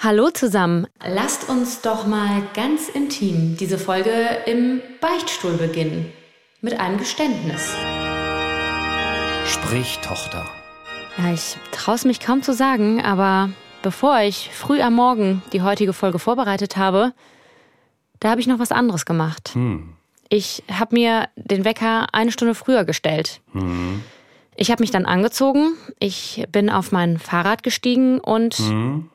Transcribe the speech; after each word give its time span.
Hallo 0.00 0.30
zusammen. 0.30 0.86
Lasst 1.04 1.48
uns 1.48 1.80
doch 1.80 2.06
mal 2.06 2.42
ganz 2.54 2.88
intim 2.88 3.56
diese 3.56 3.78
Folge 3.78 4.12
im 4.46 4.80
Beichtstuhl 5.00 5.54
beginnen. 5.54 6.12
Mit 6.60 6.78
einem 6.78 6.98
Geständnis. 6.98 7.74
Sprich, 9.44 9.98
Tochter. 9.98 10.44
Ja, 11.16 11.32
ich 11.32 11.56
traue 11.72 11.96
es 11.96 12.04
mich 12.04 12.20
kaum 12.20 12.42
zu 12.42 12.52
sagen, 12.52 13.02
aber 13.02 13.50
bevor 13.82 14.20
ich 14.20 14.50
früh 14.52 14.80
am 14.80 14.94
Morgen 14.94 15.42
die 15.52 15.62
heutige 15.62 15.92
Folge 15.92 16.20
vorbereitet 16.20 16.76
habe, 16.76 17.12
da 18.20 18.30
habe 18.30 18.40
ich 18.40 18.46
noch 18.46 18.60
was 18.60 18.70
anderes 18.70 19.04
gemacht. 19.04 19.50
Hm. 19.54 19.94
Ich 20.28 20.62
habe 20.70 20.94
mir 20.94 21.28
den 21.34 21.64
Wecker 21.64 22.06
eine 22.12 22.30
Stunde 22.30 22.54
früher 22.54 22.84
gestellt. 22.84 23.40
Hm. 23.52 24.04
Ich 24.54 24.70
habe 24.70 24.80
mich 24.80 24.92
dann 24.92 25.06
angezogen, 25.06 25.72
ich 25.98 26.44
bin 26.52 26.70
auf 26.70 26.92
mein 26.92 27.18
Fahrrad 27.18 27.64
gestiegen 27.64 28.20
und 28.20 28.54
Hm. 28.54 29.10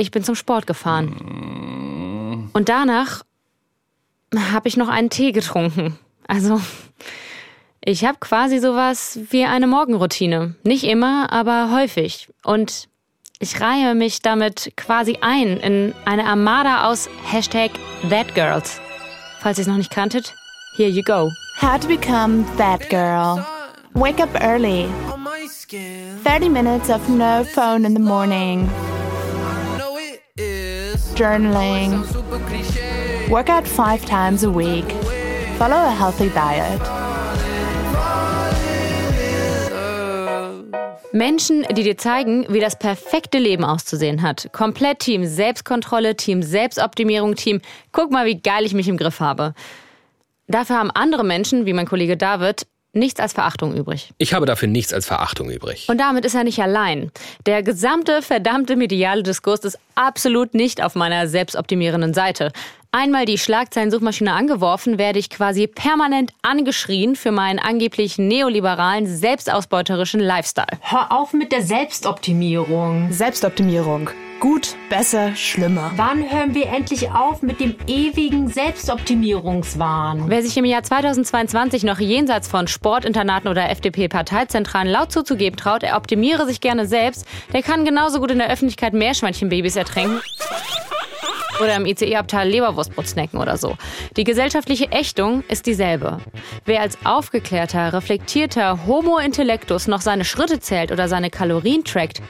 Ich 0.00 0.10
bin 0.10 0.24
zum 0.24 0.34
Sport 0.34 0.66
gefahren. 0.66 2.48
Und 2.52 2.68
danach 2.68 3.22
habe 4.34 4.68
ich 4.68 4.76
noch 4.76 4.88
einen 4.88 5.10
Tee 5.10 5.32
getrunken. 5.32 5.98
Also 6.26 6.60
ich 7.84 8.04
habe 8.04 8.18
quasi 8.20 8.58
sowas 8.58 9.18
wie 9.30 9.44
eine 9.44 9.66
Morgenroutine. 9.66 10.54
Nicht 10.62 10.84
immer, 10.84 11.32
aber 11.32 11.70
häufig. 11.72 12.28
Und 12.44 12.88
ich 13.38 13.60
reihe 13.60 13.94
mich 13.94 14.20
damit 14.20 14.72
quasi 14.76 15.18
ein 15.22 15.56
in 15.58 15.94
eine 16.04 16.26
Armada 16.26 16.88
aus 16.88 17.08
Hashtag 17.24 17.70
ThatGirls. 18.08 18.80
Falls 19.40 19.58
ihr 19.58 19.62
es 19.62 19.68
noch 19.68 19.78
nicht 19.78 19.90
kanntet, 19.90 20.34
here 20.76 20.90
you 20.90 21.02
go. 21.02 21.30
How 21.60 21.78
to 21.80 21.88
become 21.88 22.44
that 22.58 22.88
girl. 22.90 23.44
Wake 23.94 24.22
up 24.22 24.30
early. 24.40 24.86
30 26.22 26.48
minutes 26.48 26.90
of 26.90 27.08
no 27.08 27.44
phone 27.44 27.84
in 27.84 27.94
the 27.94 28.00
morning. 28.00 28.68
Journaling. 31.14 32.04
Work 33.28 33.50
out 33.50 33.66
five 33.66 34.04
times 34.06 34.44
a 34.44 34.50
week. 34.50 34.90
Follow 35.58 35.76
a 35.76 35.90
healthy 35.90 36.30
diet. 36.30 36.80
Menschen, 41.12 41.66
die 41.72 41.82
dir 41.82 41.96
zeigen, 41.96 42.46
wie 42.48 42.60
das 42.60 42.78
perfekte 42.78 43.38
Leben 43.38 43.64
auszusehen 43.64 44.22
hat. 44.22 44.48
Komplett 44.52 45.00
Team 45.00 45.24
Selbstkontrolle, 45.24 46.16
Team 46.16 46.42
Selbstoptimierung, 46.42 47.34
Team 47.34 47.60
guck 47.92 48.12
mal, 48.12 48.26
wie 48.26 48.40
geil 48.40 48.64
ich 48.64 48.74
mich 48.74 48.88
im 48.88 48.96
Griff 48.96 49.18
habe. 49.18 49.54
Dafür 50.46 50.76
haben 50.78 50.90
andere 50.90 51.24
Menschen, 51.24 51.66
wie 51.66 51.72
mein 51.72 51.86
Kollege 51.86 52.16
David, 52.16 52.66
nichts 52.92 53.20
als 53.20 53.32
Verachtung 53.32 53.74
übrig. 53.74 54.10
Ich 54.18 54.34
habe 54.34 54.46
dafür 54.46 54.68
nichts 54.68 54.92
als 54.92 55.06
Verachtung 55.06 55.50
übrig. 55.50 55.86
Und 55.88 55.98
damit 55.98 56.24
ist 56.24 56.34
er 56.34 56.44
nicht 56.44 56.60
allein. 56.60 57.10
Der 57.46 57.62
gesamte 57.62 58.22
verdammte 58.22 58.76
mediale 58.76 59.22
Diskurs 59.22 59.60
ist 59.60 59.78
absolut 59.94 60.54
nicht 60.54 60.82
auf 60.82 60.94
meiner 60.94 61.28
selbstoptimierenden 61.28 62.14
Seite. 62.14 62.52
Einmal 62.92 63.24
die 63.24 63.38
Schlagzeilensuchmaschine 63.38 64.32
angeworfen, 64.32 64.98
werde 64.98 65.20
ich 65.20 65.30
quasi 65.30 65.68
permanent 65.68 66.32
angeschrien 66.42 67.14
für 67.14 67.30
meinen 67.30 67.60
angeblich 67.60 68.18
neoliberalen, 68.18 69.06
selbstausbeuterischen 69.06 70.18
Lifestyle. 70.18 70.78
Hör 70.80 71.12
auf 71.12 71.32
mit 71.32 71.52
der 71.52 71.62
Selbstoptimierung. 71.62 73.12
Selbstoptimierung. 73.12 74.10
Gut, 74.40 74.74
besser, 74.88 75.36
schlimmer. 75.36 75.92
Wann 75.96 76.30
hören 76.32 76.54
wir 76.54 76.68
endlich 76.68 77.10
auf 77.10 77.42
mit 77.42 77.60
dem 77.60 77.74
ewigen 77.86 78.48
Selbstoptimierungswahn? 78.48 80.30
Wer 80.30 80.42
sich 80.42 80.56
im 80.56 80.64
Jahr 80.64 80.82
2022 80.82 81.84
noch 81.84 81.98
jenseits 81.98 82.48
von 82.48 82.66
Sportinternaten 82.66 83.50
oder 83.50 83.68
FDP-Parteizentralen 83.68 84.90
laut 84.90 85.12
zuzugeben 85.12 85.58
traut, 85.58 85.82
er 85.82 85.98
optimiere 85.98 86.46
sich 86.46 86.62
gerne 86.62 86.86
selbst, 86.86 87.26
der 87.52 87.62
kann 87.62 87.84
genauso 87.84 88.18
gut 88.18 88.30
in 88.30 88.38
der 88.38 88.50
Öffentlichkeit 88.50 88.94
Meerschweinchenbabys 88.94 89.76
ertränken. 89.76 90.22
Oder 91.60 91.76
im 91.76 91.86
ICE-Abteil 91.86 92.48
Leberwurstbrot 92.48 93.06
snacken 93.06 93.38
oder 93.38 93.56
so. 93.56 93.76
Die 94.16 94.24
gesellschaftliche 94.24 94.90
Ächtung 94.92 95.44
ist 95.48 95.66
dieselbe. 95.66 96.18
Wer 96.64 96.80
als 96.80 96.98
aufgeklärter, 97.04 97.92
reflektierter 97.92 98.86
Homo 98.86 99.18
intellectus 99.18 99.86
noch 99.86 100.00
seine 100.00 100.24
Schritte 100.24 100.60
zählt 100.60 100.90
oder 100.90 101.08
seine 101.08 101.30
Kalorien 101.30 101.84
trackt, 101.84 102.22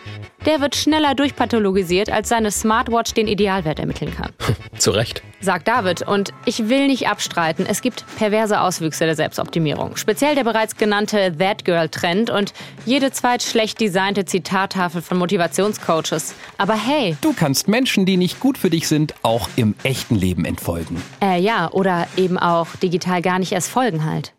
der 0.47 0.61
wird 0.61 0.75
schneller 0.75 1.15
durchpathologisiert, 1.15 2.11
als 2.11 2.29
seine 2.31 2.51
Smartwatch 2.51 3.13
den 3.13 3.29
Idealwert 3.29 3.79
ermitteln 3.79 4.15
kann. 4.15 4.33
Zu 4.79 4.91
Recht. 4.91 5.23
Sagt 5.41 5.69
David. 5.69 6.03
Und 6.03 6.33
ich 6.45 6.69
will 6.69 6.87
nicht 6.87 7.09
abstreiten, 7.09 7.67
es 7.67 7.83
gibt 7.83 8.05
perverse 8.17 8.61
Auswüchse 8.61 9.05
der 9.05 9.15
Selbstoptimierung. 9.15 9.97
Speziell 9.97 10.35
der 10.35 10.45
bereits 10.45 10.77
genannte 10.77 11.37
That 11.39 11.65
Girl-Trend 11.65 12.31
und 12.31 12.53
jede 12.87 13.11
zweit 13.13 13.43
schlecht 13.43 13.81
designte 13.81 14.25
Zitattafel 14.25 15.03
von 15.03 15.19
Motivationscoaches. 15.19 16.35
Aber 16.59 16.75
hey, 16.75 17.17
Du 17.21 17.33
kannst 17.35 17.69
Menschen, 17.69 18.07
die 18.07 18.17
nicht 18.17 18.41
gut 18.41 18.57
für 18.59 18.71
dich 18.71 18.89
sind, 18.89 19.15
auch 19.23 19.49
im 19.57 19.75
echten 19.83 20.17
Leben 20.17 20.45
entfolgen. 20.45 21.03
äh, 21.23 21.41
ja, 21.41 21.71
oder 21.73 22.07
eben 22.17 22.39
auch 22.39 22.69
digital 22.77 23.23
gar 23.23 23.39
nicht 23.39 23.53
erst 23.53 23.71
folgen 23.71 24.05
halt. 24.05 24.35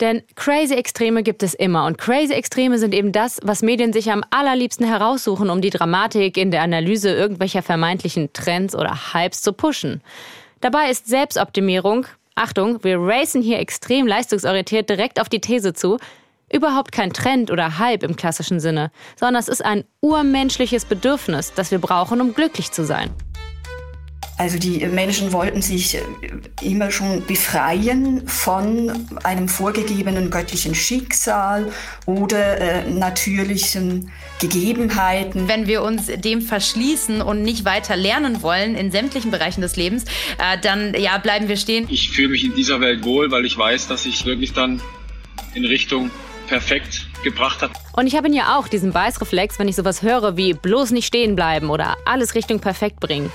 Denn 0.00 0.22
crazy 0.34 0.74
Extreme 0.74 1.22
gibt 1.22 1.42
es 1.44 1.54
immer 1.54 1.86
und 1.86 1.98
crazy 1.98 2.32
Extreme 2.32 2.78
sind 2.78 2.94
eben 2.94 3.12
das, 3.12 3.38
was 3.44 3.62
Medien 3.62 3.92
sich 3.92 4.10
am 4.10 4.24
allerliebsten 4.30 4.86
heraussuchen, 4.86 5.50
um 5.50 5.60
die 5.60 5.70
Dramatik 5.70 6.36
in 6.36 6.50
der 6.50 6.62
Analyse 6.62 7.10
irgendwelcher 7.10 7.62
vermeintlichen 7.62 8.32
Trends 8.32 8.74
oder 8.74 9.12
Hypes 9.12 9.42
zu 9.42 9.52
pushen. 9.52 10.02
Dabei 10.60 10.90
ist 10.90 11.06
Selbstoptimierung, 11.06 12.06
Achtung, 12.34 12.82
wir 12.82 12.98
racen 12.98 13.40
hier 13.40 13.60
extrem 13.60 14.08
leistungsorientiert 14.08 14.90
direkt 14.90 15.20
auf 15.20 15.28
die 15.28 15.40
These 15.40 15.74
zu, 15.74 15.98
überhaupt 16.52 16.90
kein 16.90 17.12
Trend 17.12 17.52
oder 17.52 17.78
Hype 17.78 18.02
im 18.02 18.16
klassischen 18.16 18.58
Sinne, 18.58 18.90
sondern 19.14 19.40
es 19.40 19.48
ist 19.48 19.64
ein 19.64 19.84
urmenschliches 20.00 20.86
Bedürfnis, 20.86 21.52
das 21.54 21.70
wir 21.70 21.78
brauchen, 21.78 22.20
um 22.20 22.34
glücklich 22.34 22.72
zu 22.72 22.84
sein. 22.84 23.10
Also 24.36 24.58
die 24.58 24.84
Menschen 24.86 25.32
wollten 25.32 25.62
sich 25.62 25.94
äh, 25.94 26.00
immer 26.60 26.90
schon 26.90 27.24
befreien 27.24 28.26
von 28.26 29.06
einem 29.22 29.48
vorgegebenen 29.48 30.30
göttlichen 30.30 30.74
Schicksal 30.74 31.72
oder 32.06 32.58
äh, 32.58 32.90
natürlichen 32.90 34.10
Gegebenheiten. 34.40 35.46
Wenn 35.46 35.68
wir 35.68 35.82
uns 35.82 36.06
dem 36.06 36.42
verschließen 36.42 37.22
und 37.22 37.42
nicht 37.42 37.64
weiter 37.64 37.94
lernen 37.94 38.42
wollen 38.42 38.74
in 38.74 38.90
sämtlichen 38.90 39.30
Bereichen 39.30 39.60
des 39.60 39.76
Lebens, 39.76 40.04
äh, 40.38 40.58
dann 40.60 40.94
ja, 40.94 41.16
bleiben 41.18 41.46
wir 41.46 41.56
stehen. 41.56 41.86
Ich 41.88 42.10
fühle 42.10 42.30
mich 42.30 42.44
in 42.44 42.54
dieser 42.54 42.80
Welt 42.80 43.04
wohl, 43.04 43.30
weil 43.30 43.44
ich 43.44 43.56
weiß, 43.56 43.86
dass 43.86 44.04
ich 44.04 44.26
wirklich 44.26 44.52
dann 44.52 44.80
in 45.54 45.64
Richtung 45.64 46.10
perfekt 46.48 47.06
gebracht 47.22 47.62
habe. 47.62 47.72
Und 47.92 48.06
ich 48.06 48.16
habe 48.16 48.26
ihn 48.28 48.34
ja 48.34 48.58
auch, 48.58 48.68
diesen 48.68 48.92
Beißreflex, 48.92 49.58
wenn 49.58 49.68
ich 49.68 49.76
sowas 49.76 50.02
höre 50.02 50.36
wie 50.36 50.52
bloß 50.52 50.90
nicht 50.90 51.06
stehen 51.06 51.36
bleiben 51.36 51.70
oder 51.70 51.96
alles 52.04 52.34
Richtung 52.34 52.60
perfekt 52.60 53.00
bringen. 53.00 53.30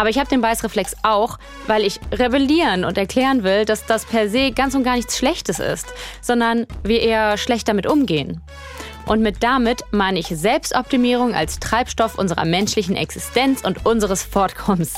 Aber 0.00 0.08
ich 0.08 0.18
habe 0.18 0.30
den 0.30 0.40
Beißreflex 0.40 0.96
auch, 1.02 1.38
weil 1.66 1.84
ich 1.84 2.00
rebellieren 2.10 2.86
und 2.86 2.96
erklären 2.96 3.44
will, 3.44 3.66
dass 3.66 3.84
das 3.84 4.06
per 4.06 4.30
se 4.30 4.50
ganz 4.50 4.74
und 4.74 4.82
gar 4.82 4.96
nichts 4.96 5.18
Schlechtes 5.18 5.58
ist, 5.58 5.88
sondern 6.22 6.66
wir 6.82 7.02
eher 7.02 7.36
schlecht 7.36 7.68
damit 7.68 7.86
umgehen. 7.86 8.40
Und 9.04 9.20
mit 9.20 9.42
damit 9.42 9.84
meine 9.90 10.18
ich 10.18 10.28
Selbstoptimierung 10.28 11.34
als 11.34 11.58
Treibstoff 11.58 12.18
unserer 12.18 12.46
menschlichen 12.46 12.96
Existenz 12.96 13.60
und 13.60 13.84
unseres 13.84 14.22
Fortkommens. 14.22 14.94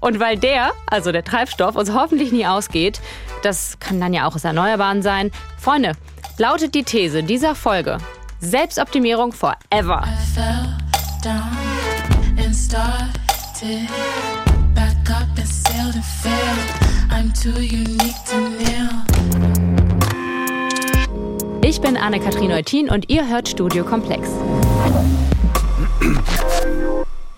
Und 0.00 0.20
weil 0.20 0.36
der, 0.38 0.70
also 0.86 1.10
der 1.10 1.24
Treibstoff, 1.24 1.74
uns 1.74 1.92
hoffentlich 1.92 2.30
nie 2.30 2.46
ausgeht, 2.46 3.00
das 3.42 3.76
kann 3.80 4.00
dann 4.00 4.14
ja 4.14 4.28
auch 4.28 4.36
aus 4.36 4.44
Erneuerbaren 4.44 5.02
sein, 5.02 5.32
Freunde, 5.58 5.94
lautet 6.38 6.76
die 6.76 6.84
These 6.84 7.24
dieser 7.24 7.56
Folge. 7.56 7.98
Selbstoptimierung 8.38 9.32
forever. 9.32 10.04
Ich 21.62 21.80
bin 21.80 21.96
Anne-Kathrin 21.96 22.50
Eutin 22.50 22.90
und 22.90 23.08
ihr 23.08 23.28
hört 23.28 23.48
Studio 23.48 23.84
Komplex. 23.84 24.28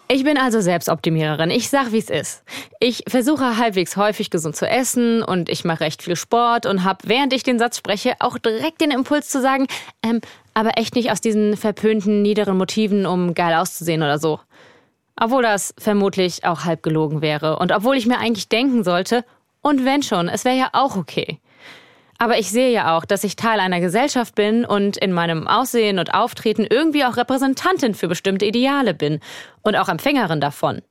Ich 0.09 0.25
bin 0.25 0.39
also 0.39 0.63
Selbstoptimiererin. 0.63 1.51
Ich 1.51 1.69
sag, 1.69 1.93
wie 1.93 1.99
es 1.99 2.09
ist. 2.09 2.43
Ich 2.81 3.05
versuche 3.07 3.59
halbwegs 3.59 3.99
häufig 3.99 4.31
gesund 4.31 4.57
zu 4.57 4.67
essen 4.67 5.23
und 5.23 5.51
ich 5.51 5.67
mache 5.67 5.81
recht 5.81 6.03
viel 6.03 6.17
Sport 6.17 6.65
und 6.65 6.85
habe, 6.85 7.01
während 7.07 7.35
ich 7.35 7.43
den 7.43 7.59
Satz 7.59 7.77
spreche, 7.77 8.15
auch 8.21 8.39
direkt 8.39 8.81
den 8.81 8.93
Impuls 8.93 9.29
zu 9.29 9.43
sagen, 9.43 9.67
ähm, 10.03 10.23
aber 10.55 10.79
echt 10.79 10.95
nicht 10.95 11.11
aus 11.11 11.21
diesen 11.21 11.59
verpönten, 11.59 12.23
niederen 12.23 12.57
Motiven, 12.57 13.05
um 13.05 13.35
geil 13.35 13.55
auszusehen 13.55 14.03
oder 14.03 14.19
so. 14.19 14.41
Obwohl 15.21 15.43
das 15.43 15.75
vermutlich 15.79 16.45
auch 16.45 16.65
halb 16.65 16.83
gelogen 16.83 17.23
wäre 17.23 17.59
und 17.59 17.73
obwohl 17.73 17.97
ich 17.97 18.07
mir 18.07 18.19
eigentlich 18.19 18.49
denken 18.49 18.85
sollte, 18.85 19.25
und 19.63 19.85
wenn 19.85 20.03
schon, 20.03 20.29
es 20.29 20.45
wäre 20.45 20.57
ja 20.57 20.69
auch 20.73 20.97
okay. 20.97 21.41
Aber 22.19 22.39
ich 22.39 22.51
sehe 22.51 22.71
ja 22.71 22.97
auch, 22.97 23.05
dass 23.05 23.25
ich 23.25 23.37
Teil 23.37 23.61
einer 23.61 23.81
Gesellschaft 23.81 24.35
bin 24.35 24.65
und 24.65 24.97
in 24.97 25.13
meinem 25.13 25.49
Aussehen 25.49 25.99
und 25.99 26.15
Auftreten 26.15 26.67
irgendwie 26.69 27.05
auch 27.05 27.17
Repräsentantin 27.17 27.95
für 27.95 28.09
bestimmte 28.09 28.47
Ideale 28.47 28.95
bin 28.95 29.21
und 29.63 29.77
auch 29.77 29.89
Empfängerin 29.89 30.41
davon. 30.41 30.83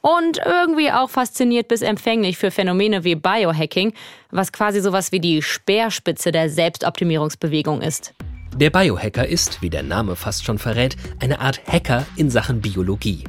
Und 0.00 0.40
irgendwie 0.44 0.90
auch 0.90 1.10
fasziniert 1.10 1.68
bis 1.68 1.82
empfänglich 1.82 2.38
für 2.38 2.50
Phänomene 2.50 3.04
wie 3.04 3.16
Biohacking, 3.16 3.92
was 4.30 4.52
quasi 4.52 4.80
sowas 4.80 5.12
wie 5.12 5.20
die 5.20 5.42
Speerspitze 5.42 6.32
der 6.32 6.48
Selbstoptimierungsbewegung 6.48 7.82
ist. 7.82 8.14
Der 8.56 8.70
Biohacker 8.70 9.28
ist, 9.28 9.60
wie 9.60 9.70
der 9.70 9.82
Name 9.82 10.16
fast 10.16 10.44
schon 10.44 10.58
verrät, 10.58 10.96
eine 11.20 11.40
Art 11.40 11.60
Hacker 11.66 12.06
in 12.16 12.30
Sachen 12.30 12.60
Biologie. 12.60 13.24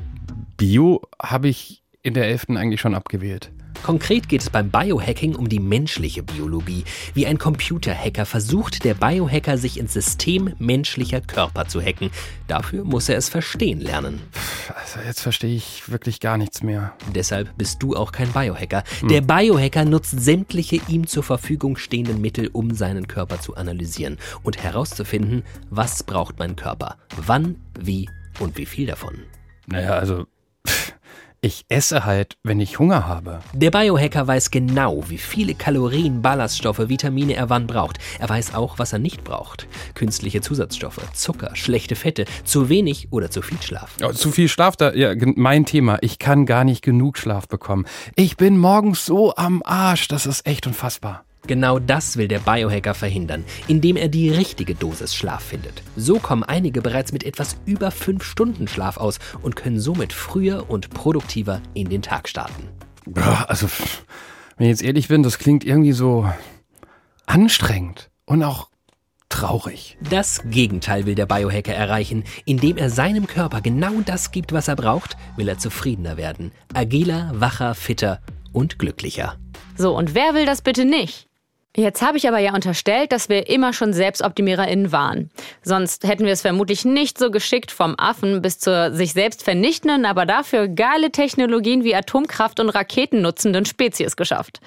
Bio 0.61 1.01
habe 1.19 1.47
ich 1.47 1.81
in 2.03 2.13
der 2.13 2.27
11. 2.27 2.49
eigentlich 2.49 2.79
schon 2.79 2.93
abgewählt. 2.93 3.51
Konkret 3.81 4.29
geht 4.29 4.41
es 4.41 4.51
beim 4.51 4.69
Biohacking 4.69 5.33
um 5.33 5.49
die 5.49 5.57
menschliche 5.57 6.21
Biologie. 6.21 6.83
Wie 7.15 7.25
ein 7.25 7.39
Computerhacker 7.39 8.27
versucht 8.27 8.83
der 8.83 8.93
Biohacker, 8.93 9.57
sich 9.57 9.79
ins 9.79 9.93
System 9.93 10.53
menschlicher 10.59 11.19
Körper 11.19 11.67
zu 11.67 11.81
hacken. 11.81 12.11
Dafür 12.47 12.83
muss 12.83 13.09
er 13.09 13.17
es 13.17 13.27
verstehen 13.27 13.81
lernen. 13.81 14.21
Also 14.75 14.99
jetzt 15.03 15.21
verstehe 15.21 15.55
ich 15.55 15.89
wirklich 15.89 16.19
gar 16.19 16.37
nichts 16.37 16.61
mehr. 16.61 16.93
Deshalb 17.15 17.57
bist 17.57 17.81
du 17.81 17.95
auch 17.95 18.11
kein 18.11 18.31
Biohacker. 18.31 18.83
Der 19.09 19.21
Biohacker 19.21 19.83
nutzt 19.83 20.19
sämtliche 20.19 20.79
ihm 20.87 21.07
zur 21.07 21.23
Verfügung 21.23 21.75
stehenden 21.75 22.21
Mittel, 22.21 22.51
um 22.53 22.69
seinen 22.75 23.07
Körper 23.07 23.41
zu 23.41 23.55
analysieren 23.55 24.19
und 24.43 24.61
herauszufinden, 24.61 25.41
was 25.71 26.03
braucht 26.03 26.37
mein 26.37 26.55
Körper, 26.55 26.97
wann, 27.17 27.55
wie 27.79 28.07
und 28.37 28.59
wie 28.59 28.67
viel 28.67 28.85
davon. 28.85 29.23
Naja, 29.65 29.93
also 29.93 30.27
ich 31.43 31.65
esse 31.69 32.05
halt, 32.05 32.37
wenn 32.43 32.59
ich 32.59 32.77
Hunger 32.77 33.07
habe. 33.07 33.39
Der 33.53 33.71
Biohacker 33.71 34.27
weiß 34.27 34.51
genau, 34.51 35.03
wie 35.09 35.17
viele 35.17 35.55
Kalorien, 35.55 36.21
Ballaststoffe, 36.21 36.87
Vitamine 36.87 37.33
er 37.33 37.49
wann 37.49 37.65
braucht. 37.65 37.97
Er 38.19 38.29
weiß 38.29 38.53
auch, 38.53 38.77
was 38.77 38.93
er 38.93 38.99
nicht 38.99 39.23
braucht. 39.23 39.67
Künstliche 39.95 40.41
Zusatzstoffe, 40.41 41.01
Zucker, 41.13 41.55
schlechte 41.55 41.95
Fette, 41.95 42.25
zu 42.43 42.69
wenig 42.69 43.07
oder 43.11 43.31
zu 43.31 43.41
viel 43.41 43.59
Schlaf. 43.59 43.95
Ja, 43.99 44.13
zu 44.13 44.31
viel 44.31 44.49
Schlaf, 44.49 44.75
da, 44.75 44.93
ja, 44.93 45.15
mein 45.35 45.65
Thema. 45.65 45.97
Ich 46.01 46.19
kann 46.19 46.45
gar 46.45 46.63
nicht 46.63 46.83
genug 46.83 47.17
Schlaf 47.17 47.47
bekommen. 47.47 47.87
Ich 48.15 48.37
bin 48.37 48.57
morgens 48.57 49.03
so 49.07 49.33
am 49.35 49.63
Arsch, 49.65 50.07
das 50.09 50.27
ist 50.27 50.45
echt 50.45 50.67
unfassbar. 50.67 51.25
Genau 51.47 51.79
das 51.79 52.17
will 52.17 52.27
der 52.27 52.39
Biohacker 52.39 52.93
verhindern, 52.93 53.43
indem 53.67 53.95
er 53.95 54.07
die 54.09 54.29
richtige 54.29 54.75
Dosis 54.75 55.15
Schlaf 55.15 55.43
findet. 55.43 55.81
So 55.95 56.19
kommen 56.19 56.43
einige 56.43 56.81
bereits 56.81 57.11
mit 57.11 57.23
etwas 57.23 57.57
über 57.65 57.91
5 57.91 58.23
Stunden 58.23 58.67
Schlaf 58.67 58.97
aus 58.97 59.19
und 59.41 59.55
können 59.55 59.79
somit 59.79 60.13
früher 60.13 60.69
und 60.69 60.91
produktiver 60.91 61.61
in 61.73 61.89
den 61.89 62.01
Tag 62.01 62.29
starten. 62.29 62.69
Also, 63.47 63.67
wenn 64.57 64.67
ich 64.67 64.71
jetzt 64.71 64.83
ehrlich 64.83 65.07
bin, 65.07 65.23
das 65.23 65.39
klingt 65.39 65.63
irgendwie 65.63 65.93
so 65.93 66.31
anstrengend 67.25 68.11
und 68.25 68.43
auch 68.43 68.69
traurig. 69.29 69.97
Das 70.09 70.41
Gegenteil 70.45 71.05
will 71.05 71.15
der 71.15 71.25
Biohacker 71.25 71.73
erreichen. 71.73 72.25
Indem 72.45 72.77
er 72.77 72.89
seinem 72.89 73.25
Körper 73.25 73.61
genau 73.61 74.01
das 74.05 74.31
gibt, 74.31 74.53
was 74.53 74.67
er 74.67 74.75
braucht, 74.75 75.17
will 75.37 75.47
er 75.47 75.57
zufriedener 75.57 76.17
werden. 76.17 76.51
Agiler, 76.73 77.31
wacher, 77.33 77.73
fitter 77.73 78.19
und 78.51 78.77
glücklicher. 78.77 79.37
So, 79.77 79.97
und 79.97 80.13
wer 80.13 80.35
will 80.35 80.45
das 80.45 80.61
bitte 80.61 80.85
nicht? 80.85 81.29
Jetzt 81.75 82.01
habe 82.01 82.17
ich 82.17 82.27
aber 82.27 82.39
ja 82.39 82.53
unterstellt, 82.53 83.13
dass 83.13 83.29
wir 83.29 83.49
immer 83.49 83.71
schon 83.71 83.93
SelbstoptimiererInnen 83.93 84.91
waren. 84.91 85.31
Sonst 85.61 86.05
hätten 86.05 86.25
wir 86.25 86.33
es 86.33 86.41
vermutlich 86.41 86.83
nicht 86.83 87.17
so 87.17 87.31
geschickt 87.31 87.71
vom 87.71 87.95
Affen 87.97 88.41
bis 88.41 88.59
zur 88.59 88.93
sich 88.93 89.13
selbst 89.13 89.41
vernichtenden, 89.41 90.05
aber 90.05 90.25
dafür 90.25 90.67
geile 90.67 91.11
Technologien 91.11 91.85
wie 91.85 91.95
Atomkraft 91.95 92.59
und 92.59 92.69
Raketen 92.69 93.21
nutzenden 93.21 93.65
Spezies 93.65 94.17
geschafft. 94.17 94.59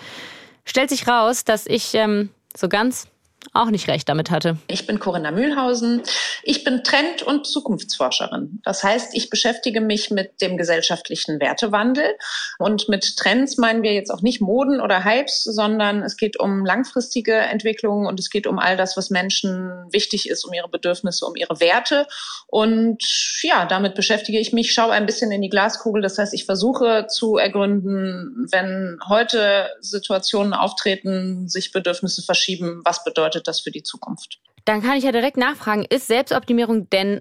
Stellt 0.65 0.89
sich 0.89 1.07
raus, 1.07 1.45
dass 1.45 1.67
ich 1.67 1.95
ähm, 1.95 2.31
so 2.57 2.71
ganz 2.71 3.07
auch 3.55 3.71
nicht 3.71 3.89
recht 3.89 4.09
damit 4.09 4.31
hatte. 4.31 4.59
Ich 4.67 4.87
bin 4.87 4.99
Corinna 4.99 5.31
Mühlhausen. 5.31 6.03
Ich 6.43 6.65
bin 6.65 6.83
Trend- 6.83 7.23
und 7.23 7.47
Zukunftsforscherin. 7.47 8.61
Das 8.65 8.83
heißt, 8.83 9.15
ich 9.15 9.31
beschäftige 9.31 9.81
mich 9.81 10.11
mit 10.11 10.41
dem 10.43 10.57
gesellschaftlichen 10.57 11.41
Wertewandel. 11.41 12.17
Und 12.59 12.89
mit 12.89 13.17
Trends 13.17 13.57
meinen 13.57 13.83
wir 13.83 13.95
jetzt 13.95 14.11
auch 14.11 14.23
nicht 14.23 14.41
Moden 14.41 14.81
oder 14.81 15.05
Hypes, 15.05 15.45
sondern 15.45 16.03
es 16.03 16.17
geht 16.17 16.39
um 16.39 16.67
langfristige 16.67 17.35
Entwicklungen 17.35 18.07
und 18.07 18.19
es 18.19 18.29
geht 18.29 18.47
um 18.47 18.59
all 18.59 18.77
das, 18.77 18.97
was 18.97 19.11
Menschen 19.11 19.87
wichtig 19.91 20.29
ist, 20.29 20.45
um 20.45 20.53
ihre 20.53 20.69
Bedürfnisse, 20.69 21.25
um 21.25 21.37
ihre 21.37 21.61
Werte. 21.61 22.07
Und 22.49 23.03
ja, 23.43 23.67
damit 23.67 23.95
beschäftige 23.95 24.41
ich 24.41 24.53
mich, 24.53 24.73
schaue 24.73 24.93
ein 24.93 25.07
bisschen 25.07 25.31
in 25.31 25.43
die 25.43 25.49
Glaskugel. 25.49 26.03
Das 26.03 26.19
heißt, 26.19 26.35
ich 26.35 26.45
versuche 26.45 27.07
zu 27.09 27.37
ergründen, 27.37 28.49
wenn 28.51 28.99
heute 29.09 29.71
Situationen 29.81 30.55
auftreten, 30.55 31.49
sich 31.49 31.71
Bedürfnisse 31.71 32.23
verschieben, 32.23 32.83
was 32.85 33.05
bedeutet 33.05 33.44
das 33.47 33.61
für 33.61 33.71
die 33.71 33.83
Zukunft? 33.83 34.41
Dann 34.65 34.83
kann 34.83 34.97
ich 34.97 35.05
ja 35.05 35.13
direkt 35.13 35.37
nachfragen, 35.37 35.85
ist 35.89 36.07
Selbstoptimierung 36.07 36.89
denn 36.91 37.21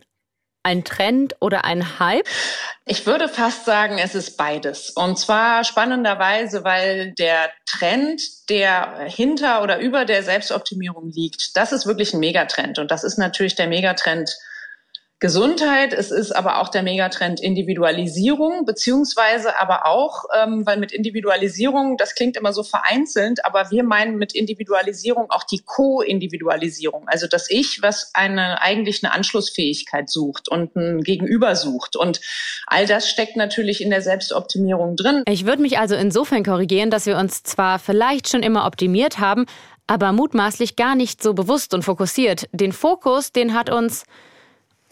ein 0.63 0.85
Trend 0.85 1.35
oder 1.41 1.65
ein 1.65 1.99
Hype? 1.99 2.27
Ich 2.85 3.05
würde 3.05 3.27
fast 3.27 3.65
sagen, 3.65 3.97
es 3.97 4.15
ist 4.15 4.37
beides. 4.37 4.91
Und 4.91 5.19
zwar 5.19 5.63
spannenderweise, 5.63 6.63
weil 6.63 7.13
der 7.13 7.51
Trend, 7.65 8.21
der 8.49 9.05
hinter 9.07 9.61
oder 9.61 9.79
über 9.79 10.05
der 10.05 10.23
Selbstoptimierung 10.23 11.11
liegt, 11.11 11.55
das 11.57 11.73
ist 11.73 11.85
wirklich 11.85 12.13
ein 12.13 12.19
Megatrend. 12.19 12.79
Und 12.79 12.91
das 12.91 13.03
ist 13.03 13.17
natürlich 13.17 13.55
der 13.55 13.67
Megatrend 13.67 14.35
Gesundheit. 15.23 15.93
Es 15.93 16.11
ist 16.11 16.33
aber 16.33 16.59
auch 16.59 16.67
der 16.67 16.83
Megatrend 16.83 17.39
Individualisierung, 17.39 18.65
beziehungsweise 18.65 19.57
aber 19.57 19.85
auch, 19.85 20.25
ähm, 20.37 20.65
weil 20.65 20.77
mit 20.77 20.91
Individualisierung, 20.91 21.95
das 21.95 22.13
klingt 22.13 22.35
immer 22.35 22.51
so 22.51 22.61
vereinzelt, 22.61 23.45
aber 23.45 23.71
wir 23.71 23.85
meinen 23.85 24.17
mit 24.17 24.35
Individualisierung 24.35 25.31
auch 25.31 25.45
die 25.45 25.61
Co-Individualisierung. 25.63 27.05
Also 27.07 27.27
das 27.27 27.49
Ich, 27.49 27.81
was 27.81 28.11
eine 28.13 28.61
eigentlich 28.61 29.01
eine 29.01 29.13
Anschlussfähigkeit 29.13 30.09
sucht 30.09 30.49
und 30.49 30.75
ein 30.75 30.99
Gegenüber 30.99 31.55
sucht. 31.55 31.95
Und 31.95 32.19
all 32.67 32.85
das 32.85 33.07
steckt 33.07 33.37
natürlich 33.37 33.79
in 33.81 33.91
der 33.91 34.01
Selbstoptimierung 34.01 34.97
drin. 34.97 35.23
Ich 35.25 35.45
würde 35.45 35.61
mich 35.61 35.79
also 35.79 35.95
insofern 35.95 36.43
korrigieren, 36.43 36.89
dass 36.89 37.05
wir 37.05 37.15
uns 37.15 37.43
zwar 37.43 37.79
vielleicht 37.79 38.27
schon 38.27 38.43
immer 38.43 38.65
optimiert 38.65 39.19
haben, 39.19 39.45
aber 39.87 40.11
mutmaßlich 40.11 40.75
gar 40.75 40.95
nicht 40.95 41.23
so 41.23 41.33
bewusst 41.33 41.73
und 41.73 41.83
fokussiert. 41.83 42.49
Den 42.51 42.73
Fokus, 42.73 43.31
den 43.31 43.53
hat 43.53 43.69
uns 43.69 44.03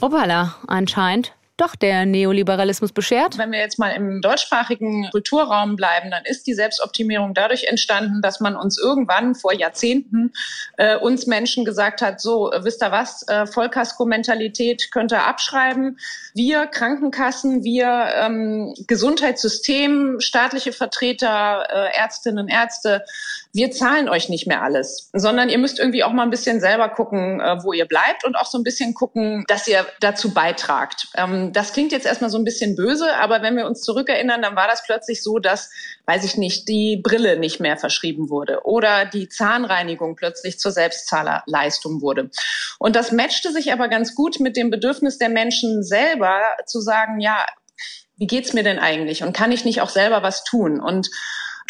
Opala 0.01 0.55
anscheinend 0.67 1.33
doch 1.61 1.75
der 1.75 2.05
Neoliberalismus 2.05 2.91
beschert. 2.91 3.37
Wenn 3.37 3.51
wir 3.51 3.59
jetzt 3.59 3.77
mal 3.77 3.91
im 3.91 4.19
deutschsprachigen 4.21 5.09
Kulturraum 5.11 5.75
bleiben, 5.75 6.09
dann 6.09 6.25
ist 6.25 6.47
die 6.47 6.55
Selbstoptimierung 6.55 7.35
dadurch 7.35 7.65
entstanden, 7.65 8.21
dass 8.21 8.39
man 8.39 8.55
uns 8.55 8.79
irgendwann 8.79 9.35
vor 9.35 9.53
Jahrzehnten 9.53 10.33
äh, 10.77 10.97
uns 10.97 11.27
Menschen 11.27 11.63
gesagt 11.63 12.01
hat, 12.01 12.19
so, 12.19 12.51
wisst 12.61 12.81
ihr 12.81 12.91
was, 12.91 13.27
äh, 13.27 13.45
Vollkasko-Mentalität 13.45 14.89
könnt 14.91 15.11
ihr 15.11 15.23
abschreiben. 15.23 15.99
Wir 16.33 16.65
Krankenkassen, 16.65 17.63
wir 17.63 18.09
ähm, 18.15 18.73
Gesundheitssystem, 18.87 20.19
staatliche 20.19 20.73
Vertreter, 20.73 21.67
äh, 21.69 21.95
Ärztinnen, 21.95 22.47
Ärzte, 22.47 23.03
wir 23.53 23.71
zahlen 23.71 24.07
euch 24.07 24.29
nicht 24.29 24.47
mehr 24.47 24.61
alles, 24.61 25.09
sondern 25.13 25.49
ihr 25.49 25.57
müsst 25.57 25.79
irgendwie 25.79 26.03
auch 26.03 26.13
mal 26.13 26.23
ein 26.23 26.29
bisschen 26.29 26.59
selber 26.59 26.89
gucken, 26.89 27.41
äh, 27.41 27.63
wo 27.63 27.73
ihr 27.73 27.85
bleibt 27.85 28.23
und 28.23 28.35
auch 28.35 28.45
so 28.45 28.57
ein 28.57 28.63
bisschen 28.63 28.93
gucken, 28.93 29.43
dass 29.47 29.67
ihr 29.67 29.85
dazu 29.99 30.33
beitragt. 30.33 31.07
Ähm, 31.15 31.51
das 31.51 31.73
klingt 31.73 31.91
jetzt 31.91 32.05
erstmal 32.05 32.29
so 32.29 32.37
ein 32.37 32.45
bisschen 32.45 32.75
böse, 32.75 33.15
aber 33.17 33.41
wenn 33.41 33.57
wir 33.57 33.65
uns 33.65 33.81
zurückerinnern, 33.81 34.41
dann 34.41 34.55
war 34.55 34.67
das 34.67 34.83
plötzlich 34.83 35.21
so, 35.21 35.39
dass, 35.39 35.69
weiß 36.05 36.23
ich 36.23 36.37
nicht, 36.37 36.67
die 36.69 36.97
Brille 36.97 37.37
nicht 37.37 37.59
mehr 37.59 37.77
verschrieben 37.77 38.29
wurde 38.29 38.61
oder 38.63 39.05
die 39.05 39.27
Zahnreinigung 39.27 40.15
plötzlich 40.15 40.59
zur 40.59 40.71
Selbstzahlerleistung 40.71 42.01
wurde. 42.01 42.29
Und 42.79 42.95
das 42.95 43.11
matchte 43.11 43.51
sich 43.51 43.73
aber 43.73 43.89
ganz 43.89 44.15
gut 44.15 44.39
mit 44.39 44.55
dem 44.55 44.69
Bedürfnis 44.69 45.17
der 45.17 45.29
Menschen 45.29 45.83
selber 45.83 46.39
zu 46.65 46.79
sagen, 46.79 47.19
ja, 47.19 47.45
wie 48.15 48.27
geht's 48.27 48.53
mir 48.53 48.63
denn 48.63 48.79
eigentlich 48.79 49.23
und 49.23 49.33
kann 49.33 49.51
ich 49.51 49.65
nicht 49.65 49.81
auch 49.81 49.89
selber 49.89 50.21
was 50.21 50.43
tun? 50.43 50.79
Und 50.79 51.09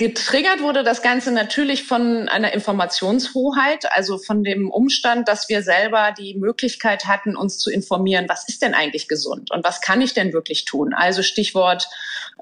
Getriggert 0.01 0.63
wurde 0.63 0.84
das 0.84 1.03
Ganze 1.03 1.31
natürlich 1.31 1.84
von 1.84 2.27
einer 2.27 2.53
Informationshoheit, 2.53 3.86
also 3.91 4.17
von 4.17 4.43
dem 4.43 4.72
Umstand, 4.72 5.27
dass 5.27 5.48
wir 5.48 5.62
selber 5.62 6.12
die 6.17 6.34
Möglichkeit 6.34 7.05
hatten, 7.05 7.36
uns 7.36 7.60
zu 7.60 7.70
informieren, 7.70 8.25
was 8.27 8.50
ist 8.50 8.63
denn 8.63 8.74
eigentlich 8.74 9.08
gesund 9.08 9.51
und 9.51 9.63
was 9.63 9.79
kann 9.79 10.01
ich 10.01 10.15
denn 10.15 10.34
wirklich 10.34 10.65
tun? 10.65 10.96
Also 10.96 11.22
Stichwort, 11.22 11.88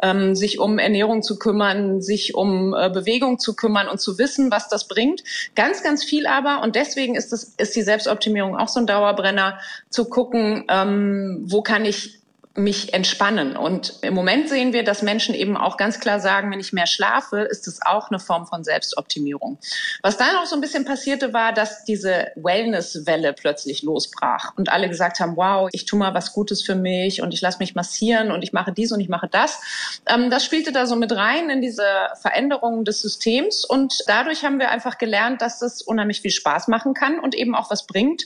ähm, 0.01 0.37
sich 0.37 0.57
um 0.57 0.79
Ernährung 0.79 1.21
zu 1.21 1.37
kümmern, 1.37 2.01
sich 2.01 2.33
um 2.33 2.73
äh, 2.73 2.89
Bewegung 2.89 3.39
zu 3.39 3.57
kümmern 3.57 3.89
und 3.89 3.99
zu 3.99 4.17
wissen, 4.17 4.51
was 4.51 4.69
das 4.69 4.87
bringt. 4.87 5.21
Ganz, 5.53 5.83
ganz 5.83 6.05
viel 6.05 6.27
aber, 6.27 6.61
und 6.63 6.77
deswegen 6.77 7.15
ist, 7.15 7.33
das, 7.33 7.55
ist 7.57 7.75
die 7.75 7.81
Selbstoptimierung 7.81 8.55
auch 8.55 8.69
so 8.69 8.79
ein 8.79 8.87
Dauerbrenner, 8.87 9.59
zu 9.89 10.05
gucken, 10.05 10.63
ähm, 10.69 11.43
wo 11.43 11.61
kann 11.61 11.83
ich 11.83 12.18
mich 12.59 12.93
entspannen. 12.93 13.57
Und 13.57 13.95
im 14.01 14.13
Moment 14.13 14.49
sehen 14.49 14.73
wir, 14.73 14.83
dass 14.83 15.01
Menschen 15.01 15.33
eben 15.33 15.57
auch 15.57 15.77
ganz 15.77 15.99
klar 15.99 16.19
sagen, 16.19 16.51
wenn 16.51 16.59
ich 16.59 16.73
mehr 16.73 16.87
schlafe, 16.87 17.39
ist 17.41 17.67
es 17.67 17.81
auch 17.81 18.09
eine 18.09 18.19
Form 18.19 18.45
von 18.45 18.63
Selbstoptimierung. 18.63 19.57
Was 20.03 20.17
dann 20.17 20.35
auch 20.35 20.45
so 20.45 20.55
ein 20.55 20.61
bisschen 20.61 20.85
passierte, 20.85 21.33
war, 21.33 21.53
dass 21.53 21.85
diese 21.85 22.27
Wellness-Welle 22.35 23.33
plötzlich 23.33 23.83
losbrach 23.83 24.53
und 24.57 24.69
alle 24.69 24.89
gesagt 24.89 25.19
haben, 25.19 25.35
wow, 25.35 25.69
ich 25.71 25.85
tue 25.85 25.97
mal 25.97 26.13
was 26.13 26.33
Gutes 26.33 26.61
für 26.61 26.75
mich 26.75 27.21
und 27.21 27.33
ich 27.33 27.41
lasse 27.41 27.59
mich 27.59 27.75
massieren 27.75 28.31
und 28.31 28.43
ich 28.43 28.53
mache 28.53 28.71
dies 28.71 28.91
und 28.91 28.99
ich 28.99 29.09
mache 29.09 29.27
das. 29.27 29.61
Ähm, 30.05 30.29
das 30.29 30.45
spielte 30.45 30.71
da 30.71 30.85
so 30.85 30.95
mit 30.95 31.11
rein 31.15 31.49
in 31.49 31.61
diese 31.61 31.83
Veränderungen 32.21 32.85
des 32.85 33.01
Systems 33.01 33.65
und 33.65 33.95
dadurch 34.07 34.43
haben 34.43 34.59
wir 34.59 34.69
einfach 34.69 34.97
gelernt, 34.97 35.41
dass 35.41 35.59
das 35.59 35.81
unheimlich 35.81 36.21
viel 36.21 36.31
Spaß 36.31 36.67
machen 36.67 36.93
kann 36.93 37.19
und 37.19 37.35
eben 37.35 37.55
auch 37.55 37.71
was 37.71 37.85
bringt, 37.85 38.23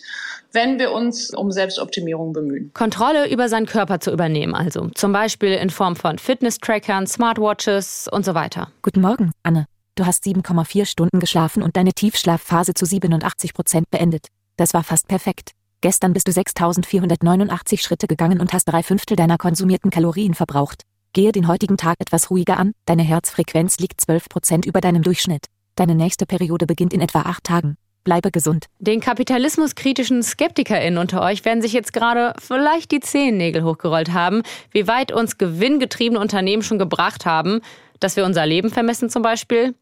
wenn 0.51 0.79
wir 0.79 0.91
uns 0.91 1.33
um 1.33 1.51
Selbstoptimierung 1.51 2.33
bemühen. 2.33 2.71
Kontrolle 2.73 3.29
über 3.29 3.49
seinen 3.49 3.65
Körper 3.65 3.99
zu 3.99 4.11
übernehmen, 4.11 4.22
also 4.53 4.89
zum 4.95 5.11
Beispiel 5.11 5.53
in 5.53 5.69
Form 5.69 5.95
von 5.95 6.17
Fitness-Trackern, 6.17 7.07
Smartwatches 7.07 8.07
und 8.11 8.25
so 8.25 8.33
weiter. 8.33 8.69
Guten 8.81 9.01
Morgen, 9.01 9.31
Anne. 9.43 9.65
Du 9.95 10.05
hast 10.05 10.25
7,4 10.25 10.85
Stunden 10.85 11.19
geschlafen 11.19 11.61
und 11.61 11.77
deine 11.77 11.93
Tiefschlafphase 11.93 12.73
zu 12.73 12.85
87 12.85 13.53
Prozent 13.53 13.89
beendet. 13.91 14.27
Das 14.57 14.73
war 14.73 14.83
fast 14.83 15.07
perfekt. 15.07 15.51
Gestern 15.81 16.13
bist 16.13 16.27
du 16.27 16.31
6489 16.31 17.81
Schritte 17.81 18.07
gegangen 18.07 18.39
und 18.39 18.53
hast 18.53 18.65
drei 18.65 18.83
Fünftel 18.83 19.17
deiner 19.17 19.37
konsumierten 19.37 19.91
Kalorien 19.91 20.33
verbraucht. 20.33 20.83
Gehe 21.11 21.31
den 21.31 21.47
heutigen 21.47 21.77
Tag 21.77 21.97
etwas 21.99 22.31
ruhiger 22.31 22.57
an, 22.57 22.71
deine 22.85 23.03
Herzfrequenz 23.03 23.77
liegt 23.77 24.01
12% 24.01 24.65
über 24.65 24.81
deinem 24.81 25.03
Durchschnitt. 25.03 25.45
Deine 25.75 25.93
nächste 25.93 26.25
Periode 26.25 26.65
beginnt 26.65 26.93
in 26.93 27.01
etwa 27.01 27.21
acht 27.21 27.43
Tagen. 27.43 27.77
Bleibe 28.03 28.31
gesund. 28.31 28.65
Den 28.79 28.99
kapitalismuskritischen 28.99 30.23
SkeptikerInnen 30.23 30.97
unter 30.97 31.21
euch 31.21 31.45
werden 31.45 31.61
sich 31.61 31.73
jetzt 31.73 31.93
gerade 31.93 32.33
vielleicht 32.39 32.91
die 32.91 32.99
Zehennägel 32.99 33.63
hochgerollt 33.63 34.11
haben, 34.11 34.43
wie 34.71 34.87
weit 34.87 35.11
uns 35.11 35.37
gewinngetriebene 35.37 36.19
Unternehmen 36.19 36.63
schon 36.63 36.79
gebracht 36.79 37.25
haben, 37.25 37.61
dass 37.99 38.15
wir 38.15 38.25
unser 38.25 38.45
Leben 38.45 38.69
vermessen 38.69 39.09
zum 39.09 39.21
Beispiel. 39.21 39.75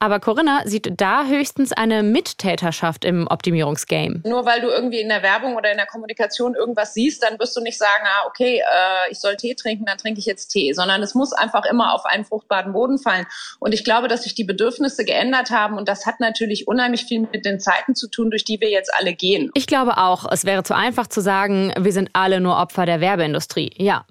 Aber 0.00 0.20
Corinna 0.20 0.62
sieht 0.64 1.00
da 1.00 1.26
höchstens 1.26 1.72
eine 1.72 2.02
Mittäterschaft 2.02 3.04
im 3.04 3.26
Optimierungsgame. 3.26 4.22
Nur 4.24 4.46
weil 4.46 4.60
du 4.60 4.68
irgendwie 4.68 5.00
in 5.00 5.08
der 5.08 5.22
Werbung 5.22 5.56
oder 5.56 5.72
in 5.72 5.76
der 5.76 5.86
Kommunikation 5.86 6.54
irgendwas 6.54 6.94
siehst, 6.94 7.22
dann 7.22 7.38
wirst 7.40 7.56
du 7.56 7.60
nicht 7.60 7.78
sagen, 7.78 8.04
ah, 8.04 8.26
okay, 8.28 8.58
äh, 8.58 9.10
ich 9.10 9.18
soll 9.18 9.36
Tee 9.36 9.54
trinken, 9.54 9.86
dann 9.86 9.98
trinke 9.98 10.20
ich 10.20 10.26
jetzt 10.26 10.48
Tee, 10.48 10.72
sondern 10.72 11.02
es 11.02 11.14
muss 11.14 11.32
einfach 11.32 11.64
immer 11.64 11.94
auf 11.94 12.04
einen 12.04 12.24
fruchtbaren 12.24 12.72
Boden 12.72 12.98
fallen. 12.98 13.26
Und 13.58 13.74
ich 13.74 13.84
glaube, 13.84 14.06
dass 14.06 14.22
sich 14.22 14.34
die 14.34 14.44
Bedürfnisse 14.44 15.04
geändert 15.04 15.50
haben 15.50 15.76
und 15.76 15.88
das 15.88 16.06
hat 16.06 16.20
natürlich 16.20 16.68
unheimlich 16.68 17.04
viel 17.04 17.20
mit 17.20 17.44
den 17.44 17.58
Zeiten 17.58 17.96
zu 17.96 18.08
tun, 18.08 18.30
durch 18.30 18.44
die 18.44 18.60
wir 18.60 18.70
jetzt 18.70 18.94
alle 18.94 19.14
gehen. 19.14 19.50
Ich 19.54 19.66
glaube 19.66 19.98
auch, 19.98 20.30
es 20.30 20.44
wäre 20.44 20.62
zu 20.62 20.76
einfach 20.76 21.08
zu 21.08 21.20
sagen, 21.20 21.72
wir 21.76 21.92
sind 21.92 22.10
alle 22.12 22.40
nur 22.40 22.56
Opfer 22.56 22.86
der 22.86 23.00
Werbeindustrie. 23.00 23.72
Ja, 23.76 24.04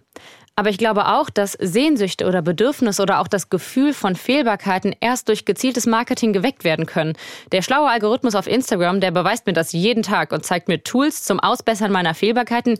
aber 0.58 0.72
ich 0.72 0.80
glaube 0.80 1.06
auch, 1.06 1.30
dass 1.30 1.54
Sehnsüchte 1.54 2.26
oder 2.26 2.42
Bedürfnisse 2.42 3.04
oder 3.04 3.20
auch 3.20 3.28
das 3.28 3.50
Gefühl 3.50 3.94
von 3.94 4.16
Fehlbarkeiten 4.16 4.96
erst 5.00 5.30
durch 5.30 5.46
gezieltes 5.46 5.86
Marketing 5.86 6.34
geweckt 6.34 6.64
werden 6.64 6.88
können. 6.88 7.14
Der 7.52 7.62
schlaue 7.62 7.90
Algorithmus 7.90 8.34
auf 8.34 8.48
Instagram, 8.48 9.00
der 9.00 9.12
beweist 9.12 9.46
mir 9.46 9.54
das 9.54 9.72
jeden 9.72 10.02
Tag 10.02 10.34
und 10.34 10.44
zeigt 10.44 10.68
mir 10.68 10.84
Tools 10.84 11.24
zum 11.24 11.40
Ausbessern 11.40 11.92
meiner 11.92 12.16
Fehlbarkeiten, 12.16 12.80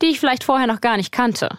die 0.00 0.06
ich 0.06 0.20
vielleicht 0.20 0.44
vorher 0.44 0.68
noch 0.68 0.80
gar 0.80 0.96
nicht 0.96 1.10
kannte. 1.10 1.58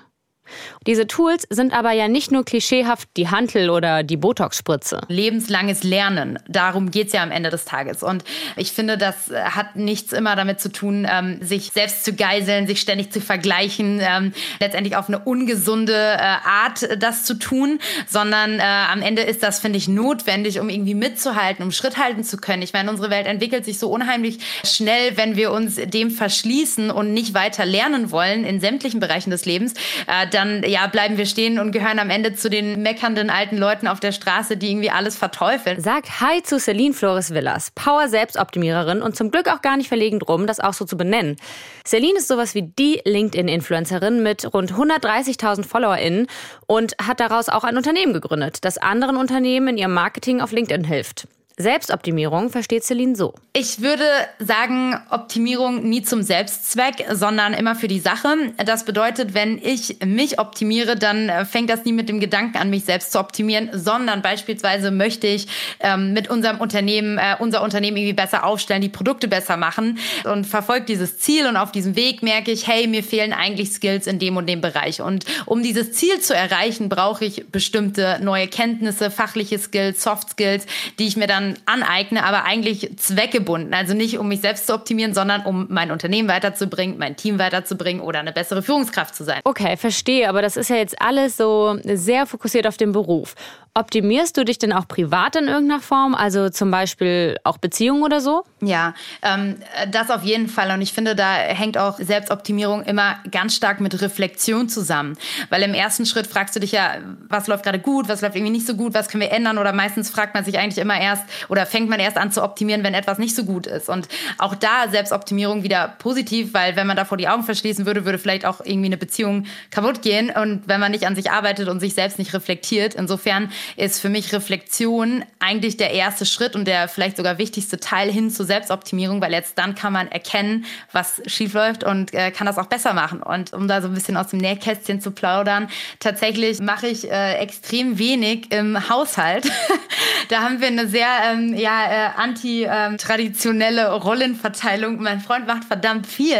Diese 0.85 1.07
Tools 1.07 1.45
sind 1.49 1.73
aber 1.73 1.91
ja 1.91 2.07
nicht 2.07 2.31
nur 2.31 2.45
klischeehaft 2.45 3.09
die 3.17 3.29
Hantel 3.29 3.69
oder 3.69 4.03
die 4.03 4.17
Botox-Spritze. 4.17 5.01
Lebenslanges 5.07 5.83
Lernen, 5.83 6.39
darum 6.47 6.91
geht's 6.91 7.13
ja 7.13 7.23
am 7.23 7.31
Ende 7.31 7.49
des 7.49 7.65
Tages. 7.65 8.03
Und 8.03 8.23
ich 8.55 8.71
finde, 8.71 8.97
das 8.97 9.29
äh, 9.29 9.41
hat 9.41 9.75
nichts 9.75 10.13
immer 10.13 10.35
damit 10.35 10.59
zu 10.59 10.71
tun, 10.71 11.07
ähm, 11.09 11.39
sich 11.41 11.71
selbst 11.71 12.05
zu 12.05 12.13
geiseln, 12.13 12.67
sich 12.67 12.81
ständig 12.81 13.11
zu 13.11 13.21
vergleichen, 13.21 13.99
ähm, 14.01 14.33
letztendlich 14.59 14.95
auf 14.95 15.07
eine 15.07 15.19
ungesunde 15.19 15.93
äh, 15.93 16.17
Art 16.19 16.87
das 16.97 17.23
zu 17.23 17.35
tun, 17.35 17.79
sondern 18.07 18.59
äh, 18.59 18.63
am 18.63 19.01
Ende 19.01 19.21
ist 19.21 19.43
das, 19.43 19.59
finde 19.59 19.77
ich, 19.77 19.87
notwendig, 19.87 20.59
um 20.59 20.69
irgendwie 20.69 20.95
mitzuhalten, 20.95 21.63
um 21.63 21.71
Schritt 21.71 21.97
halten 21.97 22.23
zu 22.23 22.37
können. 22.37 22.61
Ich 22.61 22.73
meine, 22.73 22.89
unsere 22.89 23.09
Welt 23.09 23.27
entwickelt 23.27 23.65
sich 23.65 23.79
so 23.79 23.89
unheimlich 23.89 24.39
schnell, 24.63 25.17
wenn 25.17 25.35
wir 25.35 25.51
uns 25.51 25.75
dem 25.75 26.11
verschließen 26.11 26.91
und 26.91 27.13
nicht 27.13 27.33
weiter 27.33 27.65
lernen 27.65 28.11
wollen 28.11 28.43
in 28.43 28.59
sämtlichen 28.59 28.99
Bereichen 28.99 29.29
des 29.31 29.45
Lebens. 29.45 29.73
Äh, 30.07 30.27
dann 30.37 30.63
ja, 30.63 30.85
bleiben 30.87 31.17
wir 31.17 31.25
stehen 31.25 31.59
und 31.59 31.71
gehören 31.71 31.99
am 31.99 32.09
Ende 32.09 32.33
zu 32.33 32.49
den 32.49 32.81
meckernden 32.81 33.29
alten 33.29 33.57
Leuten 33.57 33.87
auf 33.87 33.99
der 33.99 34.11
Straße, 34.11 34.55
die 34.55 34.69
irgendwie 34.69 34.91
alles 34.91 35.17
verteufeln. 35.17 35.81
Sagt 35.81 36.21
Hi 36.21 36.43
zu 36.43 36.59
Celine 36.59 36.93
Flores 36.93 37.33
Villas, 37.33 37.71
Power-Selbstoptimiererin 37.71 39.01
und 39.01 39.15
zum 39.15 39.31
Glück 39.31 39.47
auch 39.49 39.61
gar 39.61 39.77
nicht 39.77 39.87
verlegen 39.87 40.19
drum, 40.19 40.47
das 40.47 40.59
auch 40.59 40.73
so 40.73 40.85
zu 40.85 40.95
benennen. 40.95 41.37
Celine 41.85 42.19
ist 42.19 42.27
sowas 42.27 42.53
wie 42.53 42.63
die 42.63 43.01
LinkedIn-Influencerin 43.03 44.21
mit 44.21 44.53
rund 44.53 44.73
130.000 44.73 45.63
FollowerInnen 45.65 46.27
und 46.67 46.95
hat 47.01 47.19
daraus 47.19 47.49
auch 47.49 47.63
ein 47.63 47.75
Unternehmen 47.75 48.13
gegründet, 48.13 48.63
das 48.63 48.77
anderen 48.77 49.17
Unternehmen 49.17 49.69
in 49.69 49.77
ihrem 49.77 49.93
Marketing 49.93 50.41
auf 50.41 50.51
LinkedIn 50.51 50.83
hilft. 50.83 51.27
Selbstoptimierung 51.59 52.51
versteht 52.51 52.83
Celine 52.83 53.15
so. 53.15 53.33
Ich 53.51 53.81
würde 53.81 54.03
sagen, 54.37 54.95
Optimierung 55.09 55.89
nie 55.89 56.03
zum 56.03 56.21
Selbstzweck, 56.21 57.07
sondern 57.11 57.55
immer 57.55 57.75
für 57.75 57.87
die 57.87 57.99
Sache. 57.99 58.35
Das 58.63 58.85
bedeutet, 58.85 59.33
wenn 59.33 59.57
ich 59.57 59.97
mich 60.05 60.39
optimiere, 60.39 60.95
dann 60.95 61.29
äh, 61.29 61.45
fängt 61.45 61.71
das 61.71 61.83
nie 61.83 61.93
mit 61.93 62.09
dem 62.09 62.19
Gedanken 62.19 62.57
an, 62.57 62.69
mich 62.69 62.85
selbst 62.85 63.11
zu 63.11 63.19
optimieren, 63.19 63.71
sondern 63.73 64.21
beispielsweise 64.21 64.91
möchte 64.91 65.25
ich 65.25 65.47
ähm, 65.79 66.13
mit 66.13 66.29
unserem 66.29 66.59
Unternehmen, 66.59 67.17
äh, 67.17 67.35
unser 67.39 67.63
Unternehmen 67.63 67.97
irgendwie 67.97 68.13
besser 68.13 68.43
aufstellen, 68.43 68.83
die 68.83 68.89
Produkte 68.89 69.27
besser 69.27 69.57
machen 69.57 69.97
und 70.25 70.45
verfolge 70.45 70.85
dieses 70.85 71.17
Ziel 71.17 71.47
und 71.47 71.57
auf 71.57 71.71
diesem 71.71 71.95
Weg 71.95 72.21
merke 72.21 72.51
ich, 72.51 72.67
hey, 72.67 72.85
mir 72.85 73.03
fehlen 73.03 73.33
eigentlich 73.33 73.71
Skills 73.71 74.05
in 74.05 74.19
dem 74.19 74.37
und 74.37 74.47
dem 74.47 74.61
Bereich. 74.61 75.01
Und 75.01 75.25
um 75.47 75.63
dieses 75.63 75.93
Ziel 75.93 76.19
zu 76.19 76.35
erreichen, 76.35 76.87
brauche 76.87 77.25
ich 77.25 77.47
bestimmte 77.47 78.19
neue 78.21 78.47
Kenntnisse, 78.47 79.09
fachliche 79.09 79.57
Skills, 79.57 80.03
Soft 80.03 80.29
Skills, 80.29 80.67
die 80.99 81.07
ich 81.07 81.17
mir 81.17 81.25
dann 81.25 81.46
aneigne, 81.65 82.23
aber 82.23 82.43
eigentlich 82.43 82.97
zweckgebunden. 82.97 83.73
Also 83.73 83.93
nicht, 83.93 84.17
um 84.17 84.27
mich 84.27 84.41
selbst 84.41 84.67
zu 84.67 84.73
optimieren, 84.73 85.13
sondern 85.13 85.45
um 85.45 85.67
mein 85.69 85.91
Unternehmen 85.91 86.27
weiterzubringen, 86.27 86.97
mein 86.97 87.15
Team 87.15 87.39
weiterzubringen 87.39 88.01
oder 88.01 88.19
eine 88.19 88.33
bessere 88.33 88.61
Führungskraft 88.61 89.15
zu 89.15 89.23
sein. 89.23 89.41
Okay, 89.43 89.77
verstehe, 89.77 90.27
aber 90.29 90.41
das 90.41 90.57
ist 90.57 90.69
ja 90.69 90.75
jetzt 90.75 91.01
alles 91.01 91.37
so 91.37 91.79
sehr 91.83 92.25
fokussiert 92.25 92.67
auf 92.67 92.77
den 92.77 92.91
Beruf. 92.91 93.35
Optimierst 93.77 94.35
du 94.35 94.43
dich 94.43 94.57
denn 94.57 94.73
auch 94.73 94.87
privat 94.87 95.35
in 95.35 95.47
irgendeiner 95.47 95.79
Form? 95.79 96.15
Also 96.15 96.49
zum 96.49 96.71
Beispiel 96.71 97.37
auch 97.43 97.59
Beziehungen 97.59 98.01
oder 98.01 98.21
so? 98.21 98.43
Ja, 98.59 98.95
ähm, 99.21 99.57
das 99.91 100.09
auf 100.09 100.23
jeden 100.23 100.47
Fall. 100.47 100.71
Und 100.71 100.81
ich 100.81 100.93
finde, 100.93 101.15
da 101.15 101.33
hängt 101.33 101.77
auch 101.77 101.99
Selbstoptimierung 101.99 102.81
immer 102.85 103.19
ganz 103.29 103.55
stark 103.55 103.79
mit 103.79 104.01
Reflexion 104.01 104.67
zusammen. 104.67 105.15
Weil 105.51 105.61
im 105.61 105.75
ersten 105.75 106.07
Schritt 106.07 106.25
fragst 106.25 106.55
du 106.55 106.59
dich 106.59 106.71
ja, 106.71 106.95
was 107.29 107.45
läuft 107.45 107.65
gerade 107.65 107.77
gut, 107.77 108.09
was 108.09 108.21
läuft 108.21 108.35
irgendwie 108.35 108.53
nicht 108.53 108.65
so 108.65 108.73
gut, 108.73 108.95
was 108.95 109.09
können 109.09 109.21
wir 109.21 109.31
ändern? 109.31 109.59
Oder 109.59 109.73
meistens 109.73 110.09
fragt 110.09 110.33
man 110.33 110.43
sich 110.43 110.57
eigentlich 110.57 110.79
immer 110.79 110.99
erst 110.99 111.25
oder 111.47 111.67
fängt 111.67 111.87
man 111.87 111.99
erst 111.99 112.17
an 112.17 112.31
zu 112.31 112.41
optimieren, 112.41 112.83
wenn 112.83 112.95
etwas 112.95 113.19
nicht 113.19 113.35
so 113.35 113.43
gut 113.43 113.67
ist. 113.67 113.89
Und 113.89 114.07
auch 114.39 114.55
da 114.55 114.89
Selbstoptimierung 114.89 115.61
wieder 115.61 115.93
positiv, 115.99 116.55
weil 116.55 116.75
wenn 116.75 116.87
man 116.87 116.97
davor 116.97 117.19
die 117.19 117.27
Augen 117.27 117.43
verschließen 117.43 117.85
würde, 117.85 118.05
würde 118.05 118.17
vielleicht 118.17 118.43
auch 118.43 118.59
irgendwie 118.63 118.87
eine 118.87 118.97
Beziehung 118.97 119.45
kaputt 119.69 120.01
gehen. 120.01 120.31
Und 120.31 120.63
wenn 120.65 120.79
man 120.79 120.91
nicht 120.91 121.05
an 121.05 121.15
sich 121.15 121.29
arbeitet 121.29 121.67
und 121.67 121.79
sich 121.79 121.93
selbst 121.93 122.17
nicht 122.17 122.33
reflektiert. 122.33 122.95
Insofern 122.95 123.51
ist 123.75 123.99
für 123.99 124.09
mich 124.09 124.33
Reflexion 124.33 125.23
eigentlich 125.39 125.77
der 125.77 125.91
erste 125.91 126.25
Schritt 126.25 126.55
und 126.55 126.65
der 126.65 126.87
vielleicht 126.87 127.17
sogar 127.17 127.37
wichtigste 127.37 127.79
Teil 127.79 128.11
hin 128.11 128.29
zur 128.29 128.45
Selbstoptimierung, 128.45 129.21
weil 129.21 129.31
jetzt 129.31 129.57
dann 129.57 129.75
kann 129.75 129.93
man 129.93 130.07
erkennen, 130.07 130.65
was 130.91 131.21
schief 131.27 131.53
läuft 131.53 131.83
und 131.83 132.13
äh, 132.13 132.31
kann 132.31 132.47
das 132.47 132.57
auch 132.57 132.67
besser 132.67 132.93
machen. 132.93 133.21
Und 133.21 133.53
um 133.53 133.67
da 133.67 133.81
so 133.81 133.87
ein 133.87 133.93
bisschen 133.93 134.17
aus 134.17 134.27
dem 134.27 134.39
Nähkästchen 134.39 135.01
zu 135.01 135.11
plaudern, 135.11 135.69
tatsächlich 135.99 136.59
mache 136.59 136.87
ich 136.87 137.09
äh, 137.09 137.35
extrem 137.35 137.97
wenig 137.97 138.51
im 138.51 138.89
Haushalt. 138.89 139.49
da 140.29 140.41
haben 140.41 140.61
wir 140.61 140.67
eine 140.67 140.87
sehr 140.87 141.07
ähm, 141.31 141.53
ja, 141.55 141.85
äh, 141.89 142.09
anti-traditionelle 142.17 143.87
ähm, 143.87 143.93
Rollenverteilung. 143.93 145.01
Mein 145.01 145.21
Freund 145.21 145.47
macht 145.47 145.65
verdammt 145.65 146.07
viel 146.07 146.37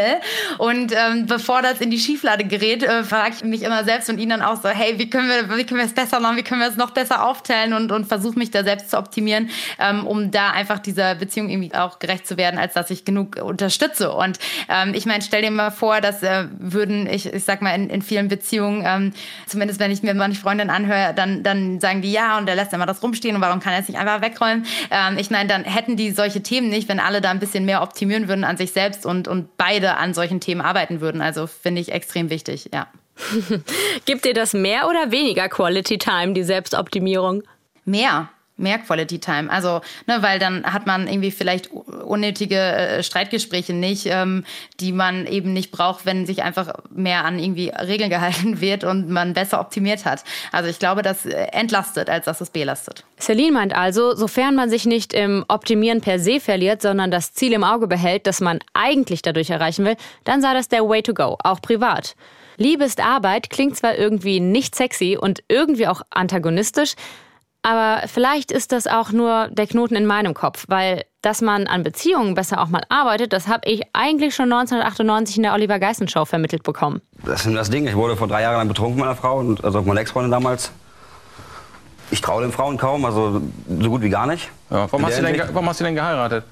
und 0.58 0.92
ähm, 0.92 1.26
bevor 1.26 1.62
das 1.62 1.80
in 1.80 1.90
die 1.90 1.98
Schieflade 1.98 2.44
gerät, 2.44 2.82
äh, 2.82 3.04
frage 3.04 3.34
ich 3.36 3.44
mich 3.44 3.62
immer 3.62 3.84
selbst 3.84 4.08
und 4.08 4.18
ihn 4.18 4.28
dann 4.28 4.42
auch 4.42 4.60
so, 4.62 4.68
hey, 4.68 4.98
wie 4.98 5.10
können 5.10 5.28
wir, 5.28 5.56
wie 5.56 5.64
können 5.64 5.80
wir 5.80 5.86
es 5.86 5.94
besser 5.94 6.20
machen, 6.20 6.36
wie 6.36 6.42
können 6.42 6.60
wir 6.60 6.68
es 6.68 6.76
noch 6.76 6.90
besser 6.90 7.17
aufteilen 7.22 7.72
und, 7.72 7.92
und 7.92 8.06
versuche 8.06 8.38
mich 8.38 8.50
da 8.50 8.64
selbst 8.64 8.90
zu 8.90 8.98
optimieren, 8.98 9.50
ähm, 9.78 10.06
um 10.06 10.30
da 10.30 10.50
einfach 10.50 10.78
dieser 10.78 11.14
Beziehung 11.14 11.48
irgendwie 11.50 11.74
auch 11.74 11.98
gerecht 11.98 12.26
zu 12.26 12.36
werden, 12.36 12.58
als 12.58 12.74
dass 12.74 12.90
ich 12.90 13.04
genug 13.04 13.36
unterstütze. 13.36 14.12
Und 14.12 14.38
ähm, 14.68 14.94
ich 14.94 15.06
meine, 15.06 15.22
stell 15.22 15.42
dir 15.42 15.50
mal 15.50 15.70
vor, 15.70 16.00
dass 16.00 16.22
äh, 16.22 16.44
würden, 16.58 17.06
ich, 17.06 17.32
ich 17.32 17.44
sag 17.44 17.62
mal, 17.62 17.74
in, 17.74 17.90
in 17.90 18.02
vielen 18.02 18.28
Beziehungen, 18.28 18.84
ähm, 18.86 19.12
zumindest 19.46 19.80
wenn 19.80 19.90
ich 19.90 20.02
mir 20.02 20.14
meine 20.14 20.34
Freundin 20.34 20.70
anhöre, 20.70 21.14
dann, 21.14 21.42
dann 21.42 21.80
sagen 21.80 22.02
die 22.02 22.12
ja 22.12 22.38
und 22.38 22.46
der 22.46 22.54
lässt 22.54 22.72
immer 22.72 22.86
das 22.86 23.02
rumstehen 23.02 23.36
und 23.36 23.42
warum 23.42 23.60
kann 23.60 23.72
er 23.72 23.80
es 23.80 23.88
nicht 23.88 23.98
einfach 23.98 24.20
wegräumen? 24.20 24.66
Ähm, 24.90 25.18
ich 25.18 25.30
meine, 25.30 25.48
dann 25.48 25.64
hätten 25.64 25.96
die 25.96 26.10
solche 26.10 26.42
Themen 26.42 26.68
nicht, 26.68 26.88
wenn 26.88 27.00
alle 27.00 27.20
da 27.20 27.30
ein 27.30 27.40
bisschen 27.40 27.64
mehr 27.64 27.82
optimieren 27.82 28.28
würden 28.28 28.44
an 28.44 28.56
sich 28.56 28.72
selbst 28.72 29.06
und, 29.06 29.28
und 29.28 29.56
beide 29.56 29.96
an 29.96 30.14
solchen 30.14 30.40
Themen 30.40 30.60
arbeiten 30.60 31.00
würden. 31.00 31.20
Also 31.20 31.46
finde 31.46 31.80
ich 31.80 31.92
extrem 31.92 32.30
wichtig, 32.30 32.70
ja. 32.72 32.86
Gibt 34.04 34.24
dir 34.24 34.34
das 34.34 34.52
mehr 34.52 34.88
oder 34.88 35.10
weniger 35.10 35.48
Quality 35.48 35.98
Time, 35.98 36.32
die 36.32 36.44
Selbstoptimierung? 36.44 37.42
Mehr 37.84 38.28
mehr 38.58 38.78
Quality 38.78 39.18
Time. 39.18 39.50
Also, 39.50 39.80
ne, 40.06 40.18
weil 40.20 40.38
dann 40.38 40.64
hat 40.64 40.86
man 40.86 41.08
irgendwie 41.08 41.30
vielleicht 41.30 41.70
unnötige 41.70 42.56
äh, 42.56 43.02
Streitgespräche 43.02 43.72
nicht, 43.72 44.06
ähm, 44.06 44.44
die 44.80 44.92
man 44.92 45.26
eben 45.26 45.52
nicht 45.52 45.70
braucht, 45.70 46.04
wenn 46.04 46.26
sich 46.26 46.42
einfach 46.42 46.74
mehr 46.90 47.24
an 47.24 47.38
irgendwie 47.38 47.68
Regeln 47.68 48.10
gehalten 48.18 48.60
wird 48.60 48.84
und 48.84 49.08
man 49.08 49.34
besser 49.34 49.60
optimiert 49.60 50.04
hat. 50.04 50.24
Also 50.52 50.68
ich 50.68 50.78
glaube, 50.78 51.02
das 51.02 51.24
äh, 51.24 51.34
entlastet, 51.52 52.10
als 52.10 52.26
dass 52.26 52.40
es 52.40 52.50
belastet. 52.50 53.04
Celine 53.18 53.52
meint 53.52 53.74
also, 53.74 54.14
sofern 54.14 54.54
man 54.54 54.70
sich 54.70 54.86
nicht 54.86 55.12
im 55.12 55.44
Optimieren 55.48 56.00
per 56.00 56.18
se 56.18 56.40
verliert, 56.40 56.82
sondern 56.82 57.10
das 57.10 57.32
Ziel 57.32 57.52
im 57.52 57.64
Auge 57.64 57.86
behält, 57.86 58.26
das 58.26 58.40
man 58.40 58.58
eigentlich 58.74 59.22
dadurch 59.22 59.50
erreichen 59.50 59.84
will, 59.84 59.96
dann 60.24 60.42
sei 60.42 60.52
das 60.52 60.68
der 60.68 60.88
Way 60.88 61.02
to 61.02 61.14
go, 61.14 61.36
auch 61.42 61.60
privat. 61.62 62.14
Liebe 62.56 62.84
ist 62.84 63.00
Arbeit 63.00 63.50
klingt 63.50 63.76
zwar 63.76 63.96
irgendwie 63.96 64.40
nicht 64.40 64.74
sexy 64.74 65.16
und 65.16 65.44
irgendwie 65.46 65.86
auch 65.86 66.02
antagonistisch, 66.10 66.94
aber 67.62 68.06
vielleicht 68.06 68.52
ist 68.52 68.72
das 68.72 68.86
auch 68.86 69.10
nur 69.12 69.48
der 69.50 69.66
Knoten 69.66 69.96
in 69.96 70.06
meinem 70.06 70.34
Kopf, 70.34 70.64
weil 70.68 71.04
dass 71.22 71.42
man 71.42 71.66
an 71.66 71.82
Beziehungen 71.82 72.34
besser 72.34 72.60
auch 72.62 72.68
mal 72.68 72.82
arbeitet, 72.88 73.32
das 73.32 73.48
habe 73.48 73.68
ich 73.68 73.82
eigentlich 73.92 74.34
schon 74.34 74.52
1998 74.52 75.38
in 75.38 75.42
der 75.42 75.52
Oliver 75.52 75.78
Geissen 75.78 76.08
Show 76.08 76.24
vermittelt 76.24 76.62
bekommen. 76.62 77.02
Das 77.24 77.44
ist 77.44 77.54
das 77.54 77.70
Ding. 77.70 77.86
Ich 77.86 77.96
wurde 77.96 78.16
vor 78.16 78.28
drei 78.28 78.42
Jahren 78.42 78.56
lang 78.56 78.68
betrunken 78.68 78.96
mit 78.96 79.04
meiner 79.04 79.16
Frau, 79.16 79.38
und, 79.38 79.64
also 79.64 79.82
meine 79.82 80.00
Ex-Freundin 80.00 80.30
damals. 80.30 80.70
Ich 82.10 82.20
traue 82.20 82.42
den 82.42 82.52
Frauen 82.52 82.78
kaum, 82.78 83.04
also 83.04 83.42
so 83.80 83.90
gut 83.90 84.00
wie 84.02 84.08
gar 84.08 84.26
nicht. 84.26 84.48
Ja, 84.70 84.90
warum, 84.90 85.04
hast 85.04 85.18
du 85.18 85.22
denn, 85.22 85.38
warum 85.52 85.68
hast 85.68 85.80
du 85.80 85.84
denn 85.84 85.94
geheiratet? 85.94 86.44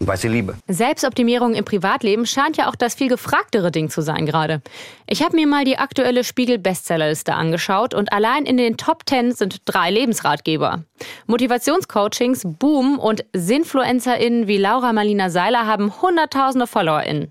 Und 0.00 0.06
weiß 0.06 0.22
sie 0.22 0.28
liebe. 0.28 0.56
Selbstoptimierung 0.66 1.54
im 1.54 1.64
Privatleben 1.64 2.26
scheint 2.26 2.56
ja 2.56 2.68
auch 2.68 2.74
das 2.74 2.94
viel 2.94 3.08
gefragtere 3.08 3.70
Ding 3.70 3.90
zu 3.90 4.00
sein 4.00 4.26
gerade. 4.26 4.62
Ich 5.06 5.22
habe 5.22 5.36
mir 5.36 5.46
mal 5.46 5.64
die 5.64 5.78
aktuelle 5.78 6.24
Spiegel-Bestsellerliste 6.24 7.34
angeschaut 7.34 7.94
und 7.94 8.12
allein 8.12 8.46
in 8.46 8.56
den 8.56 8.78
Top 8.78 9.02
10 9.06 9.32
sind 9.32 9.60
drei 9.66 9.90
Lebensratgeber. 9.90 10.84
Motivationscoachings 11.26 12.46
boomen 12.58 12.98
und 12.98 13.24
SinfluencerInnen 13.34 14.46
wie 14.48 14.56
Laura 14.56 14.92
Marlina 14.92 15.28
Seiler 15.28 15.66
haben 15.66 16.00
hunderttausende 16.00 16.66
FollowerInnen. 16.66 17.30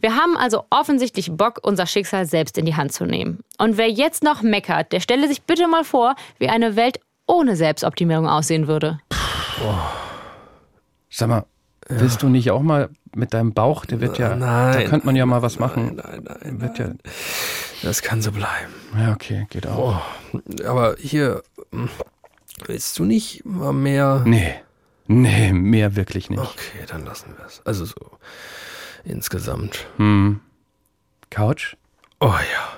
Wir 0.00 0.16
haben 0.16 0.36
also 0.36 0.64
offensichtlich 0.70 1.30
Bock, 1.30 1.60
unser 1.62 1.86
Schicksal 1.86 2.26
selbst 2.26 2.56
in 2.58 2.64
die 2.64 2.74
Hand 2.74 2.92
zu 2.92 3.04
nehmen. 3.04 3.40
Und 3.58 3.76
wer 3.76 3.90
jetzt 3.90 4.24
noch 4.24 4.42
meckert, 4.42 4.92
der 4.92 5.00
stelle 5.00 5.28
sich 5.28 5.42
bitte 5.42 5.68
mal 5.68 5.84
vor, 5.84 6.14
wie 6.38 6.48
eine 6.48 6.74
Welt 6.74 7.00
ohne 7.26 7.54
Selbstoptimierung 7.54 8.26
aussehen 8.26 8.66
würde. 8.66 8.98
Sag 11.10 11.28
mal, 11.28 11.44
willst 11.90 12.22
du 12.22 12.28
nicht 12.28 12.50
auch 12.50 12.62
mal 12.62 12.88
mit 13.14 13.34
deinem 13.34 13.52
Bauch, 13.52 13.84
der 13.84 14.00
wird 14.00 14.18
ja, 14.18 14.36
Nein, 14.36 14.72
da 14.72 14.82
könnte 14.88 15.06
man 15.06 15.16
ja 15.16 15.26
mal 15.26 15.42
was 15.42 15.58
machen. 15.58 15.96
Nein, 15.96 16.24
nein, 16.24 16.60
Wird 16.60 16.78
ja, 16.78 16.90
Das 17.82 18.02
kann 18.02 18.22
so 18.22 18.32
bleiben. 18.32 18.72
ja, 18.96 19.12
okay, 19.12 19.46
geht 19.50 19.66
auch. 19.66 20.00
Oh, 20.32 20.38
aber 20.64 20.96
hier, 20.98 21.42
hm, 21.72 21.88
willst 22.66 22.98
du 22.98 23.04
nicht 23.04 23.44
mal 23.44 23.72
mehr? 23.72 24.22
Nee, 24.24 24.54
nee, 25.06 25.52
mehr 25.52 25.96
wirklich 25.96 26.30
nicht. 26.30 26.40
Okay, 26.40 26.84
dann 26.86 27.04
lassen 27.04 27.34
wir 27.36 27.44
es. 27.46 27.60
Also 27.64 27.84
so 27.84 27.96
insgesamt. 29.04 29.86
Hm. 29.96 30.40
Couch? 31.30 31.76
Oh 32.20 32.26
ja. 32.28 32.68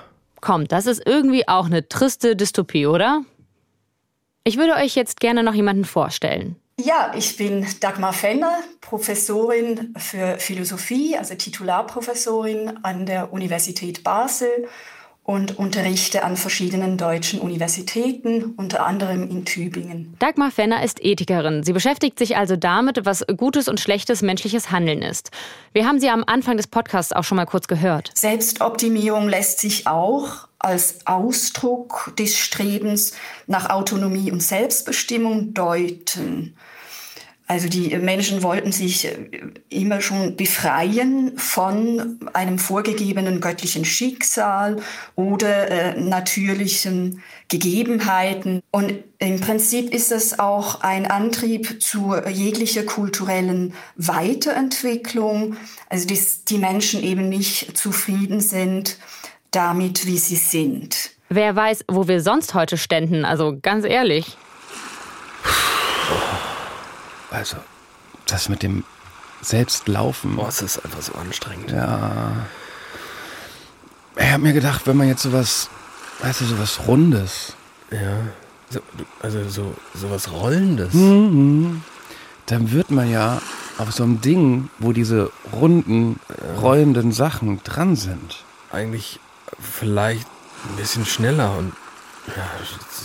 Komm, 0.41 0.67
das 0.67 0.87
ist 0.87 1.01
irgendwie 1.05 1.47
auch 1.47 1.65
eine 1.67 1.87
triste 1.87 2.35
Dystopie, 2.35 2.85
oder? 2.87 3.21
Ich 4.43 4.57
würde 4.57 4.73
euch 4.75 4.95
jetzt 4.95 5.19
gerne 5.19 5.41
noch 5.43 5.53
jemanden 5.53 5.85
vorstellen. 5.85 6.57
Ja, 6.79 7.13
ich 7.15 7.37
bin 7.37 7.67
Dagmar 7.81 8.13
Fenner, 8.13 8.63
Professorin 8.81 9.93
für 9.95 10.39
Philosophie, 10.39 11.15
also 11.15 11.35
Titularprofessorin 11.35 12.79
an 12.83 13.05
der 13.05 13.31
Universität 13.31 14.03
Basel 14.03 14.67
und 15.23 15.57
unterrichte 15.57 16.23
an 16.23 16.35
verschiedenen 16.35 16.97
deutschen 16.97 17.39
Universitäten, 17.39 18.53
unter 18.57 18.85
anderem 18.85 19.29
in 19.29 19.45
Tübingen. 19.45 20.15
Dagmar 20.19 20.51
Fenner 20.51 20.83
ist 20.83 21.03
Ethikerin. 21.03 21.63
Sie 21.63 21.71
beschäftigt 21.71 22.19
sich 22.19 22.35
also 22.35 22.57
damit, 22.57 23.05
was 23.05 23.25
gutes 23.37 23.69
und 23.69 23.79
schlechtes 23.79 24.21
menschliches 24.21 24.69
Handeln 24.69 25.01
ist. 25.01 25.31
Wir 25.71 25.87
haben 25.87 26.01
sie 26.01 26.09
am 26.09 26.25
Anfang 26.27 26.57
des 26.57 26.67
Podcasts 26.67 27.13
auch 27.13 27.23
schon 27.23 27.37
mal 27.37 27.45
kurz 27.45 27.67
gehört. 27.67 28.11
Selbstoptimierung 28.15 29.29
lässt 29.29 29.61
sich 29.61 29.87
auch 29.87 30.47
als 30.59 31.05
Ausdruck 31.05 32.13
des 32.17 32.37
Strebens 32.37 33.13
nach 33.47 33.69
Autonomie 33.69 34.31
und 34.31 34.41
Selbstbestimmung 34.41 35.53
deuten. 35.53 36.55
Also 37.53 37.69
die 37.69 37.95
Menschen 37.99 38.41
wollten 38.41 38.71
sich 38.71 39.07
immer 39.69 40.01
schon 40.01 40.35
befreien 40.35 41.37
von 41.37 42.17
einem 42.33 42.57
vorgegebenen 42.57 43.41
göttlichen 43.41 43.85
Schicksal 43.85 44.77
oder 45.15 45.69
äh, 45.69 46.01
natürlichen 46.01 47.21
Gegebenheiten. 47.49 48.63
Und 48.71 48.95
im 49.19 49.39
Prinzip 49.39 49.93
ist 49.93 50.11
es 50.11 50.39
auch 50.39 50.81
ein 50.81 51.05
Antrieb 51.05 51.79
zu 51.79 52.15
jeglicher 52.27 52.81
kulturellen 52.81 53.75
Weiterentwicklung, 53.97 55.55
also 55.89 56.07
dass 56.07 56.45
die 56.45 56.57
Menschen 56.57 57.03
eben 57.03 57.29
nicht 57.29 57.77
zufrieden 57.77 58.39
sind 58.39 58.97
damit, 59.51 60.07
wie 60.07 60.17
sie 60.17 60.37
sind. 60.37 61.11
Wer 61.29 61.55
weiß, 61.55 61.85
wo 61.87 62.07
wir 62.07 62.19
sonst 62.19 62.55
heute 62.55 62.77
ständen, 62.77 63.25
also 63.25 63.55
ganz 63.61 63.85
ehrlich. 63.85 64.37
Also, 67.33 67.57
das 68.27 68.47
mit 68.47 68.61
dem 68.61 68.83
Selbstlaufen. 69.41 70.35
Boah, 70.35 70.47
es 70.49 70.61
ist 70.61 70.85
einfach 70.85 71.01
so 71.01 71.13
anstrengend. 71.15 71.71
Ja. 71.71 72.45
Ich 74.15 74.31
habe 74.31 74.43
mir 74.43 74.53
gedacht, 74.53 74.85
wenn 74.85 74.95
man 74.95 75.07
jetzt 75.07 75.23
sowas, 75.23 75.69
weißt 76.21 76.41
du, 76.41 76.45
sowas 76.45 76.81
Rundes. 76.87 77.53
Ja. 77.89 78.17
So, 78.69 78.81
also 79.19 79.49
so 79.49 79.75
sowas 79.95 80.31
Rollendes. 80.31 80.93
Mhm. 80.93 81.83
Dann 82.45 82.71
wird 82.71 82.91
man 82.91 83.09
ja 83.09 83.41
auf 83.79 83.91
so 83.91 84.03
einem 84.03 84.21
Ding, 84.21 84.69
wo 84.77 84.91
diese 84.93 85.31
runden, 85.51 86.19
rollenden 86.61 87.11
Sachen 87.11 87.63
dran 87.63 87.95
sind. 87.95 88.43
Eigentlich 88.71 89.19
vielleicht 89.59 90.27
ein 90.69 90.75
bisschen 90.75 91.05
schneller 91.05 91.57
und 91.57 91.73
ja, 92.27 92.47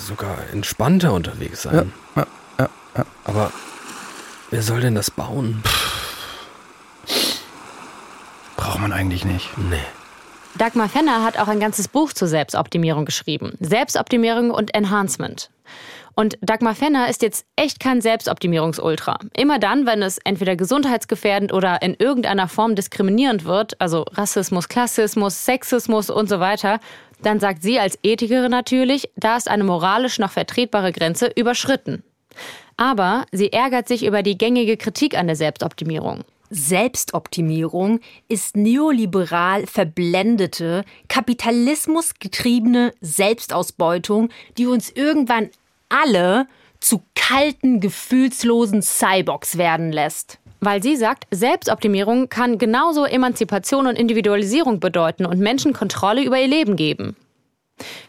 sogar 0.06 0.36
entspannter 0.52 1.14
unterwegs 1.14 1.62
sein. 1.62 1.92
Ja, 2.14 2.26
ja, 2.58 2.68
ja. 2.96 3.04
Aber 3.24 3.52
wer 4.50 4.62
soll 4.62 4.80
denn 4.80 4.94
das 4.94 5.10
bauen? 5.10 5.62
Braucht 8.56 8.80
man 8.80 8.92
eigentlich 8.92 9.24
nicht. 9.24 9.56
Nee. 9.56 9.76
Dagmar 10.56 10.88
Fenner 10.88 11.22
hat 11.24 11.38
auch 11.38 11.48
ein 11.48 11.60
ganzes 11.60 11.88
Buch 11.88 12.12
zur 12.12 12.26
Selbstoptimierung 12.26 13.04
geschrieben. 13.04 13.52
Selbstoptimierung 13.60 14.50
und 14.50 14.74
Enhancement. 14.74 15.50
Und 16.14 16.36
Dagmar 16.40 16.74
Fenner 16.74 17.08
ist 17.08 17.22
jetzt 17.22 17.46
echt 17.54 17.78
kein 17.78 18.00
Selbstoptimierungsultra. 18.00 19.20
Immer 19.36 19.60
dann, 19.60 19.86
wenn 19.86 20.02
es 20.02 20.18
entweder 20.18 20.56
gesundheitsgefährdend 20.56 21.52
oder 21.52 21.80
in 21.80 21.94
irgendeiner 21.94 22.48
Form 22.48 22.74
diskriminierend 22.74 23.44
wird, 23.44 23.80
also 23.80 24.04
Rassismus, 24.10 24.68
Klassismus, 24.68 25.44
Sexismus 25.44 26.10
und 26.10 26.28
so 26.28 26.40
weiter, 26.40 26.80
dann 27.22 27.38
sagt 27.38 27.62
sie 27.62 27.78
als 27.78 27.96
Ethikerin 28.02 28.50
natürlich, 28.50 29.10
da 29.14 29.36
ist 29.36 29.48
eine 29.48 29.62
moralisch 29.62 30.18
noch 30.18 30.32
vertretbare 30.32 30.90
Grenze 30.90 31.30
überschritten. 31.36 32.02
Aber 32.78 33.26
sie 33.32 33.52
ärgert 33.52 33.88
sich 33.88 34.06
über 34.06 34.22
die 34.22 34.38
gängige 34.38 34.78
Kritik 34.78 35.18
an 35.18 35.26
der 35.26 35.36
Selbstoptimierung. 35.36 36.22
Selbstoptimierung 36.48 38.00
ist 38.28 38.56
neoliberal 38.56 39.66
verblendete, 39.66 40.84
kapitalismusgetriebene 41.08 42.94
Selbstausbeutung, 43.02 44.30
die 44.56 44.66
uns 44.66 44.90
irgendwann 44.90 45.50
alle 45.90 46.46
zu 46.80 47.02
kalten, 47.14 47.80
gefühlslosen 47.80 48.80
Cyborgs 48.80 49.58
werden 49.58 49.92
lässt. 49.92 50.38
Weil 50.60 50.82
sie 50.82 50.96
sagt, 50.96 51.26
Selbstoptimierung 51.30 52.28
kann 52.28 52.58
genauso 52.58 53.04
Emanzipation 53.04 53.86
und 53.86 53.98
Individualisierung 53.98 54.80
bedeuten 54.80 55.26
und 55.26 55.40
Menschen 55.40 55.72
Kontrolle 55.72 56.22
über 56.24 56.40
ihr 56.40 56.48
Leben 56.48 56.76
geben. 56.76 57.16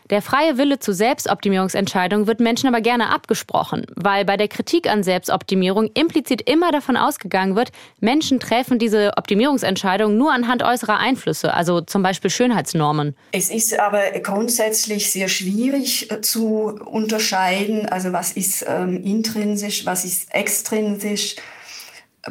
Der 0.10 0.22
freie 0.22 0.58
Wille 0.58 0.80
zu 0.80 0.94
Selbstoptimierungsentscheidungen 0.94 2.26
wird 2.28 2.40
Menschen 2.40 2.68
aber 2.68 2.82
gerne 2.82 3.14
abgesprochen, 3.14 3.86
weil 3.96 4.26
bei 4.26 4.38
der 4.38 4.48
Kritik 4.48 4.90
an 4.90 5.04
Selbstoptimierung 5.04 5.90
implizit 5.94 6.50
immer 6.50 6.72
davon 6.72 6.98
ausgegangen 6.98 7.56
wird, 7.56 7.72
Menschen 8.00 8.40
treffen 8.40 8.80
diese 8.80 9.12
Optimierungsentscheidungen 9.18 10.18
nur 10.18 10.34
anhand 10.34 10.64
äußerer 10.64 10.98
Einflüsse, 10.98 11.54
also 11.54 11.82
zum 11.82 12.02
Beispiel 12.02 12.32
Schönheitsnormen. 12.32 13.16
Es 13.32 13.50
ist 13.50 13.78
aber 13.78 14.02
grundsätzlich 14.24 15.12
sehr 15.12 15.28
schwierig 15.28 16.12
äh, 16.12 16.22
zu 16.22 16.80
unterscheiden, 16.86 17.86
also 17.88 18.12
was 18.14 18.32
ist 18.32 18.66
ähm, 18.68 19.04
intrinsisch, 19.04 19.86
was 19.86 20.06
ist 20.06 20.34
extrinsisch. 20.34 21.36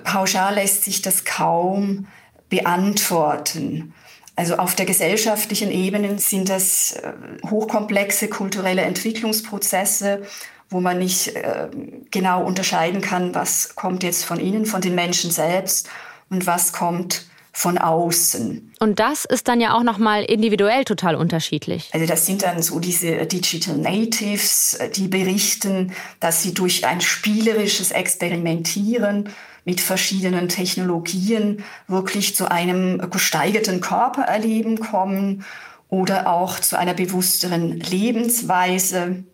Pauschal 0.04 0.54
lässt 0.54 0.84
sich 0.84 1.02
das 1.02 1.24
kaum 1.24 2.06
beantworten. 2.48 3.94
Also 4.38 4.54
auf 4.54 4.76
der 4.76 4.86
gesellschaftlichen 4.86 5.72
Ebene 5.72 6.16
sind 6.20 6.48
das 6.48 6.92
äh, 6.92 7.12
hochkomplexe 7.50 8.28
kulturelle 8.28 8.82
Entwicklungsprozesse, 8.82 10.22
wo 10.70 10.78
man 10.78 11.00
nicht 11.00 11.34
äh, 11.34 11.66
genau 12.12 12.44
unterscheiden 12.44 13.00
kann, 13.00 13.34
was 13.34 13.74
kommt 13.74 14.04
jetzt 14.04 14.24
von 14.24 14.38
innen, 14.38 14.64
von 14.64 14.80
den 14.80 14.94
Menschen 14.94 15.32
selbst 15.32 15.90
und 16.30 16.46
was 16.46 16.72
kommt 16.72 17.26
von 17.52 17.78
außen. 17.78 18.74
Und 18.78 19.00
das 19.00 19.24
ist 19.24 19.48
dann 19.48 19.60
ja 19.60 19.76
auch 19.76 19.82
nochmal 19.82 20.22
individuell 20.22 20.84
total 20.84 21.16
unterschiedlich. 21.16 21.90
Also 21.92 22.06
das 22.06 22.24
sind 22.24 22.44
dann 22.44 22.62
so 22.62 22.78
diese 22.78 23.26
Digital 23.26 23.76
Natives, 23.76 24.74
äh, 24.74 24.88
die 24.88 25.08
berichten, 25.08 25.92
dass 26.20 26.44
sie 26.44 26.54
durch 26.54 26.86
ein 26.86 27.00
spielerisches 27.00 27.90
Experimentieren 27.90 29.30
mit 29.68 29.82
verschiedenen 29.82 30.48
Technologien 30.48 31.62
wirklich 31.88 32.34
zu 32.34 32.50
einem 32.50 33.10
gesteigerten 33.10 33.82
Körpererleben 33.82 34.80
kommen 34.80 35.44
oder 35.90 36.26
auch 36.26 36.58
zu 36.58 36.78
einer 36.78 36.94
bewussteren 36.94 37.78
Lebensweise. 37.78 39.24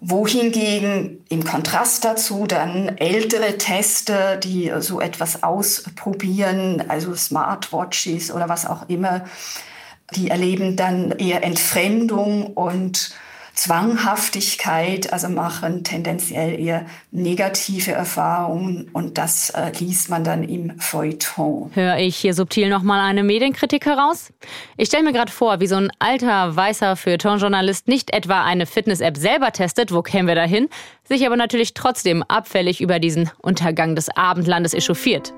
Wohingegen 0.00 1.24
im 1.28 1.44
Kontrast 1.44 2.04
dazu 2.04 2.48
dann 2.48 2.98
ältere 2.98 3.56
Tester, 3.56 4.36
die 4.36 4.72
so 4.80 5.00
etwas 5.00 5.44
ausprobieren, 5.44 6.82
also 6.88 7.14
Smartwatches 7.14 8.32
oder 8.32 8.48
was 8.48 8.66
auch 8.66 8.88
immer, 8.88 9.24
die 10.16 10.28
erleben 10.28 10.74
dann 10.74 11.12
eher 11.12 11.44
Entfremdung 11.44 12.48
und 12.48 13.14
Zwanghaftigkeit, 13.54 15.12
also 15.12 15.28
machen 15.28 15.84
tendenziell 15.84 16.58
eher 16.58 16.86
negative 17.12 17.92
Erfahrungen 17.92 18.90
und 18.92 19.16
das 19.16 19.50
äh, 19.50 19.70
liest 19.78 20.10
man 20.10 20.24
dann 20.24 20.42
im 20.42 20.78
Feuilleton. 20.80 21.70
Höre 21.72 21.98
ich 21.98 22.16
hier 22.16 22.34
subtil 22.34 22.68
nochmal 22.68 23.00
eine 23.00 23.22
Medienkritik 23.22 23.86
heraus? 23.86 24.32
Ich 24.76 24.88
stelle 24.88 25.04
mir 25.04 25.12
gerade 25.12 25.30
vor, 25.30 25.60
wie 25.60 25.68
so 25.68 25.76
ein 25.76 25.92
alter, 26.00 26.56
weißer 26.56 26.96
Feuilleton-Journalist 26.96 27.86
nicht 27.86 28.12
etwa 28.12 28.42
eine 28.42 28.66
Fitness-App 28.66 29.16
selber 29.16 29.52
testet, 29.52 29.92
wo 29.92 30.02
kämen 30.02 30.26
wir 30.26 30.34
dahin, 30.34 30.68
sich 31.04 31.24
aber 31.24 31.36
natürlich 31.36 31.74
trotzdem 31.74 32.24
abfällig 32.24 32.80
über 32.80 32.98
diesen 32.98 33.30
Untergang 33.40 33.94
des 33.94 34.08
Abendlandes 34.16 34.74
echauffiert. 34.74 35.32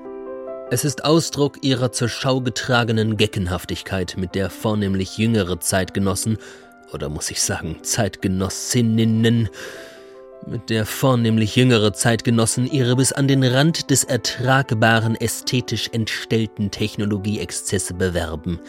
Es 0.69 0.83
ist 0.83 1.05
Ausdruck 1.05 1.63
ihrer 1.63 1.93
zur 1.93 2.09
Schau 2.09 2.41
getragenen 2.41 3.15
Geckenhaftigkeit, 3.15 4.15
mit 4.17 4.35
der 4.35 4.49
vornehmlich 4.49 5.17
jüngere 5.17 5.61
Zeitgenossen, 5.61 6.37
oder 6.93 7.09
muss 7.09 7.31
ich 7.31 7.41
sagen 7.41 7.77
Zeitgenossinnen, 7.83 9.49
mit 10.45 10.69
der 10.69 10.85
vornehmlich 10.85 11.55
jüngere 11.55 11.93
Zeitgenossen 11.93 12.71
ihre 12.71 12.95
bis 12.95 13.11
an 13.11 13.27
den 13.27 13.43
Rand 13.43 13.89
des 13.89 14.03
Ertragbaren 14.03 15.15
ästhetisch 15.15 15.89
entstellten 15.91 16.71
Technologieexzesse 16.71 17.93
bewerben. 17.93 18.59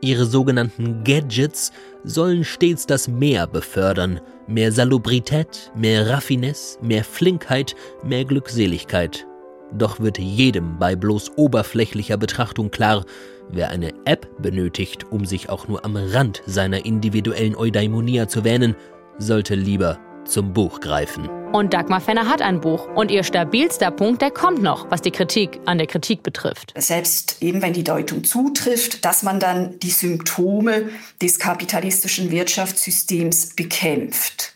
Ihre 0.00 0.26
sogenannten 0.26 1.02
Gadgets 1.02 1.72
sollen 2.04 2.44
stets 2.44 2.86
das 2.86 3.08
Mehr 3.08 3.46
befördern. 3.46 4.20
Mehr 4.46 4.70
Salubrität, 4.70 5.72
mehr 5.74 6.08
Raffinesse, 6.08 6.78
mehr 6.82 7.04
Flinkheit, 7.04 7.74
mehr 8.04 8.24
Glückseligkeit. 8.24 9.26
Doch 9.72 10.00
wird 10.00 10.18
jedem 10.18 10.78
bei 10.78 10.94
bloß 10.94 11.32
oberflächlicher 11.36 12.18
Betrachtung 12.18 12.70
klar, 12.70 13.04
wer 13.50 13.70
eine 13.70 13.92
App 14.04 14.28
benötigt, 14.40 15.04
um 15.10 15.24
sich 15.24 15.50
auch 15.50 15.68
nur 15.68 15.84
am 15.84 15.96
Rand 15.96 16.42
seiner 16.46 16.84
individuellen 16.84 17.56
Eudaimonia 17.56 18.28
zu 18.28 18.44
wähnen, 18.44 18.74
sollte 19.18 19.54
lieber 19.54 19.98
zum 20.24 20.52
Buch 20.52 20.80
greifen. 20.80 21.28
Und 21.52 21.72
Dagmar 21.72 22.00
Fenner 22.00 22.28
hat 22.28 22.42
ein 22.42 22.60
Buch. 22.60 22.88
Und 22.96 23.10
ihr 23.10 23.22
stabilster 23.22 23.90
Punkt, 23.92 24.22
der 24.22 24.32
kommt 24.32 24.60
noch, 24.60 24.90
was 24.90 25.02
die 25.02 25.12
Kritik 25.12 25.60
an 25.66 25.78
der 25.78 25.86
Kritik 25.86 26.22
betrifft. 26.22 26.72
Selbst 26.76 27.36
eben 27.40 27.62
wenn 27.62 27.72
die 27.72 27.84
Deutung 27.84 28.24
zutrifft, 28.24 29.04
dass 29.04 29.22
man 29.22 29.38
dann 29.38 29.78
die 29.78 29.90
Symptome 29.90 30.88
des 31.22 31.38
kapitalistischen 31.38 32.32
Wirtschaftssystems 32.32 33.54
bekämpft. 33.54 34.53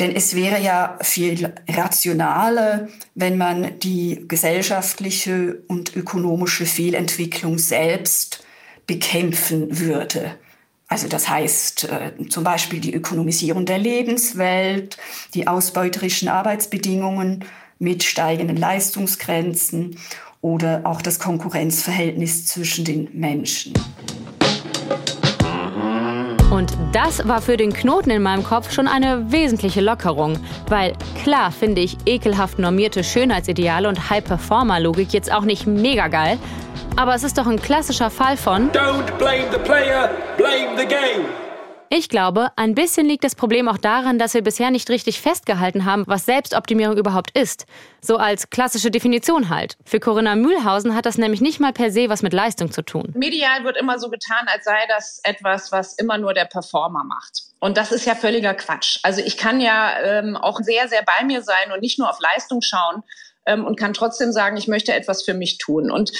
Denn 0.00 0.14
es 0.14 0.34
wäre 0.34 0.60
ja 0.60 0.98
viel 1.02 1.52
rationaler, 1.68 2.88
wenn 3.14 3.38
man 3.38 3.78
die 3.78 4.24
gesellschaftliche 4.26 5.62
und 5.68 5.94
ökonomische 5.94 6.66
Fehlentwicklung 6.66 7.58
selbst 7.58 8.44
bekämpfen 8.86 9.78
würde. 9.78 10.36
Also 10.88 11.08
das 11.08 11.28
heißt 11.28 11.84
äh, 11.84 12.28
zum 12.28 12.44
Beispiel 12.44 12.80
die 12.80 12.94
Ökonomisierung 12.94 13.66
der 13.66 13.78
Lebenswelt, 13.78 14.98
die 15.32 15.46
ausbeuterischen 15.46 16.28
Arbeitsbedingungen 16.28 17.44
mit 17.78 18.02
steigenden 18.04 18.56
Leistungsgrenzen 18.56 19.98
oder 20.40 20.82
auch 20.84 21.00
das 21.00 21.18
Konkurrenzverhältnis 21.18 22.46
zwischen 22.46 22.84
den 22.84 23.08
Menschen. 23.12 23.72
Und 26.54 26.72
das 26.92 27.26
war 27.26 27.42
für 27.42 27.56
den 27.56 27.72
Knoten 27.72 28.10
in 28.10 28.22
meinem 28.22 28.44
Kopf 28.44 28.70
schon 28.70 28.86
eine 28.86 29.32
wesentliche 29.32 29.80
Lockerung. 29.80 30.38
Weil 30.68 30.92
klar 31.24 31.50
finde 31.50 31.80
ich 31.80 31.96
ekelhaft 32.06 32.60
normierte 32.60 33.02
Schönheitsideale 33.02 33.88
und 33.88 34.08
High-Performer-Logik 34.08 35.12
jetzt 35.12 35.32
auch 35.32 35.42
nicht 35.42 35.66
mega 35.66 36.06
geil. 36.06 36.38
Aber 36.96 37.14
es 37.16 37.24
ist 37.24 37.38
doch 37.38 37.48
ein 37.48 37.60
klassischer 37.60 38.08
Fall 38.08 38.36
von 38.36 38.70
Don't 38.70 39.10
blame 39.18 39.50
the 39.50 39.58
player, 39.58 40.10
blame 40.36 40.78
the 40.78 40.86
game. 40.86 41.43
Ich 41.90 42.08
glaube, 42.08 42.48
ein 42.56 42.74
bisschen 42.74 43.06
liegt 43.06 43.24
das 43.24 43.34
Problem 43.34 43.68
auch 43.68 43.76
daran, 43.76 44.18
dass 44.18 44.34
wir 44.34 44.42
bisher 44.42 44.70
nicht 44.70 44.88
richtig 44.90 45.20
festgehalten 45.20 45.84
haben, 45.84 46.04
was 46.06 46.26
Selbstoptimierung 46.26 46.96
überhaupt 46.96 47.36
ist. 47.38 47.66
So 48.00 48.16
als 48.16 48.50
klassische 48.50 48.90
Definition 48.90 49.48
halt. 49.48 49.76
Für 49.84 50.00
Corinna 50.00 50.34
Mühlhausen 50.34 50.94
hat 50.94 51.06
das 51.06 51.18
nämlich 51.18 51.40
nicht 51.40 51.60
mal 51.60 51.72
per 51.72 51.90
se 51.90 52.08
was 52.08 52.22
mit 52.22 52.32
Leistung 52.32 52.72
zu 52.72 52.82
tun. 52.82 53.12
Medial 53.14 53.64
wird 53.64 53.76
immer 53.76 53.98
so 53.98 54.08
getan, 54.08 54.46
als 54.46 54.64
sei 54.64 54.86
das 54.88 55.20
etwas, 55.22 55.72
was 55.72 55.94
immer 55.94 56.18
nur 56.18 56.34
der 56.34 56.46
Performer 56.46 57.04
macht. 57.04 57.42
Und 57.60 57.76
das 57.76 57.92
ist 57.92 58.06
ja 58.06 58.14
völliger 58.14 58.54
Quatsch. 58.54 58.98
Also 59.02 59.20
ich 59.20 59.36
kann 59.36 59.60
ja 59.60 59.92
ähm, 60.02 60.36
auch 60.36 60.60
sehr, 60.60 60.88
sehr 60.88 61.02
bei 61.02 61.24
mir 61.24 61.42
sein 61.42 61.72
und 61.72 61.80
nicht 61.80 61.98
nur 61.98 62.10
auf 62.10 62.18
Leistung 62.20 62.60
schauen 62.60 63.02
ähm, 63.46 63.64
und 63.64 63.78
kann 63.78 63.94
trotzdem 63.94 64.32
sagen, 64.32 64.56
ich 64.56 64.68
möchte 64.68 64.92
etwas 64.92 65.22
für 65.22 65.34
mich 65.34 65.58
tun. 65.58 65.90
Und 65.90 66.12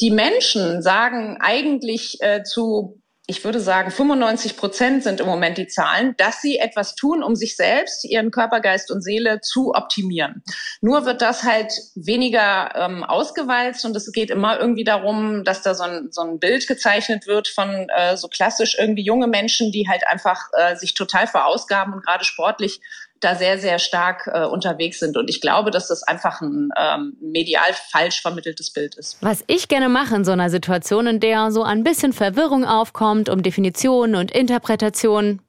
die 0.00 0.10
Menschen 0.10 0.82
sagen 0.82 1.38
eigentlich 1.40 2.20
äh, 2.20 2.42
zu 2.42 2.99
ich 3.30 3.44
würde 3.44 3.60
sagen, 3.60 3.92
95 3.92 4.56
Prozent 4.56 5.04
sind 5.04 5.20
im 5.20 5.26
Moment 5.26 5.56
die 5.56 5.68
Zahlen, 5.68 6.16
dass 6.16 6.42
sie 6.42 6.58
etwas 6.58 6.96
tun, 6.96 7.22
um 7.22 7.36
sich 7.36 7.54
selbst, 7.56 8.04
ihren 8.04 8.32
Körper, 8.32 8.60
Geist 8.60 8.90
und 8.90 9.02
Seele 9.02 9.40
zu 9.40 9.72
optimieren. 9.72 10.42
Nur 10.80 11.06
wird 11.06 11.22
das 11.22 11.44
halt 11.44 11.72
weniger 11.94 12.74
ähm, 12.74 13.04
ausgewalzt 13.04 13.84
und 13.84 13.94
es 13.94 14.10
geht 14.10 14.30
immer 14.30 14.58
irgendwie 14.58 14.82
darum, 14.82 15.44
dass 15.44 15.62
da 15.62 15.74
so 15.74 15.84
ein, 15.84 16.08
so 16.10 16.22
ein 16.22 16.40
Bild 16.40 16.66
gezeichnet 16.66 17.28
wird 17.28 17.46
von 17.46 17.88
äh, 17.96 18.16
so 18.16 18.26
klassisch 18.26 18.76
irgendwie 18.76 19.04
junge 19.04 19.28
Menschen, 19.28 19.70
die 19.70 19.86
halt 19.88 20.02
einfach 20.08 20.48
äh, 20.58 20.74
sich 20.74 20.94
total 20.94 21.28
verausgaben 21.28 21.94
und 21.94 22.04
gerade 22.04 22.24
sportlich 22.24 22.80
da 23.20 23.34
sehr, 23.34 23.58
sehr 23.58 23.78
stark 23.78 24.28
äh, 24.32 24.44
unterwegs 24.44 24.98
sind. 24.98 25.16
Und 25.16 25.28
ich 25.28 25.40
glaube, 25.40 25.70
dass 25.70 25.88
das 25.88 26.02
einfach 26.02 26.40
ein 26.40 26.70
ähm, 26.76 27.16
medial 27.20 27.72
falsch 27.90 28.22
vermitteltes 28.22 28.70
Bild 28.70 28.94
ist. 28.96 29.18
Was 29.20 29.44
ich 29.46 29.68
gerne 29.68 29.88
mache 29.88 30.16
in 30.16 30.24
so 30.24 30.32
einer 30.32 30.50
Situation, 30.50 31.06
in 31.06 31.20
der 31.20 31.50
so 31.50 31.62
ein 31.62 31.84
bisschen 31.84 32.12
Verwirrung 32.12 32.64
aufkommt 32.64 33.28
um 33.28 33.42
Definitionen 33.42 34.16
und 34.16 34.30
Interpretationen, 34.30 35.42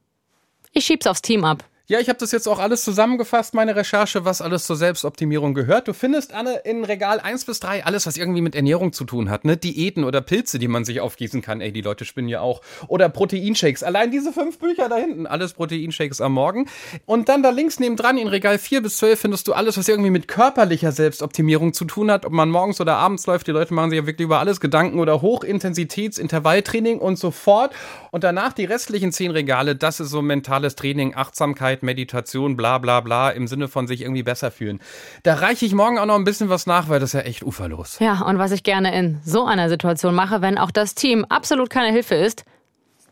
ich 0.72 0.84
schieb's 0.84 1.06
aufs 1.06 1.22
Team 1.22 1.44
ab. 1.44 1.64
Ja, 1.88 1.98
ich 1.98 2.08
habe 2.08 2.18
das 2.18 2.30
jetzt 2.30 2.46
auch 2.46 2.60
alles 2.60 2.84
zusammengefasst, 2.84 3.54
meine 3.54 3.74
Recherche, 3.74 4.24
was 4.24 4.40
alles 4.40 4.66
zur 4.66 4.76
Selbstoptimierung 4.76 5.52
gehört. 5.52 5.88
Du 5.88 5.92
findest, 5.92 6.32
Anne, 6.32 6.60
in 6.64 6.84
Regal 6.84 7.18
1 7.18 7.44
bis 7.44 7.58
3 7.58 7.84
alles, 7.84 8.06
was 8.06 8.16
irgendwie 8.16 8.40
mit 8.40 8.54
Ernährung 8.54 8.92
zu 8.92 9.04
tun 9.04 9.28
hat. 9.28 9.44
Ne? 9.44 9.56
Diäten 9.56 10.04
oder 10.04 10.20
Pilze, 10.20 10.60
die 10.60 10.68
man 10.68 10.84
sich 10.84 11.00
aufgießen 11.00 11.42
kann. 11.42 11.60
Ey, 11.60 11.72
die 11.72 11.80
Leute 11.80 12.04
spinnen 12.04 12.28
ja 12.28 12.40
auch. 12.40 12.60
Oder 12.86 13.08
Proteinshakes. 13.08 13.82
Allein 13.82 14.12
diese 14.12 14.32
fünf 14.32 14.60
Bücher 14.60 14.88
da 14.88 14.94
hinten. 14.94 15.26
Alles 15.26 15.54
Proteinshakes 15.54 16.20
am 16.20 16.34
Morgen. 16.34 16.68
Und 17.04 17.28
dann 17.28 17.42
da 17.42 17.50
links 17.50 17.80
nebendran 17.80 18.16
in 18.16 18.28
Regal 18.28 18.58
4 18.58 18.80
bis 18.80 18.98
12 18.98 19.18
findest 19.18 19.48
du 19.48 19.52
alles, 19.52 19.76
was 19.76 19.88
irgendwie 19.88 20.10
mit 20.10 20.28
körperlicher 20.28 20.92
Selbstoptimierung 20.92 21.72
zu 21.72 21.84
tun 21.84 22.12
hat. 22.12 22.24
Ob 22.24 22.32
man 22.32 22.48
morgens 22.48 22.80
oder 22.80 22.94
abends 22.94 23.26
läuft. 23.26 23.48
Die 23.48 23.52
Leute 23.52 23.74
machen 23.74 23.90
sich 23.90 23.98
ja 23.98 24.06
wirklich 24.06 24.26
über 24.26 24.38
alles 24.38 24.60
Gedanken. 24.60 25.00
Oder 25.00 25.20
Hochintensitäts-Intervalltraining 25.20 26.98
und 26.98 27.18
so 27.18 27.32
fort. 27.32 27.74
Und 28.12 28.22
danach 28.22 28.52
die 28.52 28.66
restlichen 28.66 29.10
zehn 29.10 29.32
Regale. 29.32 29.74
Das 29.74 29.98
ist 29.98 30.10
so 30.10 30.22
mentales 30.22 30.76
Training, 30.76 31.16
Achtsamkeit, 31.16 31.71
Meditation, 31.80 32.56
bla 32.56 32.76
bla 32.78 33.00
bla, 33.00 33.30
im 33.30 33.46
Sinne 33.46 33.68
von 33.68 33.86
sich 33.86 34.02
irgendwie 34.02 34.22
besser 34.22 34.50
fühlen. 34.50 34.80
Da 35.22 35.34
reiche 35.34 35.64
ich 35.64 35.72
morgen 35.72 35.98
auch 35.98 36.06
noch 36.06 36.16
ein 36.16 36.24
bisschen 36.24 36.50
was 36.50 36.66
nach, 36.66 36.90
weil 36.90 37.00
das 37.00 37.14
ist 37.14 37.20
ja 37.20 37.20
echt 37.20 37.42
uferlos. 37.42 37.98
Ja, 38.00 38.22
und 38.22 38.36
was 38.38 38.52
ich 38.52 38.62
gerne 38.62 38.94
in 38.94 39.20
so 39.24 39.44
einer 39.44 39.68
Situation 39.68 40.14
mache, 40.14 40.42
wenn 40.42 40.58
auch 40.58 40.70
das 40.70 40.94
Team 40.94 41.24
absolut 41.28 41.70
keine 41.70 41.92
Hilfe 41.92 42.16
ist, 42.16 42.44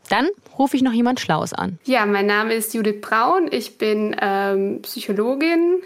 dann 0.09 0.27
rufe 0.57 0.75
ich 0.75 0.83
noch 0.83 0.91
jemand 0.91 1.19
Schlaues 1.19 1.53
an. 1.53 1.79
Ja, 1.85 2.05
mein 2.05 2.25
Name 2.25 2.53
ist 2.53 2.73
Judith 2.73 3.01
Braun. 3.01 3.47
Ich 3.49 3.77
bin 3.77 4.15
ähm, 4.21 4.81
Psychologin. 4.81 5.81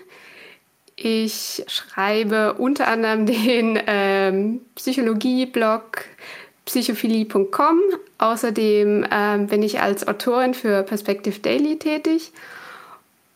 Ich 0.96 1.64
schreibe 1.68 2.54
unter 2.54 2.88
anderem 2.88 3.26
den 3.28 3.80
ähm, 3.86 4.62
Psychologie-Blog 4.76 6.06
psychophilie.com. 6.66 7.80
Außerdem 8.18 9.06
ähm, 9.12 9.48
bin 9.48 9.62
ich 9.62 9.80
als 9.80 10.08
Autorin 10.08 10.54
für 10.54 10.84
Perspective 10.84 11.40
Daily 11.40 11.78
tätig. 11.78 12.32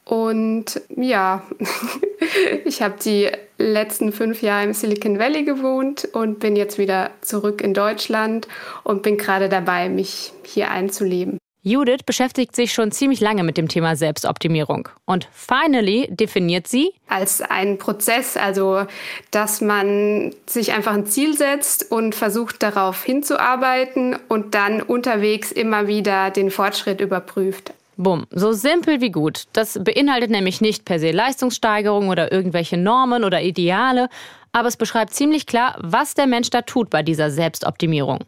Und 0.10 0.82
ja, 0.96 1.44
ich 2.66 2.82
habe 2.82 2.96
die 3.00 3.30
letzten 3.60 4.12
fünf 4.12 4.42
Jahre 4.42 4.64
im 4.64 4.74
Silicon 4.74 5.20
Valley 5.20 5.44
gewohnt 5.44 6.10
und 6.14 6.40
bin 6.40 6.56
jetzt 6.56 6.80
wieder 6.80 7.12
zurück 7.22 7.62
in 7.62 7.76
Deutschland 7.76 8.48
und 8.84 9.04
bin 9.04 9.18
gerade 9.18 9.50
dabei, 9.50 9.88
mich 9.88 10.34
hier 10.44 10.72
einzuleben. 10.72 11.38
Judith 11.62 12.02
beschäftigt 12.08 12.56
sich 12.56 12.74
schon 12.74 12.92
ziemlich 12.92 13.20
lange 13.20 13.44
mit 13.44 13.58
dem 13.58 13.68
Thema 13.68 13.96
Selbstoptimierung. 13.96 14.90
Und 15.06 15.28
finally 15.32 16.08
definiert 16.10 16.68
sie 16.68 16.92
als 17.08 17.42
einen 17.42 17.78
Prozess, 17.78 18.36
also 18.36 18.88
dass 19.30 19.62
man 19.62 20.34
sich 20.48 20.72
einfach 20.72 20.94
ein 20.94 21.06
Ziel 21.06 21.38
setzt 21.38 21.92
und 21.92 22.16
versucht 22.16 22.64
darauf 22.64 23.04
hinzuarbeiten 23.04 24.18
und 24.28 24.56
dann 24.56 24.82
unterwegs 24.82 25.52
immer 25.52 25.86
wieder 25.86 26.32
den 26.32 26.50
Fortschritt 26.50 27.00
überprüft. 27.00 27.74
Bumm, 28.02 28.28
so 28.32 28.54
simpel 28.54 29.02
wie 29.02 29.12
gut. 29.12 29.48
Das 29.52 29.78
beinhaltet 29.84 30.32
nämlich 30.32 30.62
nicht 30.62 30.86
per 30.86 31.00
se 31.00 31.12
Leistungssteigerung 31.12 32.08
oder 32.08 32.32
irgendwelche 32.32 32.78
Normen 32.78 33.26
oder 33.26 33.42
Ideale, 33.42 34.08
aber 34.54 34.70
es 34.70 34.78
beschreibt 34.78 35.14
ziemlich 35.14 35.46
klar, 35.46 35.76
was 35.82 36.14
der 36.14 36.26
Mensch 36.26 36.50
da 36.50 36.62
tut 36.62 36.90
bei 36.90 37.04
dieser 37.04 37.30
Selbstoptimierung. 37.30 38.20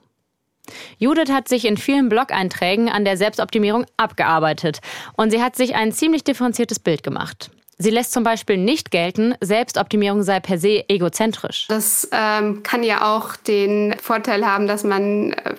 Judith 0.98 1.32
hat 1.32 1.48
sich 1.48 1.64
in 1.64 1.78
vielen 1.78 2.10
Blog-Einträgen 2.10 2.90
an 2.90 3.06
der 3.06 3.16
Selbstoptimierung 3.16 3.86
abgearbeitet 3.96 4.82
und 5.16 5.32
sie 5.32 5.42
hat 5.42 5.56
sich 5.56 5.74
ein 5.74 5.94
ziemlich 5.94 6.26
differenziertes 6.26 6.80
Bild 6.80 7.02
gemacht. 7.02 7.50
Sie 7.78 7.92
lässt 7.92 8.12
zum 8.12 8.26
Beispiel 8.26 8.58
nicht 8.58 8.92
gelten, 8.92 9.36
Selbstoptimierung 9.40 10.22
sei 10.24 10.42
per 10.42 10.58
se 10.58 10.84
egozentrisch. 10.90 11.68
Das 11.70 12.10
ähm, 12.12 12.62
kann 12.62 12.84
ja 12.84 13.16
auch 13.16 13.38
den 13.38 13.96
Vorteil 14.00 14.46
haben, 14.46 14.68
dass 14.68 14.84
man 14.84 15.32
äh, 15.32 15.56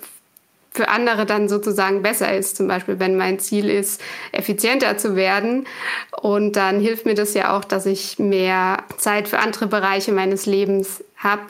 für 0.75 0.89
andere 0.89 1.27
dann 1.27 1.49
sozusagen 1.49 2.03
besser 2.03 2.35
ist. 2.37 2.57
Zum 2.57 2.67
Beispiel, 2.67 2.99
wenn 2.99 3.17
mein 3.17 3.39
Ziel 3.39 3.69
ist, 3.69 4.01
effizienter 4.33 4.97
zu 4.97 5.17
werden. 5.17 5.67
Und 6.21 6.57
dann 6.57 6.81
hilft 6.81 7.07
mir 7.07 7.15
das 7.15 7.35
ja 7.35 7.57
auch, 7.57 7.65
dass 7.65 7.87
ich 7.87 8.19
mehr 8.19 8.79
Zeit 8.97 9.29
für 9.29 9.39
andere 9.39 9.67
Bereiche 9.67 10.13
meines 10.13 10.47
Lebens 10.47 11.05
habe. 11.17 11.43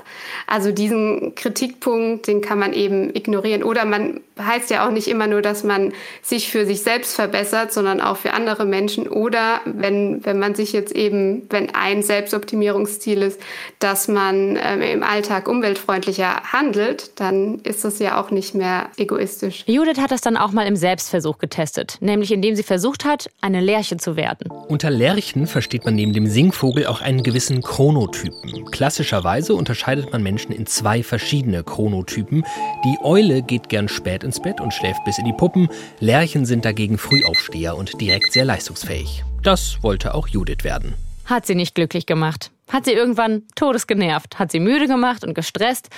Also 0.46 0.72
diesen 0.72 1.34
Kritikpunkt, 1.34 2.26
den 2.26 2.40
kann 2.40 2.58
man 2.58 2.72
eben 2.72 3.14
ignorieren. 3.14 3.62
Oder 3.62 3.84
man 3.84 4.20
heißt 4.46 4.70
ja 4.70 4.86
auch 4.86 4.90
nicht 4.90 5.08
immer 5.08 5.26
nur, 5.26 5.42
dass 5.42 5.64
man 5.64 5.92
sich 6.22 6.50
für 6.50 6.66
sich 6.66 6.82
selbst 6.82 7.14
verbessert, 7.14 7.72
sondern 7.72 8.00
auch 8.00 8.16
für 8.16 8.32
andere 8.32 8.64
Menschen. 8.64 9.08
Oder 9.08 9.60
wenn, 9.64 10.24
wenn 10.24 10.38
man 10.38 10.54
sich 10.54 10.72
jetzt 10.72 10.92
eben, 10.92 11.46
wenn 11.50 11.74
ein 11.74 12.02
Selbstoptimierungsziel 12.02 13.22
ist, 13.22 13.40
dass 13.78 14.08
man 14.08 14.58
ähm, 14.62 14.82
im 14.82 15.02
Alltag 15.02 15.48
umweltfreundlicher 15.48 16.42
handelt, 16.52 17.20
dann 17.20 17.60
ist 17.60 17.84
das 17.84 17.98
ja 17.98 18.20
auch 18.20 18.30
nicht 18.30 18.54
mehr 18.54 18.88
egoistisch. 18.96 19.64
Judith 19.66 19.98
hat 19.98 20.10
das 20.10 20.20
dann 20.20 20.36
auch 20.36 20.52
mal 20.52 20.66
im 20.66 20.76
Selbstversuch 20.76 21.38
getestet, 21.38 21.98
nämlich 22.00 22.32
indem 22.32 22.56
sie 22.56 22.62
versucht 22.62 23.04
hat, 23.04 23.28
eine 23.40 23.60
Lerche 23.60 23.96
zu 23.96 24.16
werden. 24.16 24.50
Unter 24.68 24.90
Lerchen 24.90 25.46
versteht 25.46 25.84
man 25.84 25.94
neben 25.94 26.12
dem 26.12 26.26
Singvogel 26.26 26.86
auch 26.86 27.00
einen 27.00 27.22
gewissen 27.22 27.62
Chronotypen. 27.62 28.70
Klassischerweise 28.70 29.54
unterscheidet 29.54 30.12
man 30.12 30.22
Menschen 30.22 30.52
in 30.52 30.66
zwei 30.66 31.02
verschiedene 31.02 31.62
Chronotypen. 31.62 32.44
Die 32.84 32.96
Eule 33.02 33.42
geht 33.42 33.68
gern 33.68 33.88
spät 33.88 34.24
ins 34.24 34.31
Bett 34.40 34.60
und 34.60 34.72
schläft 34.72 35.04
bis 35.04 35.18
in 35.18 35.24
die 35.24 35.32
Puppen. 35.32 35.68
Lerchen 36.00 36.46
sind 36.46 36.64
dagegen 36.64 36.98
Frühaufsteher 36.98 37.76
und 37.76 38.00
direkt 38.00 38.32
sehr 38.32 38.44
leistungsfähig. 38.44 39.24
Das 39.42 39.82
wollte 39.82 40.14
auch 40.14 40.28
Judith 40.28 40.62
werden. 40.62 40.94
Hat 41.24 41.46
sie 41.46 41.54
nicht 41.54 41.74
glücklich 41.74 42.06
gemacht. 42.06 42.50
Hat 42.68 42.84
sie 42.84 42.92
irgendwann 42.92 43.42
todesgenervt, 43.54 44.38
hat 44.38 44.50
sie 44.50 44.60
müde 44.60 44.86
gemacht 44.86 45.24
und 45.24 45.34
gestresst. 45.34 45.90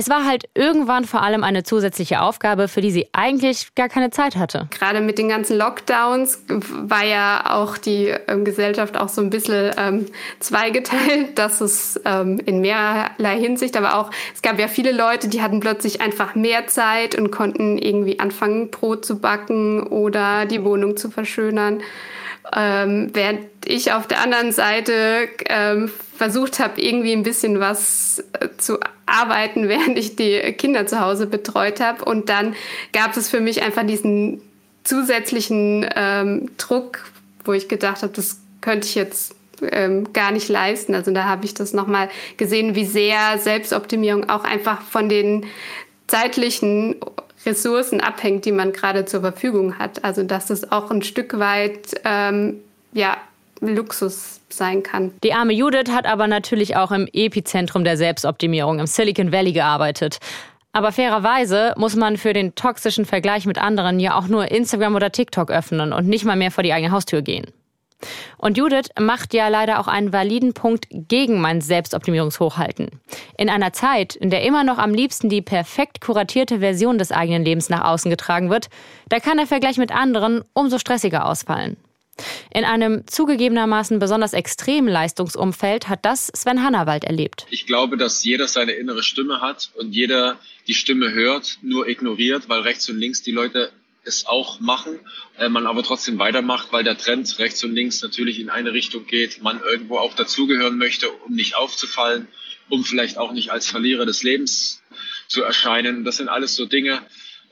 Es 0.00 0.08
war 0.08 0.24
halt 0.24 0.44
irgendwann 0.54 1.04
vor 1.06 1.24
allem 1.24 1.42
eine 1.42 1.64
zusätzliche 1.64 2.20
Aufgabe, 2.20 2.68
für 2.68 2.80
die 2.80 2.92
sie 2.92 3.08
eigentlich 3.12 3.74
gar 3.74 3.88
keine 3.88 4.10
Zeit 4.10 4.36
hatte. 4.36 4.68
Gerade 4.70 5.00
mit 5.00 5.18
den 5.18 5.28
ganzen 5.28 5.58
Lockdowns 5.58 6.44
war 6.46 7.04
ja 7.04 7.56
auch 7.56 7.76
die 7.76 8.14
ähm, 8.28 8.44
Gesellschaft 8.44 8.96
auch 8.96 9.08
so 9.08 9.20
ein 9.20 9.28
bisschen 9.28 9.72
ähm, 9.76 10.06
zweigeteilt, 10.38 11.36
dass 11.36 11.60
es 11.60 12.00
ähm, 12.04 12.40
in 12.46 12.60
mehrerlei 12.60 13.40
Hinsicht, 13.40 13.76
aber 13.76 13.96
auch 13.96 14.12
es 14.32 14.40
gab 14.40 14.60
ja 14.60 14.68
viele 14.68 14.92
Leute, 14.92 15.26
die 15.26 15.42
hatten 15.42 15.58
plötzlich 15.58 16.00
einfach 16.00 16.36
mehr 16.36 16.68
Zeit 16.68 17.16
und 17.16 17.32
konnten 17.32 17.76
irgendwie 17.76 18.20
anfangen, 18.20 18.70
Brot 18.70 19.04
zu 19.04 19.18
backen 19.18 19.82
oder 19.82 20.46
die 20.46 20.62
Wohnung 20.62 20.96
zu 20.96 21.10
verschönern. 21.10 21.82
Ähm, 22.54 23.10
während 23.12 23.40
ich 23.64 23.92
auf 23.92 24.06
der 24.06 24.20
anderen 24.20 24.52
Seite 24.52 25.28
ähm, 25.48 25.90
versucht 26.16 26.58
habe, 26.58 26.80
irgendwie 26.80 27.12
ein 27.12 27.22
bisschen 27.22 27.60
was 27.60 28.24
äh, 28.40 28.48
zu 28.56 28.78
arbeiten, 29.06 29.68
während 29.68 29.98
ich 29.98 30.16
die 30.16 30.38
Kinder 30.54 30.86
zu 30.86 31.00
Hause 31.00 31.26
betreut 31.26 31.80
habe. 31.80 32.04
Und 32.04 32.28
dann 32.28 32.54
gab 32.92 33.16
es 33.16 33.28
für 33.28 33.40
mich 33.40 33.62
einfach 33.62 33.86
diesen 33.86 34.40
zusätzlichen 34.84 35.86
ähm, 35.94 36.50
Druck, 36.56 37.04
wo 37.44 37.52
ich 37.52 37.68
gedacht 37.68 38.02
habe, 38.02 38.12
das 38.14 38.40
könnte 38.60 38.86
ich 38.86 38.94
jetzt 38.94 39.34
ähm, 39.62 40.12
gar 40.12 40.30
nicht 40.30 40.48
leisten. 40.48 40.94
Also 40.94 41.10
da 41.12 41.24
habe 41.24 41.44
ich 41.44 41.54
das 41.54 41.72
nochmal 41.72 42.08
gesehen, 42.36 42.74
wie 42.74 42.86
sehr 42.86 43.38
Selbstoptimierung 43.38 44.28
auch 44.28 44.44
einfach 44.44 44.82
von 44.82 45.08
den 45.08 45.46
zeitlichen 46.06 46.96
Ressourcen 47.48 48.00
abhängt, 48.00 48.44
die 48.44 48.52
man 48.52 48.72
gerade 48.72 49.04
zur 49.04 49.20
Verfügung 49.20 49.78
hat. 49.78 50.04
Also 50.04 50.22
dass 50.22 50.46
das 50.46 50.70
auch 50.70 50.90
ein 50.90 51.02
Stück 51.02 51.38
weit 51.38 52.00
ähm, 52.04 52.60
ja, 52.92 53.16
Luxus 53.60 54.40
sein 54.48 54.82
kann. 54.82 55.12
Die 55.24 55.32
arme 55.32 55.52
Judith 55.52 55.90
hat 55.90 56.06
aber 56.06 56.26
natürlich 56.26 56.76
auch 56.76 56.92
im 56.92 57.08
Epizentrum 57.12 57.84
der 57.84 57.96
Selbstoptimierung 57.96 58.78
im 58.78 58.86
Silicon 58.86 59.32
Valley 59.32 59.52
gearbeitet. 59.52 60.18
Aber 60.72 60.92
fairerweise 60.92 61.74
muss 61.76 61.96
man 61.96 62.16
für 62.16 62.32
den 62.32 62.54
toxischen 62.54 63.04
Vergleich 63.04 63.46
mit 63.46 63.58
anderen 63.58 63.98
ja 63.98 64.16
auch 64.16 64.28
nur 64.28 64.50
Instagram 64.50 64.94
oder 64.94 65.10
TikTok 65.10 65.50
öffnen 65.50 65.92
und 65.92 66.06
nicht 66.06 66.24
mal 66.24 66.36
mehr 66.36 66.50
vor 66.50 66.62
die 66.62 66.72
eigene 66.72 66.92
Haustür 66.92 67.22
gehen. 67.22 67.46
Und 68.36 68.56
Judith 68.56 68.90
macht 68.98 69.34
ja 69.34 69.48
leider 69.48 69.80
auch 69.80 69.88
einen 69.88 70.12
validen 70.12 70.54
Punkt 70.54 70.86
gegen 70.90 71.40
mein 71.40 71.60
Selbstoptimierungshochhalten. 71.60 72.90
In 73.36 73.50
einer 73.50 73.72
Zeit, 73.72 74.14
in 74.14 74.30
der 74.30 74.42
immer 74.44 74.64
noch 74.64 74.78
am 74.78 74.94
liebsten 74.94 75.28
die 75.28 75.42
perfekt 75.42 76.00
kuratierte 76.00 76.60
Version 76.60 76.98
des 76.98 77.10
eigenen 77.10 77.44
Lebens 77.44 77.68
nach 77.68 77.84
außen 77.84 78.10
getragen 78.10 78.50
wird, 78.50 78.68
da 79.08 79.18
kann 79.18 79.36
der 79.36 79.46
Vergleich 79.46 79.78
mit 79.78 79.92
anderen 79.92 80.44
umso 80.52 80.78
stressiger 80.78 81.26
ausfallen. 81.26 81.76
In 82.52 82.64
einem 82.64 83.06
zugegebenermaßen 83.06 83.98
besonders 83.98 84.32
extremen 84.32 84.88
Leistungsumfeld 84.88 85.88
hat 85.88 86.04
das 86.04 86.26
Sven 86.34 86.62
Hannawald 86.62 87.04
erlebt. 87.04 87.46
Ich 87.50 87.66
glaube, 87.66 87.96
dass 87.96 88.24
jeder 88.24 88.48
seine 88.48 88.72
innere 88.72 89.02
Stimme 89.02 89.40
hat 89.40 89.70
und 89.76 89.92
jeder 89.92 90.38
die 90.66 90.74
Stimme 90.74 91.12
hört, 91.12 91.58
nur 91.62 91.88
ignoriert, 91.88 92.48
weil 92.48 92.62
rechts 92.62 92.88
und 92.88 92.98
links 92.98 93.22
die 93.22 93.30
Leute 93.30 93.70
es 94.04 94.26
auch 94.26 94.60
machen, 94.60 95.00
äh, 95.38 95.48
man 95.48 95.66
aber 95.66 95.82
trotzdem 95.82 96.18
weitermacht, 96.18 96.72
weil 96.72 96.84
der 96.84 96.96
Trend 96.96 97.38
rechts 97.38 97.62
und 97.64 97.74
links 97.74 98.02
natürlich 98.02 98.40
in 98.40 98.50
eine 98.50 98.72
Richtung 98.72 99.06
geht, 99.06 99.42
man 99.42 99.60
irgendwo 99.60 99.98
auch 99.98 100.14
dazugehören 100.14 100.78
möchte, 100.78 101.10
um 101.10 101.34
nicht 101.34 101.56
aufzufallen, 101.56 102.28
um 102.68 102.84
vielleicht 102.84 103.18
auch 103.18 103.32
nicht 103.32 103.50
als 103.50 103.66
Verlierer 103.66 104.06
des 104.06 104.22
Lebens 104.22 104.82
zu 105.26 105.42
erscheinen. 105.42 106.04
Das 106.04 106.16
sind 106.16 106.28
alles 106.28 106.56
so 106.56 106.66
Dinge. 106.66 107.02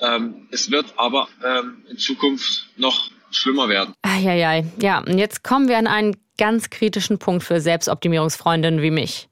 Ähm, 0.00 0.48
es 0.50 0.70
wird 0.70 0.94
aber 0.96 1.28
ähm, 1.44 1.84
in 1.88 1.98
Zukunft 1.98 2.66
noch 2.76 3.10
schlimmer 3.30 3.68
werden. 3.68 3.94
Eieiei. 4.02 4.66
Ja, 4.80 4.98
und 4.98 5.18
jetzt 5.18 5.42
kommen 5.42 5.68
wir 5.68 5.78
an 5.78 5.86
einen 5.86 6.16
ganz 6.38 6.70
kritischen 6.70 7.18
Punkt 7.18 7.44
für 7.44 7.60
Selbstoptimierungsfreundinnen 7.60 8.82
wie 8.82 8.90
mich. 8.90 9.28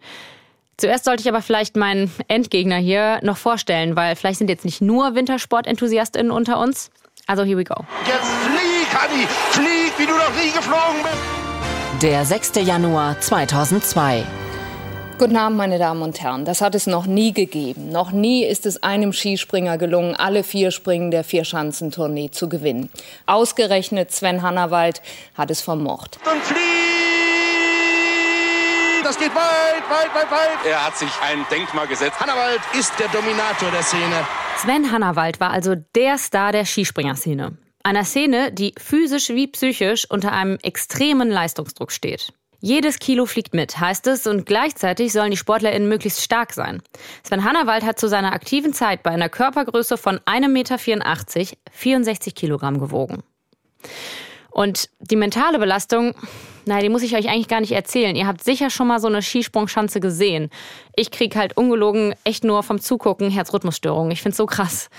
Zuerst 0.77 1.05
sollte 1.05 1.23
ich 1.23 1.29
aber 1.29 1.43
vielleicht 1.43 1.77
meinen 1.77 2.11
Endgegner 2.27 2.77
hier 2.77 3.21
noch 3.23 3.37
vorstellen, 3.37 3.95
weil 3.95 4.17
vielleicht 4.17 4.39
sind 4.39 4.51
jetzt 4.51 4.65
nicht 4.65 4.81
nur 4.81 5.15
Wintersport-EnthusiastInnen 5.15 6.33
unter 6.33 6.59
uns. 6.59 6.91
Also 7.27 7.43
here 7.45 7.57
we 7.57 7.65
go. 7.65 7.85
Jetzt 8.07 8.27
flieg, 8.45 8.89
Hanni! 8.93 9.27
Flieg, 9.51 9.93
wie 9.99 10.07
du 10.07 10.13
noch 10.13 10.31
nie 10.35 10.51
geflogen 10.51 11.03
bist! 11.03 12.03
Der 12.03 12.25
6. 12.25 12.53
Januar 12.57 13.19
2002. 13.19 14.25
Guten 15.17 15.37
Abend, 15.37 15.57
meine 15.57 15.79
Damen 15.79 16.03
und 16.03 16.21
Herren. 16.21 16.45
Das 16.45 16.61
hat 16.61 16.75
es 16.75 16.87
noch 16.87 17.07
nie 17.07 17.33
gegeben. 17.33 17.89
Noch 17.91 18.11
nie 18.11 18.45
ist 18.45 18.67
es 18.67 18.83
einem 18.83 19.15
Skispringer 19.15 19.79
gelungen, 19.79 20.15
alle 20.15 20.45
vier 20.45 20.71
Springen 20.71 21.11
der 21.11 21.25
Vierschanzentournee 21.25 22.31
zu 22.31 22.49
gewinnen. 22.49 22.91
Ausgerechnet 23.25 24.13
Sven 24.13 24.43
Hannawald 24.43 25.01
hat 25.39 25.51
es 25.51 25.63
vermocht. 25.63 26.19
Und 26.31 26.43
flieg! 26.43 26.61
Das 29.03 29.19
geht 29.19 29.35
weit, 29.35 29.83
weit, 29.89 30.15
weit, 30.15 30.31
weit. 30.31 30.67
Er 30.67 30.85
hat 30.85 30.97
sich 30.99 31.11
ein 31.23 31.47
Denkmal 31.51 31.87
gesetzt. 31.87 32.21
Hannawald 32.21 32.61
ist 32.79 32.93
der 32.99 33.09
Dominator 33.09 33.71
der 33.71 33.83
Szene. 33.83 34.27
Sven 34.57 34.91
Hannawald 34.91 35.41
war 35.41 35.51
also 35.51 35.75
der 35.75 36.19
Star 36.19 36.53
der 36.53 36.65
Skispringerszene. 36.65 37.57
Einer 37.83 38.05
Szene, 38.05 38.51
die 38.53 38.75
physisch 38.79 39.29
wie 39.29 39.47
psychisch 39.47 40.11
unter 40.11 40.33
einem 40.33 40.59
extremen 40.63 41.29
Leistungsdruck 41.29 41.93
steht. 41.93 42.33
Jedes 42.61 42.99
Kilo 42.99 43.27
fliegt 43.27 43.53
mit, 43.53 43.79
heißt 43.79 44.07
es, 44.07 44.27
und 44.27 44.47
gleichzeitig 44.47 45.13
sollen 45.13 45.31
die 45.31 45.37
SportlerInnen 45.37 45.87
möglichst 45.87 46.23
stark 46.23 46.55
sein. 46.55 46.81
Sven 47.23 47.45
Hannawald 47.45 47.85
hat 47.85 48.01
zu 48.01 48.09
seiner 48.09 48.33
aktiven 48.33 48.73
Zeit 48.73 49.03
bei 49.03 49.11
einer 49.11 49.29
Körpergröße 49.29 49.99
von 49.99 50.19
1,84 50.21 50.49
Meter 50.49 50.79
64 50.79 52.35
Kilogramm 52.35 52.81
gewogen. 52.81 53.23
Und 54.51 54.89
die 55.01 55.17
mentale 55.17 55.59
Belastung, 55.59 56.15
naja, 56.67 56.83
die 56.83 56.89
muss 56.89 57.03
ich 57.03 57.15
euch 57.17 57.29
eigentlich 57.29 57.49
gar 57.49 57.61
nicht 57.61 57.73
erzählen. 57.73 58.17
Ihr 58.17 58.27
habt 58.27 58.43
sicher 58.43 58.71
schon 58.71 58.87
mal 58.87 59.01
so 59.01 59.09
eine 59.09 59.23
Skisprungschanze 59.23 60.01
gesehen. 60.01 60.51
Ich 60.97 61.11
krieg 61.11 61.37
halt 61.37 61.57
ungelogen 61.57 62.15
echt 62.25 62.45
nur 62.45 62.63
vom 62.63 62.81
Zugucken 62.81 63.31
Herzrhythmusstörungen. 63.31 64.11
Ich 64.11 64.23
find's 64.23 64.39
so 64.39 64.47
krass. 64.47 64.91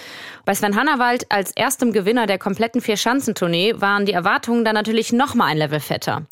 Bei 0.45 0.53
Sven 0.53 0.75
Hannawald 0.75 1.31
als 1.31 1.51
erstem 1.51 1.91
Gewinner 1.91 2.27
der 2.27 2.37
kompletten 2.37 2.81
Vier-Schanzentournee 2.81 3.75
waren 3.77 4.05
die 4.05 4.13
Erwartungen 4.13 4.65
dann 4.65 4.75
natürlich 4.75 5.13
noch 5.13 5.35
mal 5.35 5.47
ein 5.47 5.57
Level 5.57 5.79
fetter. 5.79 6.25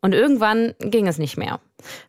Und 0.00 0.14
irgendwann 0.14 0.74
ging 0.78 1.06
es 1.08 1.18
nicht 1.18 1.36
mehr. 1.36 1.60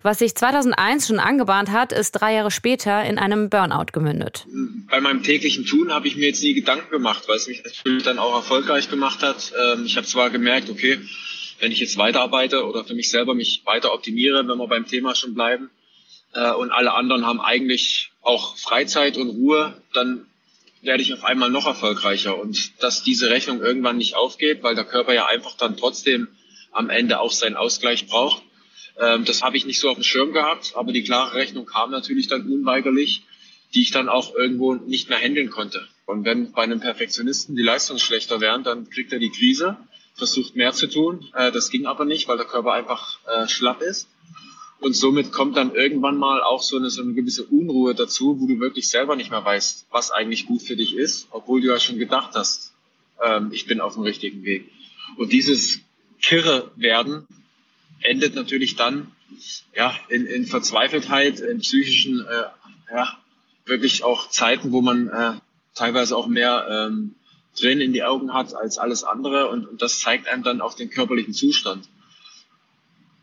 Was 0.02 0.20
sich 0.20 0.36
2001 0.36 1.08
schon 1.08 1.20
angebahnt 1.20 1.72
hat, 1.72 1.92
ist 1.92 2.12
drei 2.12 2.34
Jahre 2.36 2.52
später 2.52 3.04
in 3.04 3.18
einem 3.18 3.50
Burnout 3.50 3.92
gemündet. 3.94 4.46
Bei 4.90 5.00
meinem 5.00 5.24
täglichen 5.24 5.66
Tun 5.66 5.92
habe 5.92 6.08
ich 6.08 6.16
mir 6.16 6.28
jetzt 6.28 6.44
nie 6.44 6.54
Gedanken 6.54 6.90
gemacht, 6.92 7.24
weil 7.28 7.38
es 7.38 7.48
mich 7.48 7.64
natürlich 7.64 8.04
dann 8.04 8.20
auch 8.20 8.36
erfolgreich 8.36 8.90
gemacht 8.90 9.22
hat. 9.22 9.54
Ähm, 9.60 9.86
ich 9.86 9.98
habe 9.98 10.08
zwar 10.08 10.30
gemerkt, 10.30 10.70
okay, 10.70 11.00
wenn 11.60 11.72
ich 11.72 11.80
jetzt 11.80 11.98
weiterarbeite 11.98 12.66
oder 12.66 12.84
für 12.84 12.96
mich 12.96 13.10
selber 13.10 13.34
mich 13.34 13.64
weiter 13.66 13.94
optimiere, 13.94 14.48
wenn 14.48 14.58
wir 14.58 14.68
beim 14.68 14.88
Thema 14.88 15.16
schon 15.16 15.34
bleiben, 15.34 15.70
äh, 16.34 16.52
und 16.52 16.72
alle 16.72 16.94
anderen 16.94 17.26
haben 17.26 17.42
eigentlich 17.42 18.12
auch 18.22 18.58
Freizeit 18.58 19.18
und 19.18 19.30
Ruhe, 19.30 19.82
dann 19.94 20.26
werde 20.82 21.04
ich 21.04 21.14
auf 21.14 21.24
einmal 21.24 21.50
noch 21.50 21.66
erfolgreicher. 21.66 22.40
Und 22.40 22.82
dass 22.82 23.04
diese 23.04 23.30
Rechnung 23.30 23.62
irgendwann 23.62 23.98
nicht 23.98 24.16
aufgeht, 24.16 24.64
weil 24.64 24.76
der 24.76 24.86
Körper 24.86 25.14
ja 25.14 25.26
einfach 25.26 25.58
dann 25.58 25.78
trotzdem 25.78 26.28
am 26.72 26.90
Ende 26.90 27.20
auch 27.20 27.32
seinen 27.32 27.56
Ausgleich 27.56 28.08
braucht. 28.08 28.42
Ähm, 29.00 29.26
das 29.26 29.42
habe 29.42 29.58
ich 29.58 29.66
nicht 29.66 29.80
so 29.80 29.90
auf 29.90 29.96
dem 29.96 30.04
Schirm 30.04 30.34
gehabt, 30.34 30.74
aber 30.76 30.92
die 30.92 31.04
klare 31.04 31.34
Rechnung 31.34 31.66
kam 31.66 31.92
natürlich 31.92 32.28
dann 32.28 32.48
unweigerlich, 32.48 33.24
die 33.74 33.82
ich 33.82 33.92
dann 33.92 34.10
auch 34.10 34.34
irgendwo 34.36 34.76
nicht 34.76 35.10
mehr 35.10 35.20
handeln 35.20 35.50
konnte. 35.50 35.88
Und 36.06 36.26
wenn 36.26 36.52
bei 36.52 36.64
einem 36.64 36.80
Perfektionisten 36.80 37.56
die 37.56 37.62
Leistungen 37.62 38.00
schlechter 38.00 38.42
werden, 38.42 38.64
dann 38.64 38.90
kriegt 38.90 39.14
er 39.14 39.20
die 39.20 39.32
Krise, 39.32 39.78
versucht 40.20 40.56
mehr 40.56 40.74
zu 40.74 40.88
tun. 40.88 41.28
Äh, 41.34 41.52
das 41.52 41.72
ging 41.72 41.88
aber 41.88 42.06
nicht, 42.06 42.28
weil 42.28 42.38
der 42.38 42.46
Körper 42.46 42.74
einfach 42.74 43.20
äh, 43.28 43.48
schlapp 43.48 43.82
ist. 43.82 44.08
Und 44.80 44.96
somit 44.96 45.32
kommt 45.32 45.58
dann 45.58 45.76
irgendwann 45.76 46.18
mal 46.18 46.42
auch 46.42 46.62
so 46.62 46.78
eine, 46.78 46.90
so 46.90 47.02
eine 47.02 47.14
gewisse 47.14 47.44
Unruhe 47.44 47.96
dazu, 47.96 48.40
wo 48.40 48.48
du 48.48 48.60
wirklich 48.60 48.88
selber 48.88 49.16
nicht 49.16 49.30
mehr 49.30 49.44
weißt, 49.44 49.88
was 49.92 50.12
eigentlich 50.12 50.46
gut 50.46 50.62
für 50.62 50.78
dich 50.78 50.96
ist, 50.96 51.28
obwohl 51.32 51.62
du 51.62 51.68
ja 51.68 51.80
schon 51.80 51.98
gedacht 51.98 52.32
hast, 52.36 52.74
ähm, 53.22 53.50
ich 53.52 53.66
bin 53.66 53.82
auf 53.82 53.96
dem 53.96 54.04
richtigen 54.04 54.44
Weg. 54.46 54.70
Und 55.18 55.34
dieses 55.34 55.80
kirre 56.22 56.72
werden, 56.76 57.28
endet 58.02 58.36
natürlich 58.36 58.76
dann 58.76 59.12
ja 59.76 59.94
in, 60.08 60.26
in 60.26 60.46
Verzweifeltheit, 60.46 61.42
in 61.42 61.60
psychischen, 61.60 62.26
äh, 62.26 62.94
ja, 62.94 63.18
wirklich 63.66 64.04
auch 64.04 64.30
Zeiten, 64.30 64.72
wo 64.72 64.82
man 64.82 65.10
äh, 65.10 65.34
teilweise 65.76 66.16
auch 66.16 66.28
mehr 66.28 66.68
ähm, 66.70 67.16
Tränen 67.56 67.82
in 67.82 67.94
die 67.94 68.04
Augen 68.04 68.34
hat 68.34 68.56
als 68.56 68.78
alles 68.78 69.04
andere 69.04 69.50
und, 69.50 69.68
und 69.68 69.82
das 69.82 70.00
zeigt 70.00 70.28
einem 70.28 70.44
dann 70.44 70.62
auch 70.62 70.76
den 70.76 70.90
körperlichen 70.90 71.34
Zustand. 71.34 71.90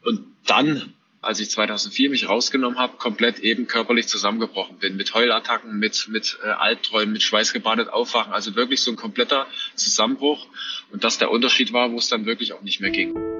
Und 0.03 0.25
dann, 0.47 0.95
als 1.21 1.41
ich 1.41 1.51
2004 1.51 2.11
mich 2.11 2.29
rausgenommen 2.29 2.79
habe, 2.79 2.97
komplett 2.97 3.41
eben 3.41 3.67
körperlich 3.67 4.07
zusammengebrochen 4.07 4.79
bin, 4.79 4.97
mit 4.97 5.15
Heulattacken, 5.15 5.79
mit, 5.79 6.09
mit 6.09 6.39
äh, 6.45 6.49
Albträumen, 6.49 7.13
mit 7.13 7.23
schweißgebadet 7.23 7.89
Aufwachen, 7.89 8.33
also 8.33 8.55
wirklich 8.55 8.83
so 8.83 8.93
ein 8.93 8.97
kompletter 8.97 9.47
Zusammenbruch 9.75 10.47
und 10.93 11.03
das 11.03 11.19
der 11.19 11.31
Unterschied 11.31 11.73
war, 11.73 11.91
wo 11.93 11.99
es 11.99 12.09
dann 12.09 12.27
wirklich 12.27 12.53
auch 12.53 12.63
nicht 12.63 12.81
mehr 12.81 12.91
ging. 12.91 13.36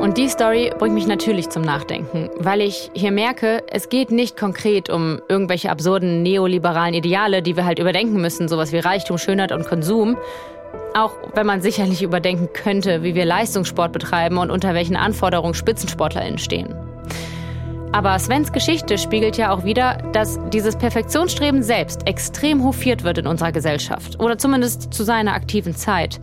Und 0.00 0.18
die 0.18 0.28
Story 0.28 0.70
bringt 0.78 0.94
mich 0.94 1.06
natürlich 1.06 1.50
zum 1.50 1.62
Nachdenken, 1.62 2.30
weil 2.38 2.60
ich 2.60 2.90
hier 2.94 3.10
merke, 3.10 3.62
es 3.70 3.88
geht 3.88 4.10
nicht 4.10 4.36
konkret 4.36 4.90
um 4.90 5.20
irgendwelche 5.28 5.70
absurden 5.70 6.22
neoliberalen 6.22 6.94
Ideale, 6.94 7.42
die 7.42 7.56
wir 7.56 7.64
halt 7.64 7.78
überdenken 7.78 8.20
müssen, 8.20 8.48
sowas 8.48 8.72
wie 8.72 8.78
Reichtum, 8.78 9.18
Schönheit 9.18 9.52
und 9.52 9.66
Konsum. 9.66 10.16
Auch 10.94 11.12
wenn 11.34 11.46
man 11.46 11.60
sicherlich 11.60 12.02
überdenken 12.02 12.48
könnte, 12.52 13.02
wie 13.02 13.14
wir 13.14 13.24
Leistungssport 13.24 13.92
betreiben 13.92 14.38
und 14.38 14.50
unter 14.50 14.74
welchen 14.74 14.96
Anforderungen 14.96 15.54
SpitzensportlerInnen 15.54 16.38
stehen. 16.38 16.74
Aber 17.94 18.18
Svens 18.18 18.50
Geschichte 18.50 18.98
spiegelt 18.98 19.36
ja 19.36 19.52
auch 19.52 19.64
wieder, 19.64 19.98
dass 20.12 20.40
dieses 20.52 20.74
Perfektionsstreben 20.74 21.62
selbst 21.62 22.08
extrem 22.08 22.64
hofiert 22.64 23.04
wird 23.04 23.18
in 23.18 23.28
unserer 23.28 23.52
Gesellschaft. 23.52 24.18
Oder 24.18 24.36
zumindest 24.36 24.92
zu 24.92 25.04
seiner 25.04 25.32
aktiven 25.32 25.76
Zeit. 25.76 26.20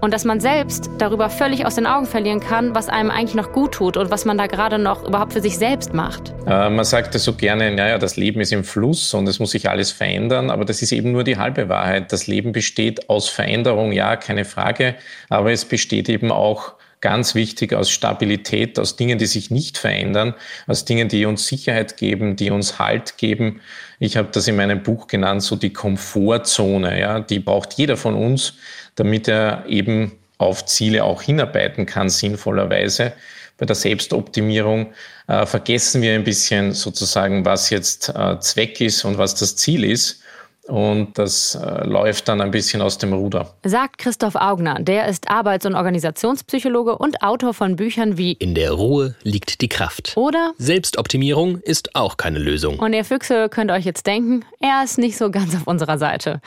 Und 0.00 0.12
dass 0.12 0.24
man 0.24 0.40
selbst 0.40 0.90
darüber 0.98 1.30
völlig 1.30 1.66
aus 1.66 1.74
den 1.74 1.86
Augen 1.86 2.06
verlieren 2.06 2.40
kann, 2.40 2.74
was 2.74 2.88
einem 2.88 3.10
eigentlich 3.10 3.34
noch 3.34 3.52
gut 3.52 3.72
tut 3.72 3.96
und 3.96 4.10
was 4.10 4.24
man 4.24 4.38
da 4.38 4.46
gerade 4.46 4.78
noch 4.78 5.04
überhaupt 5.04 5.32
für 5.32 5.40
sich 5.40 5.58
selbst 5.58 5.94
macht. 5.94 6.34
Äh, 6.46 6.70
man 6.70 6.84
sagt 6.84 7.14
ja 7.14 7.20
so 7.20 7.32
gerne, 7.32 7.74
naja, 7.74 7.98
das 7.98 8.16
Leben 8.16 8.40
ist 8.40 8.52
im 8.52 8.62
Fluss 8.62 9.14
und 9.14 9.26
es 9.26 9.40
muss 9.40 9.50
sich 9.50 9.68
alles 9.68 9.90
verändern, 9.90 10.50
aber 10.50 10.64
das 10.64 10.82
ist 10.82 10.92
eben 10.92 11.12
nur 11.12 11.24
die 11.24 11.38
halbe 11.38 11.68
Wahrheit. 11.68 12.12
Das 12.12 12.26
Leben 12.26 12.52
besteht 12.52 13.08
aus 13.08 13.28
Veränderung, 13.28 13.92
ja, 13.92 14.16
keine 14.16 14.44
Frage, 14.44 14.94
aber 15.28 15.50
es 15.50 15.64
besteht 15.64 16.08
eben 16.08 16.30
auch 16.30 16.75
ganz 17.00 17.34
wichtig 17.34 17.72
aus 17.74 17.90
Stabilität, 17.90 18.78
aus 18.78 18.96
Dingen, 18.96 19.18
die 19.18 19.26
sich 19.26 19.50
nicht 19.50 19.78
verändern, 19.78 20.34
aus 20.66 20.84
Dingen, 20.84 21.08
die 21.08 21.26
uns 21.26 21.46
Sicherheit 21.46 21.96
geben, 21.96 22.36
die 22.36 22.50
uns 22.50 22.78
Halt 22.78 23.18
geben. 23.18 23.60
Ich 23.98 24.16
habe 24.16 24.28
das 24.32 24.48
in 24.48 24.56
meinem 24.56 24.82
Buch 24.82 25.06
genannt, 25.06 25.42
so 25.42 25.56
die 25.56 25.72
Komfortzone. 25.72 26.98
Ja, 26.98 27.20
die 27.20 27.38
braucht 27.38 27.74
jeder 27.74 27.96
von 27.96 28.14
uns, 28.14 28.54
damit 28.94 29.28
er 29.28 29.64
eben 29.68 30.12
auf 30.38 30.66
Ziele 30.66 31.04
auch 31.04 31.22
hinarbeiten 31.22 31.86
kann, 31.86 32.08
sinnvollerweise. 32.08 33.12
Bei 33.58 33.64
der 33.64 33.76
Selbstoptimierung 33.76 34.92
äh, 35.28 35.46
vergessen 35.46 36.02
wir 36.02 36.14
ein 36.14 36.24
bisschen 36.24 36.72
sozusagen, 36.72 37.44
was 37.44 37.70
jetzt 37.70 38.10
äh, 38.10 38.38
Zweck 38.40 38.80
ist 38.80 39.04
und 39.04 39.16
was 39.16 39.34
das 39.34 39.56
Ziel 39.56 39.84
ist. 39.84 40.22
Und 40.66 41.16
das 41.16 41.54
äh, 41.54 41.86
läuft 41.86 42.28
dann 42.28 42.40
ein 42.40 42.50
bisschen 42.50 42.82
aus 42.82 42.98
dem 42.98 43.12
Ruder. 43.12 43.54
Sagt 43.64 43.98
Christoph 43.98 44.34
Augner. 44.34 44.78
Der 44.80 45.06
ist 45.06 45.30
Arbeits- 45.30 45.64
und 45.64 45.76
Organisationspsychologe 45.76 46.98
und 46.98 47.22
Autor 47.22 47.54
von 47.54 47.76
Büchern 47.76 48.18
wie 48.18 48.32
In 48.32 48.54
der 48.54 48.72
Ruhe 48.72 49.14
liegt 49.22 49.60
die 49.60 49.68
Kraft. 49.68 50.16
Oder 50.16 50.54
Selbstoptimierung 50.58 51.58
ist 51.60 51.94
auch 51.94 52.16
keine 52.16 52.40
Lösung. 52.40 52.80
Und 52.80 52.92
ihr 52.92 53.04
Füchse 53.04 53.48
könnt 53.48 53.70
euch 53.70 53.84
jetzt 53.84 54.06
denken, 54.06 54.44
er 54.60 54.82
ist 54.82 54.98
nicht 54.98 55.16
so 55.16 55.30
ganz 55.36 55.54
auf 55.54 55.66
unserer 55.66 55.98
Seite. 55.98 56.40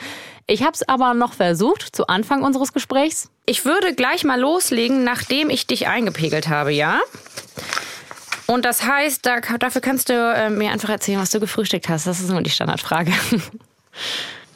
Ich 0.46 0.62
habe 0.62 0.72
es 0.72 0.86
aber 0.86 1.14
noch 1.14 1.32
versucht 1.32 1.94
zu 1.94 2.08
Anfang 2.08 2.42
unseres 2.42 2.72
Gesprächs. 2.72 3.30
Ich 3.46 3.64
würde 3.64 3.94
gleich 3.94 4.24
mal 4.24 4.38
loslegen, 4.38 5.02
nachdem 5.04 5.48
ich 5.48 5.66
dich 5.66 5.86
eingepegelt 5.86 6.48
habe, 6.48 6.72
ja? 6.72 7.00
Und 8.46 8.64
das 8.64 8.82
heißt, 8.82 9.24
da, 9.24 9.40
dafür 9.40 9.80
kannst 9.80 10.08
du 10.08 10.12
äh, 10.12 10.50
mir 10.50 10.72
einfach 10.72 10.88
erzählen, 10.88 11.20
was 11.20 11.30
du 11.30 11.38
gefrühstückt 11.38 11.88
hast. 11.88 12.06
Das 12.06 12.20
ist 12.20 12.30
immer 12.30 12.42
die 12.42 12.50
Standardfrage. 12.50 13.12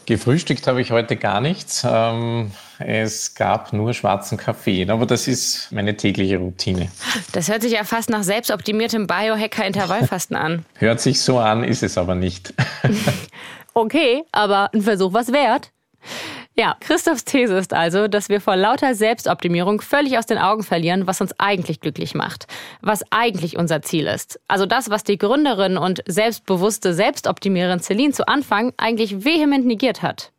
Gefrühstückt 0.07 0.66
habe 0.66 0.81
ich 0.83 0.90
heute 0.90 1.16
gar 1.16 1.40
nichts. 1.40 1.83
Ähm, 1.88 2.51
es 2.79 3.35
gab 3.35 3.73
nur 3.73 3.94
schwarzen 3.94 4.37
Kaffee, 4.37 4.88
aber 4.88 5.07
das 5.07 5.29
ist 5.29 5.73
meine 5.73 5.97
tägliche 5.97 6.38
Routine. 6.38 6.90
Das 7.33 7.49
hört 7.49 7.62
sich 7.62 7.73
ja 7.73 7.85
fast 7.85 8.11
nach 8.11 8.23
selbstoptimiertem 8.23 9.07
Biohacker-Intervallfasten 9.07 10.37
an. 10.37 10.66
Hört 10.75 11.01
sich 11.01 11.20
so 11.20 11.38
an, 11.38 11.64
ist 11.64 11.83
es 11.83 11.97
aber 11.97 12.14
nicht. 12.14 12.53
okay, 13.75 14.25
aber 14.33 14.70
ein 14.75 14.83
Versuch 14.83 15.12
was 15.14 15.33
wert. 15.33 15.70
Ja, 16.57 16.77
Christophs 16.79 17.25
These 17.25 17.57
ist 17.59 17.73
also, 17.73 18.07
dass 18.07 18.29
wir 18.29 18.40
vor 18.40 18.55
lauter 18.55 18.95
Selbstoptimierung 18.95 19.81
völlig 19.81 20.19
aus 20.19 20.27
den 20.27 20.38
Augen 20.38 20.62
verlieren, 20.62 21.09
was 21.09 21.21
uns 21.21 21.35
eigentlich 21.38 21.81
glücklich 21.81 22.14
macht, 22.14 22.47
was 22.81 23.03
eigentlich 23.11 23.57
unser 23.57 23.83
Ziel 23.83 24.07
ist. 24.07 24.38
Also 24.47 24.64
das, 24.64 24.88
was 24.88 25.03
die 25.03 25.19
Gründerin 25.19 25.77
und 25.77 26.05
selbstbewusste 26.07 26.95
Selbstoptimiererin 26.95 27.81
Celine 27.81 28.12
zu 28.12 28.29
Anfang 28.29 28.73
eigentlich 28.77 29.25
vehement 29.25 29.67
negiert 29.67 30.03
hat. 30.03 30.31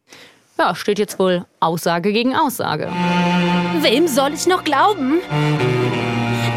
Ja, 0.58 0.74
steht 0.74 1.00
jetzt 1.00 1.20
wohl 1.20 1.46
Aussage 1.60 2.14
gegen 2.14 2.34
Aussage. 2.34 2.88
Wem 3.82 4.08
soll 4.08 4.34
ich 4.36 4.48
noch 4.48 4.64
glauben? 4.64 5.20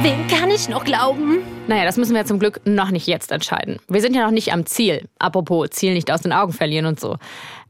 Wem 0.00 0.28
kann 0.28 0.48
ich 0.48 0.68
noch 0.68 0.84
glauben? 0.84 1.38
Naja, 1.66 1.84
das 1.84 1.96
müssen 1.96 2.14
wir 2.14 2.24
zum 2.24 2.38
Glück 2.38 2.60
noch 2.64 2.92
nicht 2.92 3.08
jetzt 3.08 3.32
entscheiden. 3.32 3.78
Wir 3.88 4.00
sind 4.00 4.14
ja 4.14 4.24
noch 4.24 4.30
nicht 4.30 4.52
am 4.52 4.64
Ziel. 4.64 5.08
Apropos, 5.18 5.70
Ziel 5.70 5.92
nicht 5.92 6.12
aus 6.12 6.22
den 6.22 6.32
Augen 6.32 6.52
verlieren 6.52 6.86
und 6.86 7.00
so. 7.00 7.16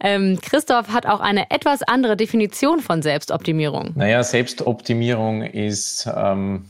Ähm, 0.01 0.39
Christoph 0.43 0.89
hat 0.89 1.07
auch 1.07 1.21
eine 1.21 1.51
etwas 1.51 1.83
andere 1.83 2.19
Definition 2.19 2.81
von 2.81 3.01
Selbstoptimierung. 3.01 3.93
Naja, 3.95 4.23
Selbstoptimierung 4.23 5.43
ist 5.43 6.07
ähm, 6.15 6.67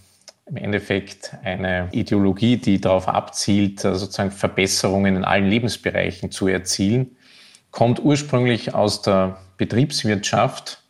im 0.46 0.56
Endeffekt 0.56 1.32
eine 1.42 1.88
Ideologie, 1.90 2.56
die 2.56 2.80
darauf 2.80 3.08
abzielt, 3.08 3.84
äh, 3.84 3.96
sozusagen 3.96 4.30
Verbesserungen 4.30 5.16
in 5.16 5.24
allen 5.24 5.48
Lebensbereichen 5.48 6.30
zu 6.30 6.46
erzielen. 6.46 7.16
Kommt 7.72 7.98
ursprünglich 7.98 8.74
aus 8.74 9.02
der 9.02 9.38
Betriebswirtschaft 9.56 10.82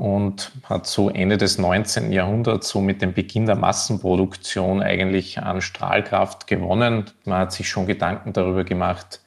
und 0.00 0.52
hat 0.64 0.86
so 0.86 1.10
Ende 1.10 1.36
des 1.36 1.58
19. 1.58 2.10
Jahrhunderts, 2.10 2.70
so 2.70 2.80
mit 2.80 3.02
dem 3.02 3.12
Beginn 3.12 3.44
der 3.44 3.54
Massenproduktion, 3.54 4.82
eigentlich 4.82 5.38
an 5.38 5.60
Strahlkraft 5.60 6.46
gewonnen. 6.46 7.04
Man 7.26 7.40
hat 7.40 7.52
sich 7.52 7.68
schon 7.68 7.84
Gedanken 7.84 8.32
darüber 8.32 8.64
gemacht, 8.64 9.20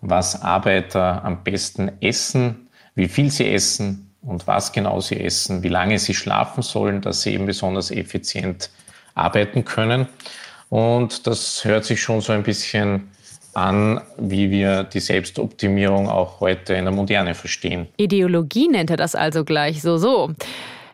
was 0.00 0.40
Arbeiter 0.40 1.22
am 1.26 1.44
besten 1.44 1.92
essen, 2.00 2.70
wie 2.94 3.08
viel 3.08 3.30
sie 3.30 3.52
essen 3.52 4.14
und 4.22 4.46
was 4.46 4.72
genau 4.72 4.98
sie 5.02 5.20
essen, 5.20 5.62
wie 5.62 5.68
lange 5.68 5.98
sie 5.98 6.14
schlafen 6.14 6.62
sollen, 6.62 7.02
dass 7.02 7.20
sie 7.20 7.34
eben 7.34 7.44
besonders 7.44 7.90
effizient 7.90 8.70
arbeiten 9.14 9.66
können. 9.66 10.08
Und 10.70 11.26
das 11.26 11.66
hört 11.66 11.84
sich 11.84 12.00
schon 12.00 12.22
so 12.22 12.32
ein 12.32 12.44
bisschen 12.44 13.10
an, 13.54 14.00
wie 14.18 14.50
wir 14.50 14.84
die 14.84 15.00
Selbstoptimierung 15.00 16.08
auch 16.08 16.40
heute 16.40 16.74
in 16.74 16.84
der 16.84 16.94
Moderne 16.94 17.34
verstehen. 17.34 17.88
Ideologie 17.96 18.68
nennt 18.68 18.90
er 18.90 18.96
das 18.96 19.14
also 19.14 19.44
gleich 19.44 19.82
so 19.82 19.98
so. 19.98 20.32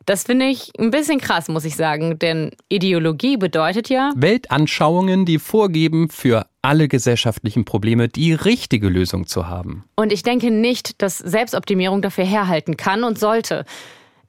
Das 0.07 0.25
finde 0.25 0.47
ich 0.47 0.73
ein 0.79 0.91
bisschen 0.91 1.21
krass, 1.21 1.49
muss 1.49 1.65
ich 1.65 1.77
sagen, 1.77 2.19
denn 2.19 2.51
Ideologie 2.69 3.37
bedeutet 3.37 3.89
ja 3.91 4.11
Weltanschauungen, 4.17 5.25
die 5.25 5.39
vorgeben, 5.39 6.09
für 6.09 6.47
alle 6.63 6.89
gesellschaftlichen 6.89 7.65
Probleme 7.65 8.09
die 8.09 8.33
richtige 8.33 8.89
Lösung 8.89 9.27
zu 9.27 9.49
haben. 9.49 9.85
Und 9.97 10.13
ich 10.13 10.23
denke 10.23 10.51
nicht, 10.51 11.01
dass 11.03 11.19
Selbstoptimierung 11.19 12.03
dafür 12.03 12.25
herhalten 12.25 12.77
kann 12.77 13.05
und 13.05 13.19
sollte. 13.19 13.65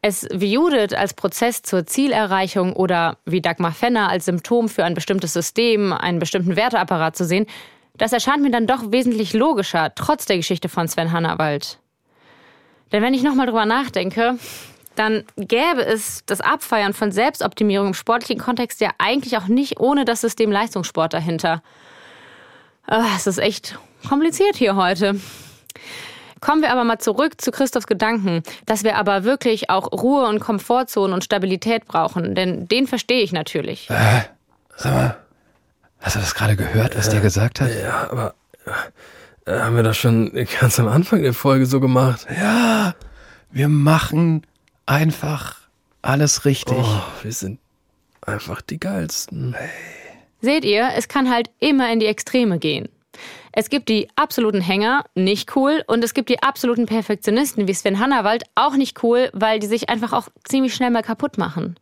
Es 0.04 0.28
wie 0.34 0.52
Judith 0.52 0.94
als 0.94 1.14
Prozess 1.14 1.62
zur 1.62 1.86
Zielerreichung 1.86 2.74
oder 2.74 3.18
wie 3.26 3.42
Dagmar 3.42 3.72
Fenner 3.72 4.10
als 4.10 4.26
Symptom 4.26 4.68
für 4.68 4.84
ein 4.84 4.94
bestimmtes 4.94 5.34
System, 5.34 5.94
einen 5.94 6.20
bestimmten 6.20 6.56
Werteapparat 6.56 7.16
zu 7.16 7.24
sehen, 7.26 7.46
das 8.02 8.14
erscheint 8.14 8.42
mir 8.42 8.50
dann 8.50 8.66
doch 8.66 8.92
wesentlich 8.92 9.34
logischer, 9.34 9.94
trotz 9.94 10.26
der 10.26 10.38
Geschichte 10.38 10.70
von 10.70 10.88
Sven 10.88 11.12
Hannawald. 11.12 11.78
Denn 12.92 13.04
wenn 13.04 13.14
ich 13.14 13.22
nochmal 13.22 13.46
drüber 13.46 13.68
nachdenke, 13.68 14.40
dann 14.96 15.24
gäbe 15.38 15.86
es 15.86 16.26
das 16.26 16.42
Abfeiern 16.42 16.94
von 16.94 17.12
Selbstoptimierung 17.12 17.90
im 17.90 17.94
sportlichen 17.94 18.42
Kontext 18.42 18.82
ja 18.82 18.90
eigentlich 18.98 19.38
auch 19.38 19.46
nicht 19.46 19.80
ohne 19.80 20.04
das 20.04 20.22
System 20.22 20.52
Leistungssport 20.52 21.14
dahinter. 21.14 21.62
Ah, 22.88 23.06
es 23.16 23.28
ist 23.28 23.38
echt 23.38 23.78
kompliziert 24.10 24.56
hier 24.56 24.76
heute. 24.76 25.22
Kommen 26.40 26.64
wir 26.64 26.72
aber 26.72 26.84
mal 26.84 26.98
zurück 26.98 27.40
zu 27.40 27.52
Christophs 27.52 27.86
Gedanken, 27.86 28.42
dass 28.66 28.84
wir 28.84 28.98
aber 28.98 29.26
wirklich 29.26 29.70
auch 29.70 29.92
Ruhe 29.92 30.26
und 30.26 30.40
Komfortzonen 30.40 31.14
und 31.14 31.24
Stabilität 31.24 31.86
brauchen, 31.86 32.34
denn 32.34 32.68
den 32.68 32.88
verstehe 32.88 33.22
ich 33.22 33.32
natürlich. 33.32 33.92
Äh, 33.92 34.24
sag 34.76 34.92
mal, 34.92 35.18
hast 36.02 36.16
du 36.16 36.20
das 36.20 36.36
gerade 36.36 36.56
gehört, 36.56 36.98
was 36.98 37.06
ja, 37.08 37.14
der 37.14 37.22
gesagt 37.22 37.62
hat? 37.62 37.70
Ja, 37.82 38.10
aber 38.12 38.36
äh, 39.46 39.60
haben 39.60 39.76
wir 39.76 39.84
das 39.84 39.98
schon 39.98 40.32
ganz 40.60 40.80
am 40.80 40.88
Anfang 40.88 41.22
der 41.22 41.34
Folge 41.34 41.66
so 41.66 41.80
gemacht? 41.80 42.28
Ja, 42.36 42.96
wir 43.52 43.70
machen 43.70 44.46
einfach 44.86 45.56
alles 46.02 46.46
richtig. 46.46 46.78
Oh, 46.78 47.02
wir 47.24 47.32
sind 47.32 47.60
einfach 48.22 48.62
die 48.62 48.80
geilsten. 48.80 49.54
Hey. 49.58 49.70
Seht 50.42 50.66
ihr, 50.66 50.90
es 50.96 51.08
kann 51.08 51.30
halt 51.30 51.52
immer 51.60 51.92
in 51.92 52.00
die 52.00 52.08
Extreme 52.08 52.58
gehen. 52.58 52.90
Es 53.54 53.70
gibt 53.70 53.90
die 53.90 54.08
absoluten 54.16 54.62
Hänger, 54.62 55.04
nicht 55.14 55.56
cool, 55.56 55.84
und 55.88 56.04
es 56.04 56.14
gibt 56.14 56.30
die 56.30 56.42
absoluten 56.42 56.86
Perfektionisten 56.86 57.68
wie 57.68 57.74
Sven 57.74 58.00
Hannawald, 58.00 58.44
auch 58.56 58.76
nicht 58.76 59.04
cool, 59.04 59.30
weil 59.34 59.60
die 59.60 59.68
sich 59.68 59.90
einfach 59.90 60.14
auch 60.14 60.30
ziemlich 60.46 60.74
schnell 60.74 60.90
mal 60.90 61.04
kaputt 61.04 61.38
machen. 61.38 61.76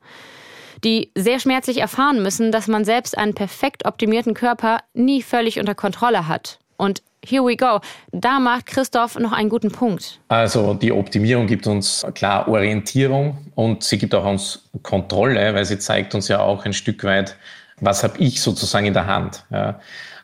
Die 0.84 1.12
sehr 1.16 1.40
schmerzlich 1.40 1.80
erfahren 1.80 2.22
müssen, 2.22 2.52
dass 2.52 2.68
man 2.68 2.86
selbst 2.86 3.18
einen 3.18 3.34
perfekt 3.34 3.86
optimierten 3.86 4.34
Körper 4.34 4.80
nie 4.94 5.22
völlig 5.22 5.60
unter 5.60 5.76
Kontrolle 5.76 6.28
hat. 6.28 6.60
Und 6.78 7.02
here 7.26 7.44
we 7.44 7.58
go. 7.58 7.80
Da 8.12 8.40
macht 8.40 8.68
Christoph 8.68 9.20
noch 9.20 9.34
einen 9.34 9.50
guten 9.50 9.72
Punkt. 9.72 10.20
Also 10.30 10.74
die 10.74 10.92
Optimierung 10.92 11.48
gibt 11.48 11.68
uns 11.68 12.06
klar 12.14 12.48
Orientierung 12.48 13.38
und 13.56 13.84
sie 13.84 13.98
gibt 13.98 14.16
auch 14.16 14.26
uns 14.26 14.70
Kontrolle, 14.84 15.54
weil 15.54 15.66
sie 15.66 15.80
zeigt 15.80 16.16
uns 16.16 16.28
ja 16.28 16.40
auch 16.40 16.66
ein 16.66 16.74
Stück 16.74 17.04
weit, 17.04 17.36
was 17.82 18.04
habe 18.04 18.18
ich 18.20 18.42
sozusagen 18.42 18.86
in 18.86 18.94
der 18.94 19.08
Hand. 19.08 19.44
Ja. 19.50 19.80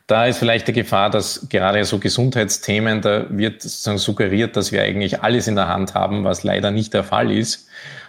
Da 0.07 0.27
ist 0.27 0.37
vielleicht 0.37 0.67
die 0.67 0.73
Gefahr, 0.73 1.09
dass 1.09 1.47
gerade 1.49 1.83
so 1.83 1.97
Gesundheitsthemen, 1.97 3.01
da 3.01 3.25
wird 3.29 3.63
sozusagen 3.63 3.97
suggeriert, 3.97 4.55
dass 4.55 4.71
wir 4.71 4.83
eigentlich 4.83 5.23
alles 5.23 5.47
in 5.47 5.55
der 5.55 5.67
Hand 5.67 5.95
haben, 5.95 6.23
was 6.23 6.43
leider 6.43 6.69
nicht 6.69 6.93
der 6.93 7.03
Fall 7.03 7.31
ist, 7.31 7.67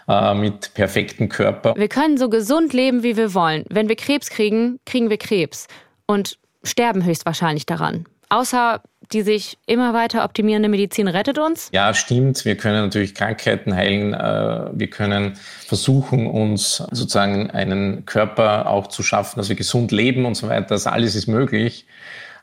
äh, 0.08 0.34
mit 0.34 0.74
perfektem 0.74 1.28
Körper. 1.28 1.74
Wir 1.76 1.88
können 1.88 2.18
so 2.18 2.28
gesund 2.28 2.72
leben, 2.72 3.02
wie 3.02 3.16
wir 3.16 3.34
wollen. 3.34 3.64
Wenn 3.68 3.88
wir 3.88 3.96
Krebs 3.96 4.30
kriegen, 4.30 4.78
kriegen 4.84 5.10
wir 5.10 5.18
Krebs 5.18 5.66
und 6.06 6.38
sterben 6.62 7.04
höchstwahrscheinlich 7.04 7.66
daran. 7.66 8.06
Außer 8.28 8.82
die 9.12 9.22
sich 9.22 9.58
immer 9.66 9.94
weiter 9.94 10.24
optimierende 10.24 10.68
Medizin 10.68 11.08
rettet 11.08 11.38
uns? 11.38 11.68
Ja, 11.72 11.94
stimmt. 11.94 12.44
Wir 12.44 12.56
können 12.56 12.84
natürlich 12.84 13.14
Krankheiten 13.14 13.74
heilen. 13.74 14.14
äh, 14.14 14.70
Wir 14.72 14.90
können 14.90 15.38
versuchen, 15.66 16.26
uns 16.26 16.76
sozusagen 16.90 17.50
einen 17.50 18.04
Körper 18.04 18.68
auch 18.68 18.88
zu 18.88 19.02
schaffen, 19.02 19.38
dass 19.38 19.48
wir 19.48 19.56
gesund 19.56 19.92
leben 19.92 20.24
und 20.24 20.34
so 20.34 20.48
weiter. 20.48 20.66
Das 20.68 20.86
alles 20.86 21.14
ist 21.14 21.26
möglich. 21.26 21.86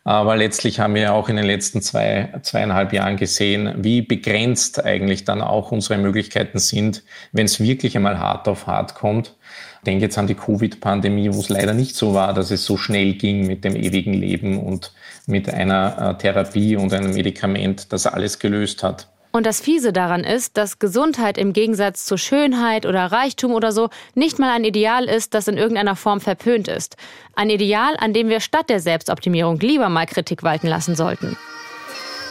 Aber 0.06 0.36
letztlich 0.36 0.82
haben 0.82 0.96
wir 0.96 1.14
auch 1.14 1.30
in 1.30 1.38
den 1.38 1.46
letzten 1.46 1.82
zwei, 1.82 2.34
zweieinhalb 2.42 2.92
Jahren 2.92 3.16
gesehen, 3.16 3.74
wie 3.78 4.02
begrenzt 4.02 4.84
eigentlich 4.84 5.24
dann 5.24 5.42
auch 5.42 5.72
unsere 5.72 5.98
Möglichkeiten 5.98 6.60
sind, 6.60 7.04
wenn 7.32 7.46
es 7.46 7.62
wirklich 7.62 7.96
einmal 7.96 8.20
hart 8.20 8.50
auf 8.50 8.68
hart 8.68 8.96
kommt. 8.96 9.36
Ich 9.80 9.86
denke 9.86 10.04
jetzt 10.04 10.18
an 10.18 10.28
die 10.28 10.36
Covid-Pandemie, 10.36 11.34
wo 11.34 11.40
es 11.40 11.50
leider 11.50 11.74
nicht 11.74 11.96
so 11.96 12.14
war, 12.14 12.34
dass 12.34 12.52
es 12.52 12.66
so 12.66 12.76
schnell 12.76 13.14
ging 13.14 13.48
mit 13.48 13.64
dem 13.64 13.76
ewigen 13.76 14.14
Leben 14.14 14.60
und 14.62 14.94
mit 15.26 15.54
einer 15.54 16.16
äh, 16.16 16.18
Therapie 16.18 16.76
und 16.76 16.94
einem 16.94 17.14
Medikament, 17.14 17.92
das 17.94 18.06
alles 18.06 18.40
gelöst 18.40 18.84
hat. 18.84 19.08
Und 19.36 19.48
das 19.48 19.62
Fiese 19.62 19.92
daran 19.92 20.24
ist, 20.24 20.58
dass 20.58 20.78
Gesundheit 20.78 21.40
im 21.40 21.54
Gegensatz 21.54 22.06
zu 22.06 22.18
Schönheit 22.18 22.86
oder 22.86 23.12
Reichtum 23.12 23.54
oder 23.54 23.72
so 23.72 23.90
nicht 24.14 24.38
mal 24.38 24.52
ein 24.52 24.64
Ideal 24.64 25.06
ist, 25.06 25.34
das 25.34 25.48
in 25.48 25.58
irgendeiner 25.58 25.96
Form 25.96 26.22
verpönt 26.22 26.68
ist. 26.68 26.98
Ein 27.36 27.50
Ideal, 27.50 27.96
an 27.98 28.14
dem 28.14 28.30
wir 28.30 28.42
statt 28.42 28.70
der 28.70 28.80
Selbstoptimierung 28.80 29.60
lieber 29.60 29.90
mal 29.90 30.06
Kritik 30.06 30.44
walten 30.44 30.68
lassen 30.68 30.96
sollten. 30.96 31.36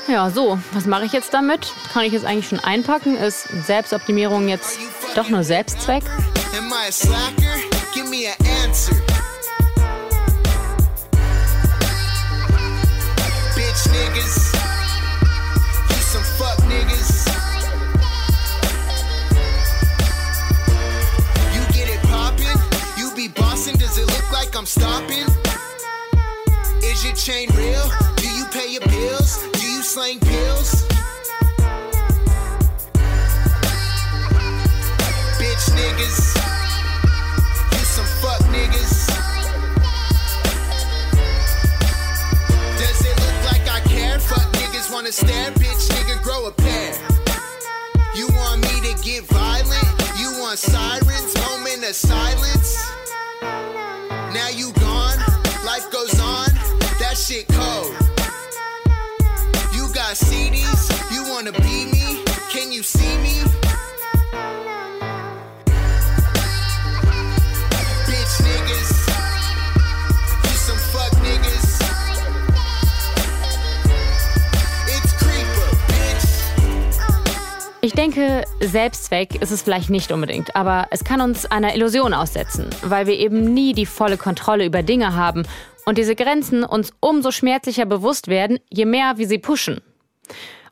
Ja, 0.07 0.31
so, 0.31 0.61
was 0.75 0.87
mache 0.87 1.05
ich 1.05 1.13
jetzt 1.13 1.35
damit? 1.35 1.73
Kann 1.93 2.05
ich 2.05 2.13
jetzt 2.13 2.25
eigentlich 2.25 2.47
schon 2.47 2.61
einpacken? 2.61 3.17
Ist 3.17 3.49
Selbstoptimierung 3.67 4.49
jetzt 4.49 4.79
doch 5.17 5.29
nur 5.29 5.43
Selbstzweck? 5.43 6.05
Am 6.57 6.69
I 6.69 6.89
a 6.89 6.93
slacker? 6.93 7.33
Give 7.93 8.09
me 8.09 8.29
an 8.29 8.47
answer. 8.65 8.95
I'm 24.63 24.67
stopping? 24.67 25.27
Is 26.85 27.05
your 27.05 27.17
chain 27.17 27.49
real? 27.57 27.83
Do 28.15 28.29
you 28.31 28.45
pay 28.53 28.71
your 28.71 28.83
bills? 28.83 29.43
Do 29.55 29.61
you 29.61 29.83
slang 29.83 30.21
pills? 30.21 30.87
Bitch 35.35 35.67
niggas. 35.75 36.37
You 37.73 37.85
some 37.91 38.07
fuck 38.23 38.41
niggas. 38.55 39.09
Does 42.79 43.01
it 43.05 43.17
look 43.19 43.51
like 43.51 43.69
I 43.69 43.81
care? 43.89 44.21
Fuck 44.21 44.47
niggas 44.53 44.93
wanna 44.93 45.11
stare, 45.11 45.51
bitch 45.59 45.89
nigga, 45.91 46.23
grow 46.23 46.47
a 46.47 46.53
pair. 46.53 46.95
You 48.15 48.29
want 48.29 48.61
me 48.61 48.93
to 48.93 49.03
get 49.03 49.25
violent? 49.25 49.89
You 50.21 50.39
want 50.39 50.61
sirens, 50.61 51.35
moment 51.35 51.83
of 51.83 51.97
silence? 51.97 52.22
Shit 57.23 57.47
cold. 57.53 57.93
You 59.73 59.87
got 59.95 60.17
CDs, 60.17 60.91
you 61.15 61.23
wanna 61.31 61.53
be 61.53 61.87
me? 61.87 62.25
Can 62.51 62.73
you 62.73 62.83
see 62.83 63.17
me? 63.19 63.39
Ich 77.93 77.97
denke, 77.97 78.45
Selbstzweck 78.61 79.43
ist 79.43 79.51
es 79.51 79.61
vielleicht 79.61 79.91
nicht 79.91 80.13
unbedingt, 80.13 80.57
aber 80.57 80.87
es 80.91 81.05
kann 81.05 81.21
uns 81.21 81.45
einer 81.45 81.75
Illusion 81.75 82.15
aussetzen, 82.15 82.71
weil 82.83 83.07
wir 83.07 83.19
eben 83.19 83.53
nie 83.53 83.75
die 83.75 83.85
volle 83.85 84.17
Kontrolle 84.17 84.65
über 84.65 84.83
Dinge 84.83 85.15
haben 85.15 85.43
und 85.85 85.99
diese 85.99 86.17
Grenzen 86.17 86.65
uns 86.65 86.95
umso 87.01 87.31
schmerzlicher 87.33 87.85
bewusst 87.85 88.29
werden, 88.29 88.61
je 88.71 88.87
mehr 88.87 89.19
wir 89.19 89.29
sie 89.29 89.37
pushen. 89.37 89.83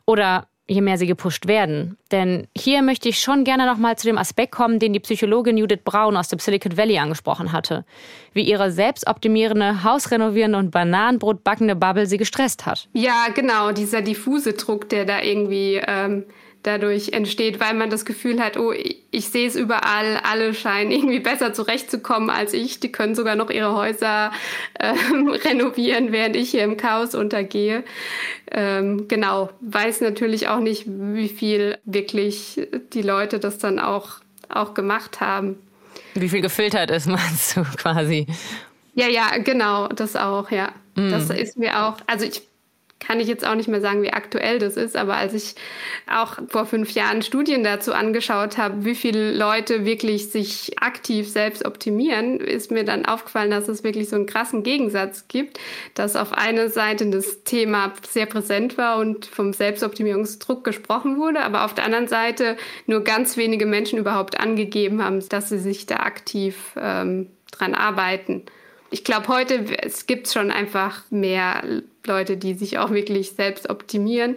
Oder 0.07 0.47
je 0.67 0.81
mehr 0.81 0.97
sie 0.97 1.05
gepusht 1.05 1.45
werden. 1.45 1.95
Denn 2.11 2.47
hier 2.57 2.81
möchte 2.81 3.07
ich 3.07 3.19
schon 3.19 3.43
gerne 3.43 3.67
nochmal 3.67 3.99
zu 3.99 4.07
dem 4.07 4.17
Aspekt 4.17 4.51
kommen, 4.51 4.79
den 4.79 4.93
die 4.93 4.99
Psychologin 4.99 5.57
Judith 5.57 5.81
Braun 5.83 6.17
aus 6.17 6.29
dem 6.29 6.39
Silicon 6.39 6.75
Valley 6.75 6.97
angesprochen 6.97 7.51
hatte. 7.51 7.85
Wie 8.33 8.49
ihre 8.49 8.71
selbstoptimierende, 8.71 9.83
hausrenovierende 9.83 10.57
und 10.57 10.71
Bananenbrot 10.71 11.43
backende 11.43 11.75
Bubble 11.75 12.07
sie 12.07 12.17
gestresst 12.17 12.65
hat. 12.65 12.89
Ja, 12.93 13.27
genau, 13.35 13.73
dieser 13.73 14.01
diffuse 14.01 14.53
Druck, 14.53 14.89
der 14.89 15.05
da 15.05 15.21
irgendwie 15.21 15.79
ähm, 15.85 16.25
dadurch 16.63 17.09
entsteht, 17.13 17.59
weil 17.59 17.73
man 17.73 17.89
das 17.89 18.05
Gefühl 18.05 18.41
hat, 18.41 18.57
oh, 18.57 18.71
ich, 18.71 18.97
ich 19.11 19.29
sehe 19.29 19.47
es 19.47 19.55
überall, 19.55 20.19
alle 20.23 20.53
scheinen 20.53 20.91
irgendwie 20.91 21.19
besser 21.19 21.53
zurechtzukommen 21.53 22.29
als 22.29 22.53
ich, 22.53 22.79
die 22.79 22.91
können 22.91 23.15
sogar 23.15 23.35
noch 23.35 23.49
ihre 23.49 23.75
Häuser 23.75 24.31
ähm, 24.79 25.27
renovieren, 25.45 26.11
während 26.11 26.35
ich 26.35 26.51
hier 26.51 26.63
im 26.63 26.77
Chaos 26.77 27.15
untergehe. 27.15 27.83
Ähm, 28.51 29.07
genau, 29.07 29.49
weiß 29.61 30.01
natürlich 30.01 30.47
auch 30.47 30.59
nicht, 30.59 30.85
wie 30.87 31.29
viel 31.29 31.77
wirklich 31.85 32.67
die 32.93 33.01
Leute 33.01 33.39
das 33.39 33.57
dann 33.57 33.79
auch, 33.79 34.17
auch 34.49 34.73
gemacht 34.73 35.21
haben. 35.21 35.57
Wie 36.13 36.29
viel 36.29 36.41
gefiltert 36.41 36.91
ist, 36.91 37.07
meinst 37.07 37.55
du 37.55 37.63
quasi? 37.63 38.27
Ja, 38.93 39.07
ja, 39.07 39.37
genau, 39.37 39.87
das 39.87 40.15
auch, 40.15 40.51
ja. 40.51 40.73
Mm. 40.95 41.09
Das 41.11 41.29
ist 41.29 41.57
mir 41.57 41.85
auch, 41.85 41.95
also 42.07 42.25
ich 42.25 42.41
kann 43.05 43.19
ich 43.19 43.27
jetzt 43.27 43.45
auch 43.45 43.55
nicht 43.55 43.67
mehr 43.67 43.81
sagen, 43.81 44.03
wie 44.03 44.13
aktuell 44.13 44.59
das 44.59 44.77
ist, 44.77 44.95
aber 44.95 45.15
als 45.15 45.33
ich 45.33 45.55
auch 46.07 46.37
vor 46.47 46.65
fünf 46.65 46.91
Jahren 46.91 47.21
Studien 47.23 47.63
dazu 47.63 47.93
angeschaut 47.93 48.57
habe, 48.57 48.85
wie 48.85 48.95
viele 48.95 49.33
Leute 49.35 49.85
wirklich 49.85 50.29
sich 50.29 50.79
aktiv 50.79 51.27
selbst 51.27 51.65
optimieren, 51.65 52.39
ist 52.39 52.71
mir 52.71 52.85
dann 52.85 53.05
aufgefallen, 53.05 53.51
dass 53.51 53.67
es 53.67 53.83
wirklich 53.83 54.07
so 54.07 54.15
einen 54.15 54.27
krassen 54.27 54.63
Gegensatz 54.63 55.27
gibt, 55.27 55.59
dass 55.95 56.15
auf 56.15 56.31
einer 56.31 56.69
Seite 56.69 57.09
das 57.09 57.43
Thema 57.43 57.93
sehr 58.07 58.27
präsent 58.27 58.77
war 58.77 58.99
und 58.99 59.25
vom 59.25 59.51
Selbstoptimierungsdruck 59.51 60.63
gesprochen 60.63 61.17
wurde, 61.17 61.41
aber 61.41 61.65
auf 61.65 61.73
der 61.73 61.85
anderen 61.85 62.07
Seite 62.07 62.55
nur 62.85 63.03
ganz 63.03 63.35
wenige 63.35 63.65
Menschen 63.65 63.97
überhaupt 63.97 64.39
angegeben 64.39 65.03
haben, 65.03 65.27
dass 65.27 65.49
sie 65.49 65.59
sich 65.59 65.87
da 65.87 65.97
aktiv 65.97 66.75
ähm, 66.77 67.27
dran 67.51 67.73
arbeiten. 67.73 68.43
Ich 68.91 69.03
glaube, 69.03 69.29
heute 69.29 69.65
es 69.81 70.05
gibt 70.05 70.27
schon 70.27 70.51
einfach 70.51 71.01
mehr 71.09 71.63
Leute, 72.05 72.37
die 72.37 72.53
sich 72.53 72.77
auch 72.77 72.91
wirklich 72.91 73.31
selbst 73.31 73.69
optimieren. 73.69 74.35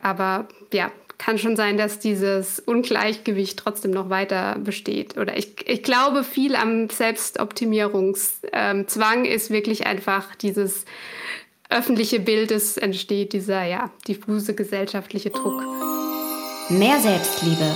Aber 0.00 0.48
ja, 0.72 0.90
kann 1.18 1.38
schon 1.38 1.56
sein, 1.56 1.76
dass 1.76 1.98
dieses 1.98 2.60
Ungleichgewicht 2.60 3.58
trotzdem 3.58 3.90
noch 3.92 4.10
weiter 4.10 4.56
besteht. 4.58 5.16
Oder 5.16 5.36
ich, 5.36 5.68
ich 5.68 5.82
glaube, 5.82 6.22
viel 6.24 6.54
am 6.56 6.90
Selbstoptimierungszwang 6.90 9.24
ist 9.24 9.50
wirklich 9.50 9.86
einfach 9.86 10.34
dieses 10.34 10.84
öffentliche 11.70 12.20
Bild, 12.20 12.50
es 12.50 12.76
entsteht 12.76 13.32
dieser 13.32 13.64
ja, 13.64 13.90
diffuse 14.06 14.54
gesellschaftliche 14.54 15.30
Druck. 15.30 15.62
Mehr 16.68 17.00
Selbstliebe. 17.00 17.74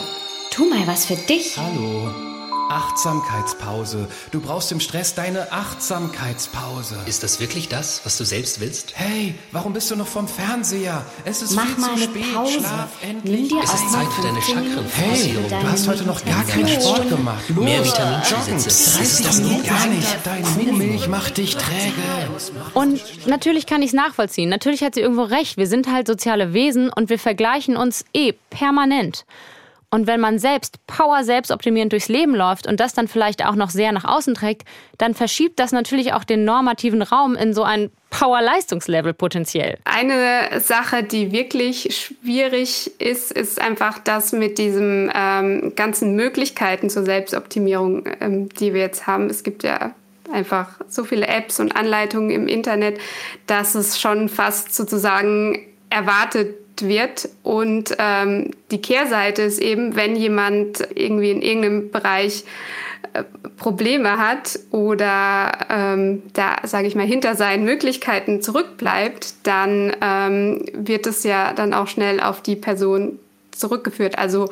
Tu 0.51 0.69
mal 0.69 0.87
was 0.87 1.07
für 1.07 1.17
dich. 1.17 1.57
Hallo. 1.57 2.28
Achtsamkeitspause. 2.71 4.09
Du 4.31 4.41
brauchst 4.41 4.71
im 4.73 4.81
Stress 4.81 5.15
deine 5.15 5.51
Achtsamkeitspause. 5.53 6.97
Ist 7.07 7.23
das 7.23 7.41
wirklich 7.41 7.69
das, 7.69 8.03
was 8.05 8.19
du 8.19 8.25
selbst 8.25 8.61
willst? 8.61 8.93
Hey, 8.95 9.35
warum 9.53 9.73
bist 9.73 9.91
du 9.91 9.97
noch 9.97 10.07
vom 10.07 10.29
Fernseher? 10.29 11.05
Es 11.25 11.43
ist 11.43 11.55
Mach 11.57 11.65
viel 11.67 11.79
mal 11.79 11.87
zu 11.89 11.93
eine 11.95 12.03
spät. 12.05 12.35
Pause. 12.35 12.59
Schlaf 12.61 12.89
Nimm 13.03 13.11
endlich. 13.17 13.49
dir 13.49 13.61
Es 13.65 13.73
ist 13.75 13.93
Zeit 13.93 14.07
für 14.09 14.23
deine 14.23 14.41
15 14.43 14.65
Minuten 14.75 14.91
Hey, 14.91 15.37
du 15.49 15.69
hast 15.69 15.89
heute 15.89 16.05
noch 16.05 16.25
gar 16.25 16.45
keinen. 16.45 16.69
Sport 16.69 17.09
gemacht. 17.09 17.45
Los, 17.49 17.65
Mehr 17.65 17.83
joggen. 17.83 18.55
Das 18.55 18.67
ist 18.67 18.99
30 18.99 19.27
das 19.27 19.41
Minuten 19.41 19.67
gar 19.67 19.87
nicht. 19.87 20.17
Deine 20.25 20.45
Kuhmilch 20.45 21.09
macht 21.09 21.37
dich 21.39 21.57
träge. 21.57 21.93
Und 22.75 23.01
natürlich 23.27 23.67
kann 23.67 23.81
ich 23.83 23.89
es 23.89 23.95
nachvollziehen. 23.95 24.49
Natürlich 24.51 24.83
hat 24.83 24.95
sie 24.95 25.01
irgendwo 25.01 25.23
recht. 25.23 25.57
Wir 25.57 25.67
sind 25.67 25.91
halt 25.91 26.07
soziale 26.07 26.53
Wesen 26.53 26.91
und 26.91 27.09
wir 27.11 27.19
vergleichen 27.19 27.77
uns 27.77 28.05
eh 28.13 28.33
permanent. 28.51 29.25
Und 29.91 30.07
wenn 30.07 30.21
man 30.21 30.39
selbst 30.39 30.87
power 30.87 31.25
selbstoptimierend 31.25 31.93
durchs 31.93 32.09
Leben 32.09 32.35
läuft 32.35 32.67
und 32.67 32.79
das 32.79 32.93
dann 32.93 33.09
vielleicht 33.09 33.45
auch 33.47 33.55
noch 33.55 33.71
sehr 33.71 33.91
nach 33.93 34.05
außen 34.05 34.35
trägt, 34.35 34.65
dann 34.99 35.15
verschiebt 35.15 35.59
das 35.59 35.73
natürlich 35.73 36.13
auch 36.13 36.25
den 36.25 36.45
normativen 36.45 37.01
Raum 37.01 37.35
in 37.35 37.55
so 37.55 37.63
ein 37.63 37.91
Power-Leistungslevel 38.11 39.15
potenziell. 39.15 39.79
Eine 39.85 40.61
Sache, 40.61 41.03
die 41.03 41.33
wirklich 41.33 41.95
schwierig 41.97 43.01
ist, 43.01 43.33
ist 43.33 43.61
einfach 43.61 43.99
das 43.99 44.33
mit 44.33 44.59
diesen 44.59 45.11
ähm, 45.15 45.73
ganzen 45.75 46.15
Möglichkeiten 46.17 46.91
zur 46.91 47.05
Selbstoptimierung, 47.05 48.09
ähm, 48.21 48.49
die 48.51 48.75
wir 48.75 48.81
jetzt 48.83 49.07
haben. 49.07 49.31
Es 49.31 49.43
gibt 49.43 49.63
ja 49.63 49.95
einfach 50.31 50.69
so 50.89 51.05
viele 51.05 51.27
Apps 51.27 51.61
und 51.61 51.77
Anleitungen 51.77 52.31
im 52.31 52.47
Internet, 52.47 52.99
dass 53.47 53.75
es 53.75 53.99
schon 53.99 54.29
fast 54.29 54.75
sozusagen 54.75 55.67
erwartet 55.91 56.57
wird. 56.87 57.29
Und 57.43 57.97
ähm, 57.99 58.53
die 58.71 58.81
Kehrseite 58.81 59.43
ist 59.43 59.59
eben, 59.59 59.97
wenn 59.97 60.17
jemand 60.17 60.87
irgendwie 60.95 61.31
in 61.31 61.43
irgendeinem 61.43 61.91
Bereich 61.91 62.45
äh, 63.13 63.25
Probleme 63.57 64.19
hat 64.19 64.59
oder 64.71 65.67
ähm, 65.71 66.23
da, 66.33 66.57
sage 66.65 66.87
ich 66.87 66.95
mal, 66.95 67.07
hinter 67.07 67.35
seinen 67.35 67.65
Möglichkeiten 67.65 68.41
zurückbleibt, 68.41 69.35
dann 69.43 69.97
ähm, 70.01 70.65
wird 70.73 71.07
es 71.07 71.25
ja 71.25 71.53
dann 71.53 71.75
auch 71.75 71.89
schnell 71.89 72.21
auf 72.21 72.43
die 72.43 72.57
Person 72.57 73.19
zurückgeführt. 73.51 74.19
Also, 74.19 74.51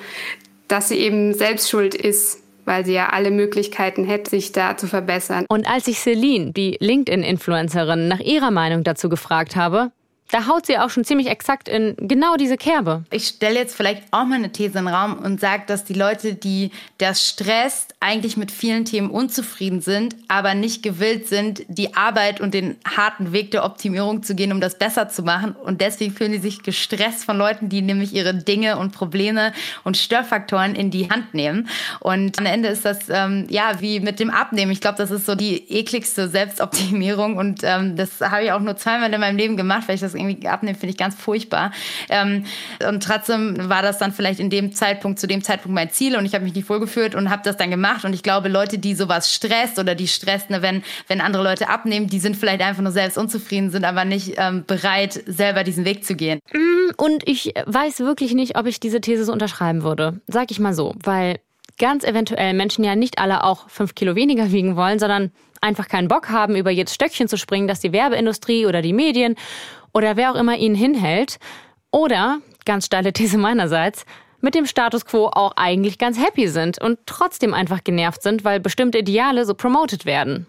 dass 0.68 0.88
sie 0.88 0.96
eben 0.96 1.34
selbst 1.34 1.70
schuld 1.70 1.94
ist, 1.94 2.40
weil 2.64 2.84
sie 2.84 2.94
ja 2.94 3.10
alle 3.10 3.30
Möglichkeiten 3.30 4.04
hätte, 4.04 4.30
sich 4.30 4.52
da 4.52 4.76
zu 4.76 4.86
verbessern. 4.86 5.46
Und 5.48 5.70
als 5.70 5.86
ich 5.86 6.00
Celine, 6.00 6.52
die 6.52 6.76
LinkedIn-Influencerin, 6.80 8.08
nach 8.08 8.20
ihrer 8.20 8.50
Meinung 8.50 8.84
dazu 8.84 9.08
gefragt 9.08 9.56
habe, 9.56 9.92
da 10.30 10.46
haut 10.46 10.66
sie 10.66 10.78
auch 10.78 10.90
schon 10.90 11.04
ziemlich 11.04 11.28
exakt 11.28 11.68
in 11.68 11.94
genau 11.98 12.36
diese 12.36 12.56
Kerbe. 12.56 13.04
Ich 13.10 13.28
stelle 13.28 13.58
jetzt 13.58 13.76
vielleicht 13.76 14.02
auch 14.10 14.24
mal 14.24 14.36
eine 14.36 14.50
These 14.50 14.78
in 14.78 14.86
den 14.86 14.94
Raum 14.94 15.18
und 15.18 15.40
sage, 15.40 15.64
dass 15.66 15.84
die 15.84 15.94
Leute, 15.94 16.34
die 16.34 16.72
das 16.98 17.26
stresst, 17.26 17.94
eigentlich 18.00 18.36
mit 18.36 18.50
vielen 18.50 18.84
Themen 18.84 19.10
unzufrieden 19.10 19.80
sind, 19.80 20.16
aber 20.28 20.54
nicht 20.54 20.82
gewillt 20.82 21.28
sind, 21.28 21.62
die 21.68 21.94
Arbeit 21.94 22.40
und 22.40 22.54
den 22.54 22.76
harten 22.84 23.32
Weg 23.32 23.52
der 23.52 23.64
Optimierung 23.64 24.22
zu 24.22 24.34
gehen, 24.34 24.52
um 24.52 24.60
das 24.60 24.78
besser 24.78 25.08
zu 25.08 25.22
machen. 25.22 25.52
Und 25.52 25.80
deswegen 25.80 26.12
fühlen 26.12 26.32
die 26.32 26.38
sich 26.38 26.62
gestresst 26.62 27.24
von 27.24 27.38
Leuten, 27.38 27.68
die 27.68 27.82
nämlich 27.82 28.12
ihre 28.12 28.34
Dinge 28.34 28.78
und 28.78 28.92
Probleme 28.92 29.52
und 29.84 29.96
Störfaktoren 29.96 30.74
in 30.74 30.90
die 30.90 31.08
Hand 31.08 31.34
nehmen. 31.34 31.68
Und 32.00 32.38
am 32.38 32.46
Ende 32.46 32.68
ist 32.68 32.84
das 32.84 33.08
ähm, 33.08 33.46
ja 33.48 33.80
wie 33.80 34.00
mit 34.00 34.18
dem 34.18 34.30
Abnehmen. 34.30 34.72
Ich 34.72 34.80
glaube, 34.80 34.98
das 34.98 35.10
ist 35.10 35.26
so 35.26 35.36
die 35.36 35.70
ekligste 35.72 36.28
Selbstoptimierung. 36.28 37.36
Und 37.36 37.60
ähm, 37.62 37.96
das 37.96 38.20
habe 38.20 38.44
ich 38.44 38.52
auch 38.52 38.60
nur 38.60 38.76
zweimal 38.76 39.12
in 39.12 39.20
meinem 39.20 39.36
Leben 39.36 39.56
gemacht, 39.56 39.84
weil 39.86 39.94
ich 39.94 40.00
das 40.00 40.15
irgendwie 40.16 40.48
abnehme, 40.48 40.76
finde 40.76 40.90
ich 40.92 40.96
ganz 40.96 41.14
furchtbar. 41.14 41.72
Ähm, 42.08 42.44
und 42.86 43.02
trotzdem 43.02 43.68
war 43.68 43.82
das 43.82 43.98
dann 43.98 44.12
vielleicht 44.12 44.40
in 44.40 44.50
dem 44.50 44.72
Zeitpunkt, 44.72 45.18
zu 45.18 45.26
dem 45.26 45.42
Zeitpunkt 45.42 45.74
mein 45.74 45.90
Ziel 45.90 46.16
und 46.16 46.26
ich 46.26 46.34
habe 46.34 46.44
mich 46.44 46.54
nicht 46.54 46.66
vorgeführt 46.66 47.14
und 47.14 47.30
habe 47.30 47.42
das 47.44 47.56
dann 47.56 47.70
gemacht. 47.70 48.04
Und 48.04 48.12
ich 48.12 48.22
glaube, 48.22 48.48
Leute, 48.48 48.78
die 48.78 48.94
sowas 48.94 49.32
stresst 49.32 49.78
oder 49.78 49.94
die 49.94 50.08
stresst, 50.08 50.50
ne, 50.50 50.62
wenn, 50.62 50.82
wenn 51.08 51.20
andere 51.20 51.42
Leute 51.42 51.68
abnehmen, 51.68 52.08
die 52.08 52.18
sind 52.18 52.36
vielleicht 52.36 52.62
einfach 52.62 52.82
nur 52.82 52.92
selbst 52.92 53.18
unzufrieden, 53.18 53.70
sind 53.70 53.84
aber 53.84 54.04
nicht 54.04 54.34
ähm, 54.36 54.64
bereit, 54.66 55.22
selber 55.26 55.64
diesen 55.64 55.84
Weg 55.84 56.04
zu 56.04 56.14
gehen. 56.14 56.40
Mm, 56.52 56.92
und 56.96 57.28
ich 57.28 57.52
weiß 57.66 58.00
wirklich 58.00 58.34
nicht, 58.34 58.58
ob 58.58 58.66
ich 58.66 58.80
diese 58.80 59.00
These 59.00 59.24
so 59.24 59.32
unterschreiben 59.32 59.82
würde. 59.82 60.20
Sag 60.26 60.50
ich 60.50 60.60
mal 60.60 60.74
so, 60.74 60.94
weil 61.02 61.38
ganz 61.78 62.04
eventuell 62.04 62.54
Menschen 62.54 62.84
ja 62.84 62.96
nicht 62.96 63.18
alle 63.18 63.44
auch 63.44 63.68
fünf 63.68 63.94
Kilo 63.94 64.14
weniger 64.14 64.50
wiegen 64.52 64.76
wollen, 64.76 64.98
sondern 64.98 65.30
einfach 65.60 65.88
keinen 65.88 66.08
Bock 66.08 66.30
haben, 66.30 66.56
über 66.56 66.70
jedes 66.70 66.94
Stöckchen 66.94 67.28
zu 67.28 67.36
springen, 67.36 67.68
das 67.68 67.80
die 67.80 67.92
Werbeindustrie 67.92 68.66
oder 68.66 68.82
die 68.82 68.92
Medien 68.92 69.36
oder 69.96 70.18
wer 70.18 70.30
auch 70.30 70.36
immer 70.36 70.58
ihn 70.58 70.74
hinhält. 70.74 71.38
Oder, 71.90 72.40
ganz 72.66 72.84
steile 72.84 73.14
These 73.14 73.38
meinerseits, 73.38 74.04
mit 74.42 74.54
dem 74.54 74.66
Status 74.66 75.06
quo 75.06 75.30
auch 75.32 75.52
eigentlich 75.56 75.96
ganz 75.96 76.22
happy 76.22 76.48
sind 76.48 76.78
und 76.78 76.98
trotzdem 77.06 77.54
einfach 77.54 77.82
genervt 77.82 78.22
sind, 78.22 78.44
weil 78.44 78.60
bestimmte 78.60 78.98
Ideale 78.98 79.46
so 79.46 79.54
promoted 79.54 80.04
werden. 80.04 80.46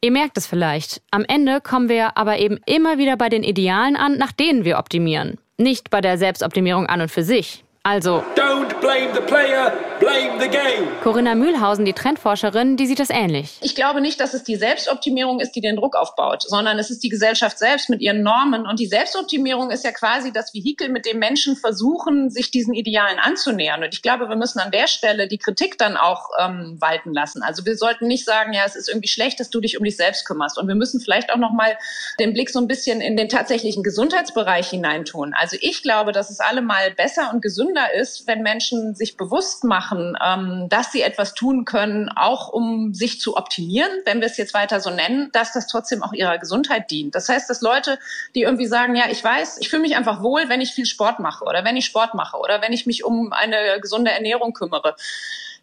Ihr 0.00 0.10
merkt 0.10 0.38
es 0.38 0.46
vielleicht. 0.46 1.02
Am 1.10 1.26
Ende 1.28 1.60
kommen 1.60 1.90
wir 1.90 2.16
aber 2.16 2.38
eben 2.38 2.58
immer 2.64 2.96
wieder 2.96 3.18
bei 3.18 3.28
den 3.28 3.42
Idealen 3.42 3.94
an, 3.94 4.16
nach 4.16 4.32
denen 4.32 4.64
wir 4.64 4.78
optimieren. 4.78 5.36
Nicht 5.58 5.90
bei 5.90 6.00
der 6.00 6.16
Selbstoptimierung 6.16 6.86
an 6.86 7.02
und 7.02 7.10
für 7.10 7.24
sich. 7.24 7.62
Also. 7.86 8.24
Don't 8.34 8.80
blame 8.80 9.14
the 9.14 9.20
player, 9.20 9.72
blame 10.00 10.40
the 10.40 10.48
game. 10.48 10.88
Corinna 11.04 11.36
Mühlhausen, 11.36 11.84
die 11.84 11.92
Trendforscherin, 11.92 12.76
die 12.76 12.84
sieht 12.84 12.98
das 12.98 13.10
ähnlich. 13.10 13.58
Ich 13.60 13.76
glaube 13.76 14.00
nicht, 14.00 14.18
dass 14.18 14.34
es 14.34 14.42
die 14.42 14.56
Selbstoptimierung 14.56 15.38
ist, 15.38 15.52
die 15.52 15.60
den 15.60 15.76
Druck 15.76 15.94
aufbaut, 15.94 16.42
sondern 16.42 16.80
es 16.80 16.90
ist 16.90 17.04
die 17.04 17.10
Gesellschaft 17.10 17.60
selbst 17.60 17.88
mit 17.88 18.00
ihren 18.00 18.24
Normen. 18.24 18.66
Und 18.66 18.80
die 18.80 18.88
Selbstoptimierung 18.88 19.70
ist 19.70 19.84
ja 19.84 19.92
quasi 19.92 20.32
das 20.32 20.52
Vehikel, 20.52 20.88
mit 20.88 21.06
dem 21.06 21.20
Menschen 21.20 21.54
versuchen, 21.54 22.28
sich 22.28 22.50
diesen 22.50 22.74
Idealen 22.74 23.20
anzunähern. 23.20 23.84
Und 23.84 23.94
ich 23.94 24.02
glaube, 24.02 24.28
wir 24.28 24.34
müssen 24.34 24.58
an 24.58 24.72
der 24.72 24.88
Stelle 24.88 25.28
die 25.28 25.38
Kritik 25.38 25.78
dann 25.78 25.96
auch 25.96 26.30
ähm, 26.40 26.78
walten 26.80 27.14
lassen. 27.14 27.44
Also 27.44 27.64
wir 27.66 27.76
sollten 27.76 28.08
nicht 28.08 28.24
sagen, 28.24 28.52
ja, 28.52 28.64
es 28.66 28.74
ist 28.74 28.88
irgendwie 28.88 29.06
schlecht, 29.06 29.38
dass 29.38 29.50
du 29.50 29.60
dich 29.60 29.78
um 29.78 29.84
dich 29.84 29.96
selbst 29.96 30.26
kümmerst. 30.26 30.58
Und 30.58 30.66
wir 30.66 30.74
müssen 30.74 30.98
vielleicht 30.98 31.32
auch 31.32 31.38
noch 31.38 31.52
mal 31.52 31.78
den 32.18 32.32
Blick 32.32 32.50
so 32.50 32.58
ein 32.58 32.66
bisschen 32.66 33.00
in 33.00 33.16
den 33.16 33.28
tatsächlichen 33.28 33.84
Gesundheitsbereich 33.84 34.68
hineintun. 34.70 35.34
Also 35.38 35.56
ich 35.60 35.84
glaube, 35.84 36.10
dass 36.10 36.30
es 36.30 36.40
allemal 36.40 36.90
besser 36.90 37.30
und 37.32 37.42
gesünder 37.42 37.75
gesünder 37.76 37.94
ist, 37.94 38.26
wenn 38.26 38.42
Menschen 38.42 38.94
sich 38.94 39.16
bewusst 39.16 39.64
machen, 39.64 40.16
ähm, 40.24 40.68
dass 40.68 40.92
sie 40.92 41.02
etwas 41.02 41.34
tun 41.34 41.64
können, 41.64 42.08
auch 42.08 42.48
um 42.48 42.94
sich 42.94 43.20
zu 43.20 43.36
optimieren, 43.36 43.90
wenn 44.04 44.20
wir 44.20 44.26
es 44.26 44.36
jetzt 44.36 44.54
weiter 44.54 44.80
so 44.80 44.90
nennen, 44.90 45.30
dass 45.32 45.52
das 45.52 45.66
trotzdem 45.66 46.02
auch 46.02 46.12
ihrer 46.12 46.38
Gesundheit 46.38 46.90
dient. 46.90 47.14
Das 47.14 47.28
heißt, 47.28 47.48
dass 47.50 47.60
Leute, 47.60 47.98
die 48.34 48.42
irgendwie 48.42 48.66
sagen, 48.66 48.96
ja, 48.96 49.04
ich 49.10 49.22
weiß, 49.22 49.58
ich 49.60 49.68
fühle 49.68 49.82
mich 49.82 49.96
einfach 49.96 50.22
wohl, 50.22 50.48
wenn 50.48 50.60
ich 50.60 50.72
viel 50.72 50.86
Sport 50.86 51.20
mache 51.20 51.44
oder 51.44 51.64
wenn 51.64 51.76
ich 51.76 51.86
Sport 51.86 52.14
mache 52.14 52.38
oder 52.38 52.62
wenn 52.62 52.72
ich 52.72 52.86
mich 52.86 53.04
um 53.04 53.32
eine 53.32 53.78
gesunde 53.80 54.10
Ernährung 54.10 54.52
kümmere. 54.52 54.96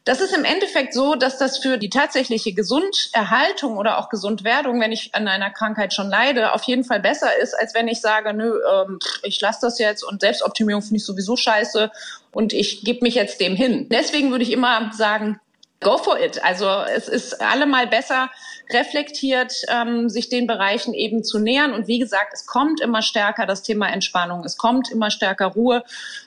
Das 0.05 0.19
ist 0.19 0.35
im 0.35 0.43
Endeffekt 0.43 0.93
so, 0.93 1.15
dass 1.15 1.37
das 1.37 1.59
für 1.59 1.77
die 1.77 1.89
tatsächliche 1.89 2.53
Gesunderhaltung 2.53 3.77
oder 3.77 3.99
auch 3.99 4.09
Gesundwerdung, 4.09 4.81
wenn 4.81 4.91
ich 4.91 5.15
an 5.15 5.29
einer 5.29 5.49
Krankheit 5.49 5.93
schon 5.93 6.09
leide, 6.09 6.53
auf 6.53 6.63
jeden 6.63 6.83
Fall 6.83 6.99
besser 6.99 7.29
ist, 7.41 7.53
als 7.53 7.73
wenn 7.73 7.87
ich 7.87 8.01
sage, 8.01 8.33
nö, 8.33 8.59
ähm, 8.69 8.99
ich 9.23 9.39
lasse 9.39 9.59
das 9.61 9.79
jetzt 9.79 10.03
und 10.03 10.19
Selbstoptimierung 10.19 10.81
finde 10.81 10.97
ich 10.97 11.05
sowieso 11.05 11.37
scheiße 11.37 11.89
und 12.31 12.51
ich 12.51 12.83
gebe 12.83 12.99
mich 13.01 13.15
jetzt 13.15 13.39
dem 13.39 13.55
hin. 13.55 13.87
Deswegen 13.89 14.31
würde 14.31 14.43
ich 14.43 14.51
immer 14.51 14.91
sagen, 14.93 15.39
go 15.79 15.97
for 15.97 16.19
it. 16.19 16.43
Also 16.43 16.67
es 16.93 17.07
ist 17.07 17.41
allemal 17.41 17.87
besser, 17.87 18.29
reflektiert, 18.71 19.53
ähm, 19.69 20.09
sich 20.09 20.29
den 20.29 20.47
Bereichen 20.47 20.93
eben 20.93 21.23
zu 21.23 21.39
nähern. 21.39 21.73
Und 21.73 21.87
wie 21.87 21.99
gesagt, 21.99 22.33
es 22.33 22.45
kommt 22.45 22.81
immer 22.81 23.01
stärker 23.01 23.45
das 23.45 23.61
Thema 23.61 23.87
Entspannung, 23.89 24.43
es 24.43 24.57
kommt 24.57 24.89
immer 24.91 25.11
stärker 25.11 25.47
Ruhe. 25.47 25.83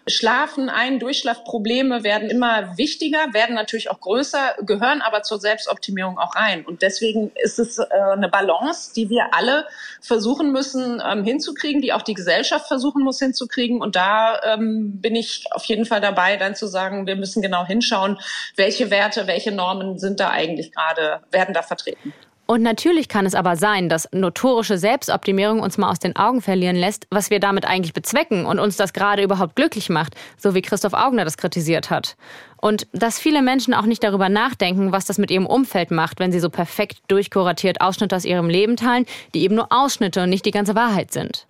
Schlafen 0.09 0.69
ein, 0.69 1.01
Durchschlafprobleme 1.01 2.05
werden 2.05 2.31
immer 2.31 2.79
wichtiger, 2.79 3.33
werden 3.33 3.57
natürlich 3.57 3.91
auch 3.91 3.99
größer, 3.99 4.55
gehören 4.63 5.03
aber 5.03 5.23
zur 5.23 5.41
Selbstoptimierung 5.41 6.17
auch 6.19 6.37
rein. 6.37 6.65
Und 6.65 6.83
deswegen 6.83 7.33
ist 7.35 7.59
es 7.59 7.79
äh, 7.79 7.87
eine 8.13 8.29
Balance, 8.29 8.93
die 8.95 9.11
wir 9.11 9.35
alle 9.35 9.67
versuchen 10.01 10.53
müssen 10.53 11.03
ähm, 11.05 11.25
hinzukriegen, 11.25 11.83
die 11.83 11.93
auch 11.93 12.03
die 12.03 12.15
Gesellschaft 12.15 12.69
versuchen 12.69 13.03
muss 13.03 13.19
hinzukriegen. 13.19 13.81
Und 13.81 13.97
da 13.97 14.41
ähm, 14.45 15.01
bin 15.01 15.17
ich 15.17 15.47
auf 15.51 15.65
jeden 15.65 15.87
Fall 15.87 16.01
dabei, 16.01 16.37
dann 16.37 16.55
zu 16.55 16.69
sagen, 16.69 17.09
wir 17.09 17.17
müssen 17.17 17.43
genau 17.43 17.67
hinschauen, 17.67 18.19
welche 18.55 18.91
Werte, 18.91 19.27
welche 19.27 19.51
Normen 19.51 19.99
sind 19.99 20.21
da 20.21 20.31
eigentlich 20.31 20.71
gerade, 20.71 21.21
werden 21.33 21.53
da 21.53 21.63
vertreten. 21.63 22.15
Und 22.47 22.63
natürlich 22.63 23.09
kann 23.09 23.27
es 23.27 23.35
aber 23.35 23.57
sein, 23.57 23.89
dass 23.89 24.09
notorische 24.13 24.79
Selbstoptimierung 24.79 25.61
uns 25.61 25.79
mal 25.79 25.91
aus 25.91 25.99
den 25.99 26.15
Augen 26.15 26.41
verlieren 26.41 26.77
lässt, 26.77 27.07
was 27.11 27.31
wir 27.31 27.41
damit 27.41 27.65
eigentlich 27.65 27.93
bezwecken 27.93 28.47
und 28.47 28.61
uns 28.61 28.77
das 28.77 28.93
gerade 28.93 29.23
überhaupt 29.23 29.57
glücklich 29.57 29.89
macht, 29.89 30.15
so 30.39 30.55
wie 30.55 30.63
Christoph 30.63 30.93
Augner 30.93 31.25
das 31.25 31.37
kritisiert 31.37 31.91
hat. 31.91 32.17
Und 32.57 32.87
dass 32.93 33.19
viele 33.19 33.43
Menschen 33.43 33.75
auch 33.75 33.85
nicht 33.85 34.03
darüber 34.03 34.29
nachdenken, 34.29 34.93
was 34.93 35.05
das 35.05 35.19
mit 35.19 35.31
ihrem 35.31 35.47
Umfeld 35.47 35.91
macht, 35.91 36.21
wenn 36.21 36.33
sie 36.33 36.41
so 36.41 36.49
perfekt 36.49 36.99
durchkuratiert 37.09 37.81
Ausschnitte 37.81 38.15
aus 38.15 38.25
ihrem 38.25 38.49
Leben 38.49 38.77
teilen, 38.77 39.07
die 39.35 39.43
eben 39.43 39.57
nur 39.57 39.69
Ausschnitte 39.71 40.23
und 40.23 40.31
nicht 40.31 40.47
die 40.47 40.53
ganze 40.53 40.77
Wahrheit 40.77 41.13
sind. 41.13 41.47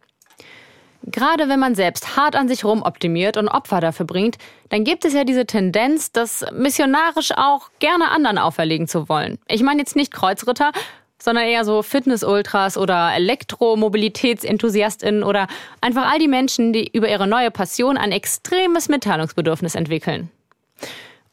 Gerade 1.06 1.48
wenn 1.48 1.60
man 1.60 1.76
selbst 1.76 2.16
hart 2.16 2.34
an 2.34 2.48
sich 2.48 2.64
rumoptimiert 2.64 3.36
und 3.36 3.48
Opfer 3.48 3.80
dafür 3.80 4.06
bringt, 4.06 4.38
dann 4.70 4.82
gibt 4.82 5.04
es 5.04 5.14
ja 5.14 5.24
diese 5.24 5.46
Tendenz, 5.46 6.10
das 6.10 6.44
missionarisch 6.52 7.30
auch 7.36 7.70
gerne 7.78 8.10
anderen 8.10 8.38
auferlegen 8.38 8.88
zu 8.88 9.08
wollen. 9.08 9.38
Ich 9.48 9.62
meine 9.62 9.78
jetzt 9.78 9.94
nicht 9.94 10.12
Kreuzritter, 10.12 10.72
sondern 11.18 11.44
eher 11.44 11.64
so 11.64 11.82
Fitness-Ultras 11.82 12.76
oder 12.76 13.14
Elektromobilitätsenthusiastinnen 13.14 15.22
oder 15.22 15.46
einfach 15.80 16.10
all 16.10 16.18
die 16.18 16.28
Menschen, 16.28 16.72
die 16.72 16.90
über 16.92 17.08
ihre 17.08 17.26
neue 17.26 17.50
Passion 17.50 17.96
ein 17.96 18.12
extremes 18.12 18.88
Mitteilungsbedürfnis 18.88 19.74
entwickeln. 19.74 20.30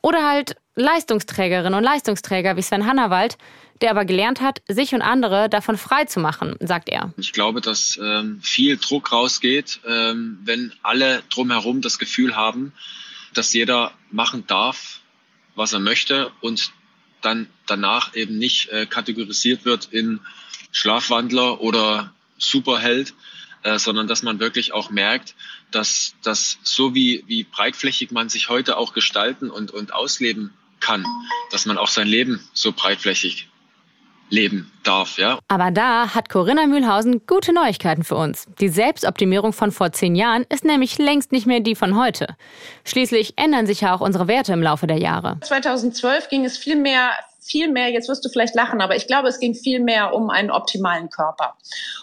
Oder 0.01 0.27
halt 0.27 0.55
Leistungsträgerinnen 0.75 1.73
und 1.73 1.83
Leistungsträger 1.83 2.57
wie 2.57 2.61
Sven 2.61 2.85
Hannawald, 2.85 3.37
der 3.83 3.91
aber 3.91 4.05
gelernt 4.05 4.39
hat, 4.39 4.61
sich 4.69 4.95
und 4.95 5.01
andere 5.01 5.49
davon 5.49 5.77
frei 5.77 6.05
zu 6.05 6.21
machen, 6.21 6.55
sagt 6.61 6.87
er. 6.87 7.13
Ich 7.17 7.33
glaube, 7.33 7.59
dass 7.59 7.99
ähm, 8.01 8.39
viel 8.41 8.77
Druck 8.77 9.11
rausgeht, 9.11 9.81
ähm, 9.85 10.39
wenn 10.45 10.71
alle 10.83 11.21
drumherum 11.29 11.81
das 11.81 11.99
Gefühl 11.99 12.37
haben, 12.37 12.71
dass 13.33 13.51
jeder 13.51 13.91
machen 14.09 14.47
darf, 14.47 15.01
was 15.55 15.73
er 15.73 15.79
möchte 15.79 16.31
und 16.39 16.71
dann 17.21 17.47
danach 17.65 18.15
eben 18.15 18.37
nicht 18.37 18.69
äh, 18.69 18.85
kategorisiert 18.85 19.65
wird 19.65 19.89
in 19.91 20.21
Schlafwandler 20.71 21.59
oder 21.59 22.13
Superheld, 22.37 23.13
äh, 23.63 23.77
sondern 23.79 24.07
dass 24.07 24.23
man 24.23 24.39
wirklich 24.39 24.73
auch 24.73 24.91
merkt, 24.91 25.35
dass, 25.71 26.15
dass 26.23 26.57
so 26.63 26.95
wie, 26.95 27.25
wie 27.27 27.43
breitflächig 27.43 28.11
man 28.11 28.29
sich 28.29 28.47
heute 28.47 28.77
auch 28.77 28.93
gestalten 28.93 29.49
und, 29.49 29.71
und 29.71 29.93
ausleben 29.93 30.53
kann, 30.79 31.05
dass 31.51 31.65
man 31.65 31.77
auch 31.77 31.89
sein 31.89 32.07
Leben 32.07 32.41
so 32.53 32.71
breitflächig 32.71 33.49
leben 34.29 34.71
darf, 34.83 35.17
ja. 35.17 35.39
Aber 35.47 35.71
da 35.71 36.13
hat 36.13 36.29
Corinna 36.29 36.67
Mühlhausen 36.67 37.25
gute 37.27 37.53
Neuigkeiten 37.53 38.03
für 38.03 38.15
uns. 38.15 38.45
Die 38.59 38.69
Selbstoptimierung 38.69 39.53
von 39.53 39.71
vor 39.71 39.91
zehn 39.91 40.15
Jahren 40.15 40.45
ist 40.49 40.65
nämlich 40.65 40.97
längst 40.97 41.31
nicht 41.31 41.45
mehr 41.45 41.59
die 41.59 41.75
von 41.75 41.97
heute. 41.97 42.35
Schließlich 42.83 43.33
ändern 43.37 43.67
sich 43.67 43.81
ja 43.81 43.95
auch 43.95 44.01
unsere 44.01 44.27
Werte 44.27 44.53
im 44.53 44.61
Laufe 44.61 44.87
der 44.87 44.97
Jahre. 44.97 45.37
2012 45.41 46.29
ging 46.29 46.45
es 46.45 46.57
viel 46.57 46.75
mehr 46.75 47.11
viel 47.45 47.71
mehr, 47.71 47.89
jetzt 47.89 48.09
wirst 48.09 48.23
du 48.25 48.29
vielleicht 48.29 48.55
lachen, 48.55 48.81
aber 48.81 48.95
ich 48.95 49.07
glaube, 49.07 49.27
es 49.27 49.39
ging 49.39 49.53
viel 49.53 49.79
mehr 49.79 50.13
um 50.13 50.29
einen 50.29 50.51
optimalen 50.51 51.09
Körper. 51.09 51.55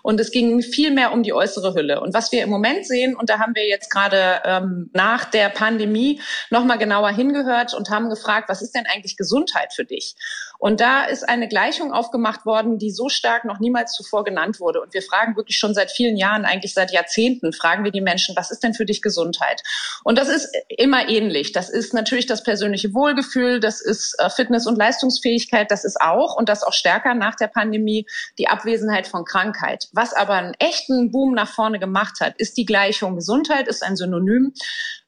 Und 0.02 0.20
es 0.20 0.30
ging 0.30 0.62
viel 0.62 0.90
mehr 0.90 1.12
um 1.12 1.22
die 1.22 1.32
äußere 1.32 1.74
Hülle. 1.74 2.00
Und 2.00 2.14
was 2.14 2.32
wir 2.32 2.42
im 2.42 2.50
Moment 2.50 2.86
sehen, 2.86 3.16
und 3.16 3.30
da 3.30 3.38
haben 3.38 3.54
wir 3.54 3.66
jetzt 3.66 3.90
gerade 3.90 4.40
ähm, 4.44 4.90
nach 4.92 5.24
der 5.24 5.48
Pandemie 5.48 6.20
nochmal 6.50 6.78
genauer 6.78 7.10
hingehört 7.10 7.74
und 7.74 7.90
haben 7.90 8.10
gefragt, 8.10 8.48
was 8.48 8.62
ist 8.62 8.74
denn 8.74 8.84
eigentlich 8.86 9.16
Gesundheit 9.16 9.72
für 9.72 9.84
dich? 9.84 10.14
Und 10.60 10.80
da 10.80 11.04
ist 11.04 11.26
eine 11.26 11.48
Gleichung 11.48 11.90
aufgemacht 11.90 12.44
worden, 12.44 12.78
die 12.78 12.90
so 12.90 13.08
stark 13.08 13.46
noch 13.46 13.60
niemals 13.60 13.94
zuvor 13.94 14.24
genannt 14.24 14.60
wurde. 14.60 14.82
Und 14.82 14.92
wir 14.92 15.00
fragen 15.00 15.34
wirklich 15.34 15.56
schon 15.56 15.72
seit 15.72 15.90
vielen 15.90 16.18
Jahren, 16.18 16.44
eigentlich 16.44 16.74
seit 16.74 16.92
Jahrzehnten, 16.92 17.54
fragen 17.54 17.82
wir 17.82 17.90
die 17.90 18.02
Menschen, 18.02 18.36
was 18.36 18.50
ist 18.50 18.62
denn 18.62 18.74
für 18.74 18.84
dich 18.84 19.00
Gesundheit? 19.00 19.62
Und 20.04 20.18
das 20.18 20.28
ist 20.28 20.54
immer 20.68 21.08
ähnlich. 21.08 21.52
Das 21.52 21.70
ist 21.70 21.94
natürlich 21.94 22.26
das 22.26 22.42
persönliche 22.42 22.92
Wohlgefühl, 22.92 23.58
das 23.58 23.80
ist 23.80 24.14
äh, 24.18 24.28
Fitness- 24.28 24.66
und 24.66 24.76
Leistungsfähigkeit, 24.76 25.29
das 25.68 25.84
ist 25.84 26.00
auch, 26.00 26.36
und 26.36 26.48
das 26.48 26.62
auch 26.62 26.72
stärker 26.72 27.14
nach 27.14 27.34
der 27.34 27.48
Pandemie, 27.48 28.06
die 28.38 28.48
Abwesenheit 28.48 29.06
von 29.06 29.24
Krankheit. 29.24 29.88
Was 29.92 30.12
aber 30.12 30.34
einen 30.34 30.54
echten 30.58 31.10
Boom 31.10 31.34
nach 31.34 31.52
vorne 31.52 31.78
gemacht 31.78 32.20
hat, 32.20 32.34
ist 32.38 32.56
die 32.56 32.64
Gleichung. 32.64 33.16
Gesundheit 33.16 33.68
ist 33.68 33.82
ein 33.82 33.96
Synonym 33.96 34.52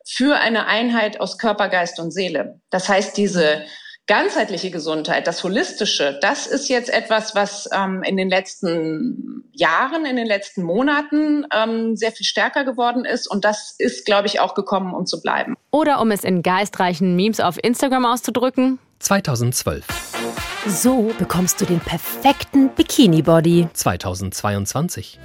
für 0.04 0.36
eine 0.36 0.66
Einheit 0.66 1.20
aus 1.20 1.38
Körper, 1.38 1.68
Geist 1.68 1.98
und 2.00 2.10
Seele. 2.10 2.60
Das 2.70 2.88
heißt, 2.88 3.16
diese 3.16 3.64
ganzheitliche 4.06 4.70
Gesundheit, 4.70 5.26
das 5.26 5.44
Holistische, 5.44 6.18
das 6.20 6.46
ist 6.46 6.68
jetzt 6.68 6.90
etwas, 6.90 7.34
was 7.34 7.68
ähm, 7.72 8.02
in 8.02 8.16
den 8.16 8.28
letzten 8.28 9.44
Jahren, 9.52 10.04
in 10.04 10.16
den 10.16 10.26
letzten 10.26 10.62
Monaten 10.62 11.46
ähm, 11.54 11.96
sehr 11.96 12.12
viel 12.12 12.26
stärker 12.26 12.64
geworden 12.64 13.04
ist. 13.04 13.30
Und 13.30 13.44
das 13.44 13.74
ist, 13.78 14.04
glaube 14.04 14.26
ich, 14.26 14.40
auch 14.40 14.54
gekommen, 14.54 14.92
um 14.92 15.06
zu 15.06 15.20
bleiben. 15.20 15.56
Oder 15.70 16.00
um 16.00 16.10
es 16.10 16.24
in 16.24 16.42
geistreichen 16.42 17.14
Memes 17.14 17.40
auf 17.40 17.62
Instagram 17.62 18.04
auszudrücken. 18.04 18.78
2012. 19.02 19.84
So 20.66 21.10
bekommst 21.18 21.60
du 21.60 21.64
den 21.64 21.80
perfekten 21.80 22.70
Bikini-Body. 22.70 23.68
2022. 23.72 25.18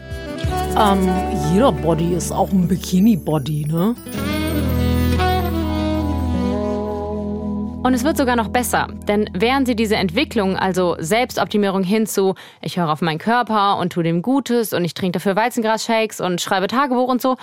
Ähm, 0.75 1.09
jeder 1.53 1.71
Body 1.71 2.13
ist 2.13 2.31
auch 2.31 2.51
ein 2.51 2.67
Bikini-Body, 2.67 3.65
ne? 3.67 3.95
Und 7.83 7.93
es 7.93 8.03
wird 8.03 8.17
sogar 8.17 8.35
noch 8.35 8.49
besser, 8.49 8.89
denn 9.07 9.29
während 9.33 9.67
sie 9.67 9.75
diese 9.75 9.95
Entwicklung, 9.95 10.57
also 10.57 10.97
Selbstoptimierung 10.99 11.83
hin 11.83 12.05
zu, 12.05 12.35
ich 12.61 12.77
höre 12.77 12.89
auf 12.91 13.01
meinen 13.01 13.19
Körper 13.19 13.77
und 13.77 13.93
tue 13.93 14.03
dem 14.03 14.21
Gutes 14.21 14.73
und 14.73 14.83
ich 14.83 14.93
trinke 14.93 15.19
dafür 15.19 15.37
Weizengrasshakes 15.37 16.19
und 16.19 16.41
schreibe 16.41 16.67
Tagebuch 16.67 17.07
und 17.07 17.21
so, 17.21 17.37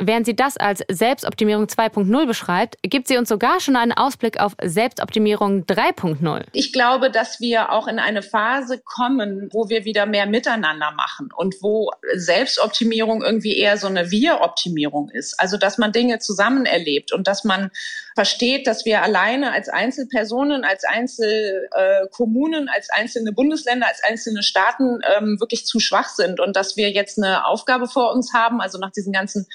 Während 0.00 0.26
sie 0.26 0.34
das 0.34 0.56
als 0.56 0.82
Selbstoptimierung 0.88 1.64
2.0 1.64 2.26
beschreibt, 2.26 2.76
gibt 2.82 3.06
sie 3.06 3.18
uns 3.18 3.28
sogar 3.28 3.60
schon 3.60 3.76
einen 3.76 3.92
Ausblick 3.92 4.40
auf 4.40 4.56
Selbstoptimierung 4.62 5.64
3.0. 5.64 6.44
Ich 6.52 6.72
glaube, 6.72 7.10
dass 7.10 7.40
wir 7.40 7.70
auch 7.70 7.86
in 7.86 7.98
eine 7.98 8.22
Phase 8.22 8.80
kommen, 8.82 9.50
wo 9.52 9.68
wir 9.68 9.84
wieder 9.84 10.06
mehr 10.06 10.26
miteinander 10.26 10.90
machen 10.92 11.28
und 11.36 11.56
wo 11.60 11.90
Selbstoptimierung 12.14 13.22
irgendwie 13.22 13.56
eher 13.56 13.76
so 13.76 13.88
eine 13.88 14.10
Wir-Optimierung 14.10 15.10
ist. 15.10 15.38
Also, 15.38 15.58
dass 15.58 15.76
man 15.76 15.92
Dinge 15.92 16.18
zusammen 16.18 16.64
erlebt 16.64 17.12
und 17.12 17.26
dass 17.26 17.44
man 17.44 17.70
versteht, 18.20 18.66
dass 18.66 18.84
wir 18.84 19.02
alleine 19.02 19.50
als 19.50 19.70
Einzelpersonen, 19.70 20.62
als 20.62 20.84
Einzelkommunen, 20.84 22.68
äh, 22.68 22.70
als 22.70 22.90
einzelne 22.90 23.32
Bundesländer, 23.32 23.86
als 23.86 24.04
einzelne 24.04 24.42
Staaten 24.42 24.98
ähm, 25.16 25.40
wirklich 25.40 25.64
zu 25.64 25.80
schwach 25.80 26.10
sind 26.10 26.38
und 26.38 26.54
dass 26.54 26.76
wir 26.76 26.90
jetzt 26.90 27.16
eine 27.16 27.46
Aufgabe 27.46 27.88
vor 27.88 28.12
uns 28.12 28.34
haben, 28.34 28.60
also 28.60 28.76
nach 28.76 28.90
diesen 28.90 29.14
ganzen 29.14 29.46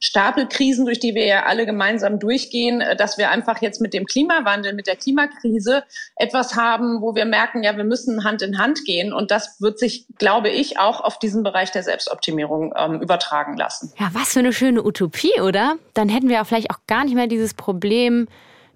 Stapelkrisen, 0.00 0.86
durch 0.86 1.00
die 1.00 1.14
wir 1.14 1.26
ja 1.26 1.42
alle 1.44 1.66
gemeinsam 1.66 2.18
durchgehen, 2.18 2.80
äh, 2.80 2.96
dass 2.96 3.18
wir 3.18 3.30
einfach 3.30 3.60
jetzt 3.60 3.82
mit 3.82 3.92
dem 3.92 4.06
Klimawandel, 4.06 4.72
mit 4.72 4.86
der 4.86 4.96
Klimakrise 4.96 5.84
etwas 6.16 6.56
haben, 6.56 7.02
wo 7.02 7.14
wir 7.14 7.26
merken, 7.26 7.62
ja, 7.62 7.76
wir 7.76 7.84
müssen 7.84 8.24
Hand 8.24 8.40
in 8.40 8.56
Hand 8.56 8.86
gehen. 8.86 9.12
Und 9.12 9.32
das 9.32 9.60
wird 9.60 9.78
sich, 9.78 10.06
glaube 10.16 10.48
ich, 10.48 10.78
auch 10.78 11.02
auf 11.02 11.18
diesen 11.18 11.42
Bereich 11.42 11.72
der 11.72 11.82
Selbstoptimierung 11.82 12.72
ähm, 12.74 13.02
übertragen 13.02 13.58
lassen. 13.58 13.92
Ja, 13.98 14.08
was 14.14 14.32
für 14.32 14.38
eine 14.38 14.54
schöne 14.54 14.82
Utopie, 14.82 15.42
oder? 15.42 15.76
Dann 15.92 16.08
hätten 16.08 16.28
wir 16.28 16.36
ja 16.36 16.44
vielleicht 16.44 16.70
auch 16.70 16.78
gar 16.86 17.04
nicht 17.04 17.14
mehr 17.14 17.26
dieses 17.26 17.52
Problem 17.52 18.13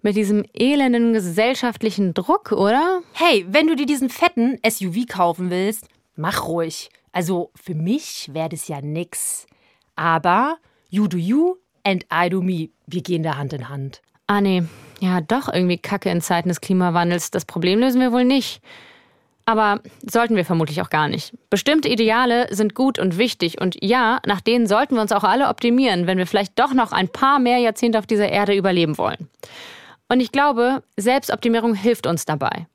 mit 0.03 0.17
diesem 0.17 0.45
elenden 0.55 1.13
gesellschaftlichen 1.13 2.15
Druck, 2.15 2.53
oder? 2.53 3.01
Hey, 3.13 3.47
wenn 3.49 3.67
du 3.67 3.77
dir 3.77 3.87
diesen 3.87 4.11
fetten 4.11 4.59
SUV 4.69 5.07
kaufen 5.09 5.51
willst, 5.51 5.89
mach 6.17 6.47
ruhig. 6.47 6.91
Also 7.13 7.51
für 7.55 7.75
mich 7.75 8.31
wäre 8.33 8.49
das 8.49 8.69
ja 8.69 8.81
nix. 8.81 9.47
Aber 9.97 10.59
You 10.91 11.07
do 11.07 11.19
you 11.19 11.57
and 11.85 12.07
I 12.11 12.31
do 12.31 12.41
me. 12.41 12.71
Wir 12.87 13.03
gehen 13.03 13.23
da 13.23 13.37
Hand 13.37 13.53
in 13.53 13.69
Hand. 13.69 14.01
Ah, 14.27 14.41
nee. 14.41 14.63
Ja, 15.01 15.21
doch 15.21 15.53
irgendwie 15.53 15.77
Kacke 15.77 16.09
in 16.09 16.23
Zeiten 16.23 16.49
des 16.49 16.63
Klimawandels. 16.63 17.31
Das 17.31 17.45
Problem 17.45 17.81
lösen 17.81 18.01
wir 18.01 18.11
wohl 18.11 18.25
nicht. 18.25 18.63
Aber 19.49 19.81
sollten 20.07 20.37
wir 20.37 20.45
vermutlich 20.45 20.83
auch 20.83 20.91
gar 20.91 21.09
nicht. 21.09 21.33
Bestimmte 21.49 21.89
Ideale 21.89 22.49
sind 22.51 22.75
gut 22.75 22.99
und 22.99 23.17
wichtig 23.17 23.59
und 23.59 23.83
ja, 23.83 24.21
nach 24.27 24.43
denen 24.43 24.67
sollten 24.67 24.95
wir 24.95 25.01
uns 25.01 25.11
auch 25.11 25.25
alle 25.25 25.49
optimieren, 25.49 26.07
wenn 26.07 26.19
wir 26.19 26.27
vielleicht 26.27 26.59
doch 26.59 26.75
noch 26.75 26.93
ein 26.93 27.09
paar 27.09 27.39
mehr 27.39 27.57
Jahrzehnte 27.57 27.99
auf 27.99 28.07
dieser 28.07 28.29
Erde 28.29 28.55
überleben 28.55 28.99
wollen. 28.99 29.31
Und 30.11 30.21
ich 30.21 30.33
glaube, 30.33 30.83
Selbstoptimierung 30.99 31.73
hilft 31.73 32.07
uns 32.07 32.27
dabei. 32.27 32.67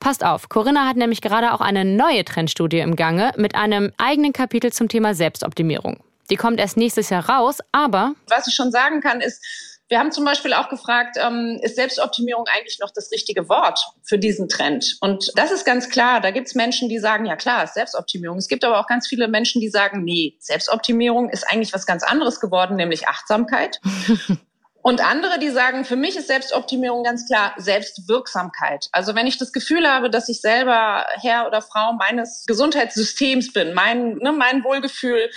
Passt 0.00 0.24
auf, 0.24 0.48
Corinna 0.48 0.88
hat 0.88 0.96
nämlich 0.96 1.20
gerade 1.20 1.52
auch 1.52 1.60
eine 1.60 1.84
neue 1.84 2.24
Trendstudie 2.24 2.78
im 2.78 2.96
Gange 2.96 3.32
mit 3.36 3.54
einem 3.54 3.92
eigenen 3.98 4.32
Kapitel 4.32 4.72
zum 4.72 4.88
Thema 4.88 5.12
Selbstoptimierung. 5.12 5.98
Die 6.30 6.36
kommt 6.36 6.58
erst 6.58 6.78
nächstes 6.78 7.10
Jahr 7.10 7.28
raus, 7.28 7.58
aber. 7.70 8.14
Was 8.28 8.46
ich 8.46 8.54
schon 8.54 8.70
sagen 8.70 9.02
kann, 9.02 9.20
ist, 9.20 9.44
wir 9.88 9.98
haben 9.98 10.12
zum 10.12 10.24
Beispiel 10.24 10.54
auch 10.54 10.68
gefragt, 10.68 11.16
ähm, 11.20 11.58
ist 11.62 11.76
Selbstoptimierung 11.76 12.46
eigentlich 12.52 12.78
noch 12.80 12.90
das 12.90 13.10
richtige 13.10 13.48
Wort 13.48 13.78
für 14.02 14.18
diesen 14.18 14.48
Trend? 14.48 14.96
Und 15.00 15.30
das 15.36 15.50
ist 15.50 15.64
ganz 15.64 15.90
klar. 15.90 16.20
Da 16.20 16.30
gibt 16.30 16.46
es 16.46 16.54
Menschen, 16.54 16.88
die 16.88 16.98
sagen, 16.98 17.26
ja 17.26 17.36
klar, 17.36 17.64
ist 17.64 17.74
Selbstoptimierung. 17.74 18.38
Es 18.38 18.48
gibt 18.48 18.64
aber 18.64 18.80
auch 18.80 18.86
ganz 18.86 19.06
viele 19.06 19.28
Menschen, 19.28 19.60
die 19.60 19.68
sagen, 19.68 20.02
nee, 20.04 20.36
Selbstoptimierung 20.40 21.28
ist 21.28 21.44
eigentlich 21.50 21.72
was 21.72 21.86
ganz 21.86 22.02
anderes 22.02 22.40
geworden, 22.40 22.76
nämlich 22.76 23.08
Achtsamkeit. 23.08 23.80
Und 24.86 25.02
andere, 25.02 25.38
die 25.38 25.48
sagen, 25.48 25.86
für 25.86 25.96
mich 25.96 26.14
ist 26.14 26.26
Selbstoptimierung 26.26 27.04
ganz 27.04 27.26
klar 27.26 27.54
Selbstwirksamkeit. 27.56 28.90
Also 28.92 29.14
wenn 29.14 29.26
ich 29.26 29.38
das 29.38 29.54
Gefühl 29.54 29.88
habe, 29.88 30.10
dass 30.10 30.28
ich 30.28 30.42
selber 30.42 31.06
Herr 31.22 31.46
oder 31.46 31.62
Frau 31.62 31.94
meines 31.94 32.44
Gesundheitssystems 32.46 33.54
bin, 33.54 33.72
mein, 33.72 34.16
ne, 34.16 34.32
mein 34.32 34.62
Wohlgefühl 34.62 35.30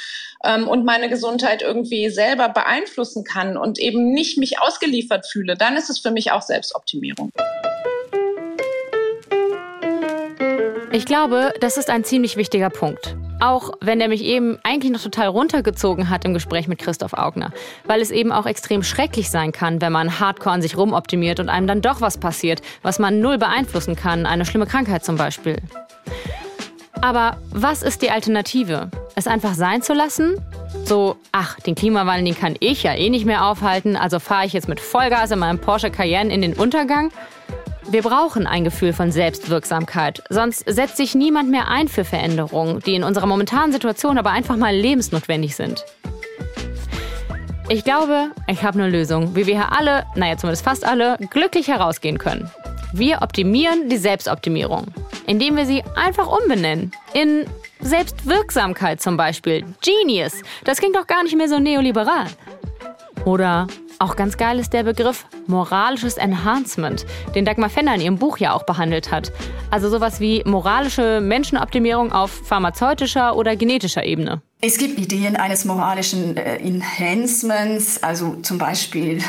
ähm, 0.44 0.68
und 0.68 0.84
meine 0.84 1.08
Gesundheit 1.08 1.62
irgendwie 1.62 2.10
selber 2.10 2.50
beeinflussen 2.50 3.24
kann 3.24 3.56
und 3.56 3.80
eben 3.80 4.12
nicht 4.12 4.38
mich 4.38 4.60
ausgeliefert 4.60 5.26
fühle, 5.26 5.56
dann 5.56 5.78
ist 5.78 5.90
es 5.90 6.00
für 6.00 6.12
mich 6.12 6.34
auch 6.34 6.42
Selbstoptimierung. 6.42 7.32
Ich 10.98 11.06
glaube, 11.06 11.54
das 11.60 11.78
ist 11.78 11.92
ein 11.92 12.04
ziemlich 12.04 12.38
wichtiger 12.38 12.72
Punkt. 12.72 13.16
Auch 13.40 13.70
wenn 13.82 14.02
er 14.02 14.08
mich 14.08 14.24
eben 14.24 14.58
eigentlich 14.64 14.92
noch 14.92 15.04
total 15.04 15.28
runtergezogen 15.28 16.10
hat 16.10 16.26
im 16.26 16.34
Gespräch 16.34 16.68
mit 16.68 16.80
Christoph 16.80 17.14
Augner. 17.14 17.52
Weil 17.86 18.02
es 18.02 18.10
eben 18.10 18.32
auch 18.32 18.48
extrem 18.48 18.82
schrecklich 18.82 19.30
sein 19.30 19.52
kann, 19.52 19.80
wenn 19.80 19.92
man 19.92 20.20
hardcore 20.20 20.56
an 20.56 20.64
sich 20.64 20.76
rumoptimiert 20.76 21.40
und 21.40 21.50
einem 21.50 21.68
dann 21.68 21.84
doch 21.84 22.02
was 22.02 22.18
passiert, 22.18 22.64
was 22.82 22.98
man 22.98 23.20
null 23.20 23.38
beeinflussen 23.38 23.96
kann, 23.96 24.26
eine 24.26 24.44
schlimme 24.44 24.66
Krankheit 24.66 25.06
zum 25.06 25.18
Beispiel. 25.18 25.58
Aber 27.00 27.38
was 27.52 27.84
ist 27.84 28.02
die 28.02 28.10
Alternative? 28.10 28.90
Es 29.14 29.28
einfach 29.28 29.54
sein 29.54 29.84
zu 29.84 29.94
lassen? 29.94 30.42
So, 30.84 31.18
ach, 31.32 31.60
den 31.60 31.76
Klimawandel, 31.76 32.26
den 32.26 32.40
kann 32.40 32.56
ich 32.60 32.82
ja 32.82 32.96
eh 32.96 33.12
nicht 33.12 33.28
mehr 33.28 33.46
aufhalten, 33.46 33.98
also 33.98 34.18
fahre 34.18 34.48
ich 34.48 34.54
jetzt 34.54 34.68
mit 34.68 34.80
Vollgas 34.80 35.30
in 35.30 35.38
meinem 35.38 35.60
Porsche 35.60 35.92
Cayenne 35.92 36.34
in 36.34 36.42
den 36.42 36.54
Untergang? 36.54 37.12
Wir 37.90 38.02
brauchen 38.02 38.48
ein 38.48 38.66
Gefühl 38.66 38.92
von 38.92 39.14
Selbstwirksamkeit, 39.14 40.22
sonst 40.30 40.64
setzt 40.68 40.98
sich 40.98 41.16
niemand 41.16 41.50
mehr 41.50 41.70
ein 41.70 41.88
für 41.88 42.04
Veränderungen, 42.04 42.82
die 42.82 42.96
in 42.96 43.04
unserer 43.06 43.28
momentanen 43.28 43.72
Situation 43.72 44.18
aber 44.18 44.32
einfach 44.32 44.58
mal 44.58 44.76
lebensnotwendig 44.76 45.56
sind. 45.56 45.86
Ich 47.70 47.86
glaube, 47.86 48.32
ich 48.48 48.64
habe 48.64 48.80
eine 48.80 48.90
Lösung, 48.90 49.36
wie 49.38 49.48
wir 49.48 49.56
hier 49.56 49.72
alle, 49.72 50.06
naja 50.16 50.36
zumindest 50.36 50.66
fast 50.66 50.86
alle, 50.86 51.18
glücklich 51.30 51.70
herausgehen 51.70 52.18
können. 52.18 52.52
Wir 52.92 53.22
optimieren 53.22 53.88
die 53.88 53.98
Selbstoptimierung, 53.98 54.88
indem 55.26 55.56
wir 55.56 55.66
sie 55.66 55.82
einfach 55.96 56.28
umbenennen. 56.28 56.92
In 57.14 57.46
Selbstwirksamkeit 57.80 59.02
zum 59.02 59.16
Beispiel. 59.16 59.64
Genius. 59.82 60.42
Das 60.66 60.80
klingt 60.80 60.96
doch 60.96 61.08
gar 61.08 61.24
nicht 61.24 61.38
mehr 61.38 61.48
so 61.48 61.60
neoliberal. 61.60 62.28
Oder 63.28 63.68
Auch 64.00 64.16
ganz 64.16 64.38
geil 64.38 64.60
ist 64.60 64.74
der 64.74 64.84
Begriff 64.84 65.26
moralisches 65.48 66.18
Enhancement, 66.18 67.06
den 67.34 67.46
Dagmar 67.46 67.70
Fenner 67.70 67.96
in 67.96 68.02
ihrem 68.02 68.18
Buch 68.20 68.38
ja 68.38 68.54
auch 68.54 68.64
behandelt 68.64 69.12
hat. 69.12 69.32
Also 69.72 69.90
sowas 69.90 70.20
wie 70.20 70.44
moralische 70.46 71.20
Menschenoptimierung 71.20 72.12
auf 72.12 72.30
pharmazeutischer 72.30 73.36
oder 73.36 73.56
genetischer 73.56 74.06
Ebene. 74.06 74.42
Es 74.62 74.78
gibt 74.78 75.00
Ideen 75.00 75.36
eines 75.36 75.66
moralischen 75.66 76.38
äh, 76.38 76.58
Enhancements, 76.58 78.04
also 78.04 78.36
zum 78.44 78.60
Beispiel, 78.60 79.22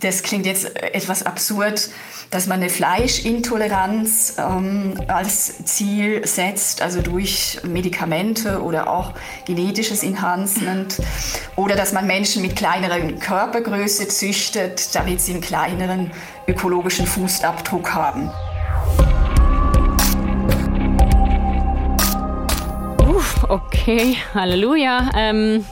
das 0.00 0.22
klingt 0.22 0.46
jetzt 0.46 0.76
etwas 0.76 1.24
absurd, 1.24 1.90
dass 2.30 2.46
man 2.46 2.60
eine 2.60 2.70
Fleischintoleranz 2.70 4.36
ähm, 4.38 4.94
als 5.08 5.64
Ziel 5.64 6.26
setzt, 6.26 6.80
also 6.80 7.02
durch 7.02 7.60
Medikamente 7.64 8.62
oder 8.62 8.88
auch 8.88 9.12
genetisches 9.46 10.02
Enhancement. 10.02 10.96
Oder 11.56 11.74
dass 11.74 11.92
man 11.92 12.06
Menschen 12.06 12.42
mit 12.42 12.56
kleineren 12.56 13.18
Körpergröße 13.18 14.08
züchtet, 14.08 14.94
damit 14.94 15.20
sie 15.20 15.32
einen 15.32 15.40
kleineren 15.40 16.12
ökologischen 16.46 17.06
Fußabdruck 17.06 17.92
haben. 17.92 18.30
Uff, 23.08 23.44
okay, 23.48 24.16
Halleluja. 24.34 25.10
Ähm, 25.16 25.64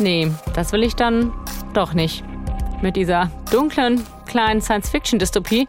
nee, 0.00 0.30
das 0.54 0.72
will 0.72 0.82
ich 0.82 0.96
dann 0.96 1.32
doch 1.72 1.94
nicht. 1.94 2.24
Mit 2.80 2.96
dieser 2.96 3.30
dunklen, 3.50 4.04
kleinen 4.26 4.60
Science-Fiction-Dystopie. 4.60 5.66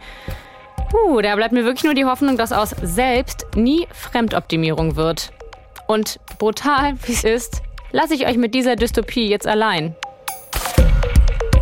Uh, 0.93 1.21
da 1.21 1.35
bleibt 1.35 1.53
mir 1.53 1.65
wirklich 1.65 1.83
nur 1.83 1.93
die 1.93 2.05
Hoffnung, 2.05 2.37
dass 2.37 2.51
aus 2.51 2.75
selbst 2.81 3.45
nie 3.55 3.87
Fremdoptimierung 3.91 4.95
wird. 4.95 5.31
Und 5.87 6.19
brutal, 6.37 6.93
wie 7.05 7.13
es 7.13 7.23
ist, 7.23 7.61
lasse 7.91 8.13
ich 8.13 8.27
euch 8.27 8.37
mit 8.37 8.53
dieser 8.53 8.75
Dystopie 8.75 9.27
jetzt 9.27 9.47
allein. 9.47 9.95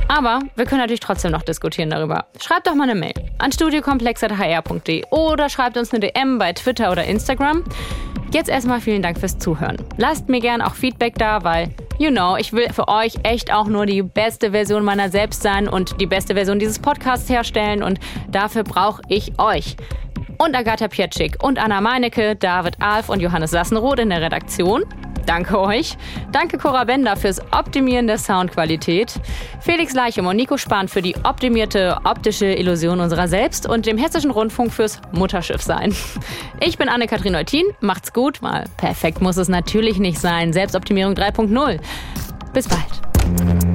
Aber 0.10 0.40
wir 0.56 0.66
können 0.66 0.82
natürlich 0.82 1.02
trotzdem 1.02 1.32
noch 1.32 1.44
diskutieren 1.44 1.90
darüber. 1.90 2.26
Schreibt 2.42 2.68
doch 2.68 2.76
mal 2.76 2.90
eine 2.90 3.00
Mail 3.00 3.14
an 3.38 3.52
studiokomplex.hr.de 3.52 5.04
oder 5.12 5.50
schreibt 5.50 5.78
uns 5.78 5.94
eine 5.94 6.00
DM 6.00 6.40
bei 6.40 6.54
Twitter 6.54 6.92
oder 6.92 7.04
Instagram. 7.04 7.64
Jetzt 8.32 8.50
erstmal 8.50 8.82
vielen 8.82 9.02
Dank 9.02 9.18
fürs 9.18 9.38
Zuhören. 9.38 9.78
Lasst 9.98 10.28
mir 10.28 10.42
gern 10.42 10.62
auch 10.62 10.76
Feedback 10.76 11.16
da, 11.18 11.44
weil, 11.44 11.70
you 11.98 12.12
know, 12.12 12.36
ich 12.36 12.52
will 12.52 12.68
für 12.74 12.88
euch 12.90 13.14
echt 13.24 13.54
auch 13.54 13.68
nur 13.68 13.86
die 13.86 14.02
beste 14.02 14.52
Version 14.52 14.84
meiner 14.84 15.10
selbst 15.10 15.42
sein 15.42 15.70
und 15.70 16.00
die 16.02 16.06
beste 16.06 16.34
Version 16.34 16.60
dieses 16.60 16.80
Podcasts 16.80 17.30
herstellen 17.30 17.84
und 17.84 18.00
dafür 18.30 18.64
brauche 18.64 19.02
ich 19.08 19.40
euch. 19.40 19.78
Und 20.38 20.56
Agatha 20.56 20.88
Pietschik 20.88 21.42
und 21.42 21.58
Anna 21.58 21.82
Meinecke, 21.82 22.36
David 22.36 22.76
Alf 22.82 23.10
und 23.10 23.22
Johannes 23.22 23.52
Sassenroth 23.52 24.00
in 24.00 24.10
der 24.10 24.22
Redaktion. 24.22 24.84
Danke 25.28 25.60
euch. 25.60 25.98
Danke 26.32 26.58
Cora 26.58 26.86
Bender 26.86 27.18
fürs 27.18 27.40
Optimieren 27.52 28.08
der 28.08 28.18
Soundqualität. 28.18 29.14
Felix 29.60 29.94
Leichem 29.94 30.26
und 30.26 30.38
Nico 30.38 30.58
Spahn 30.58 30.88
für 30.88 31.02
die 31.02 31.16
optimierte 31.24 31.98
optische 32.06 32.46
Illusion 32.46 33.02
unserer 33.02 33.28
selbst 33.28 33.68
und 33.68 33.86
dem 33.86 33.98
Hessischen 33.98 34.32
Rundfunk 34.32 34.72
fürs 34.72 35.02
Mutterschiff 35.12 35.62
sein. 35.62 35.94
Ich 36.62 36.78
bin 36.78 36.90
Anne-Kathrin 36.90 37.34
Neutin. 37.34 37.66
Macht's 37.82 38.14
gut, 38.14 38.42
weil 38.42 38.66
perfekt 38.78 39.22
muss 39.22 39.38
es 39.38 39.50
natürlich 39.50 40.00
nicht 40.00 40.18
sein. 40.18 40.54
Selbstoptimierung 40.54 41.14
3.0. 41.14 41.80
Bis 42.54 42.68
bald. 42.68 43.67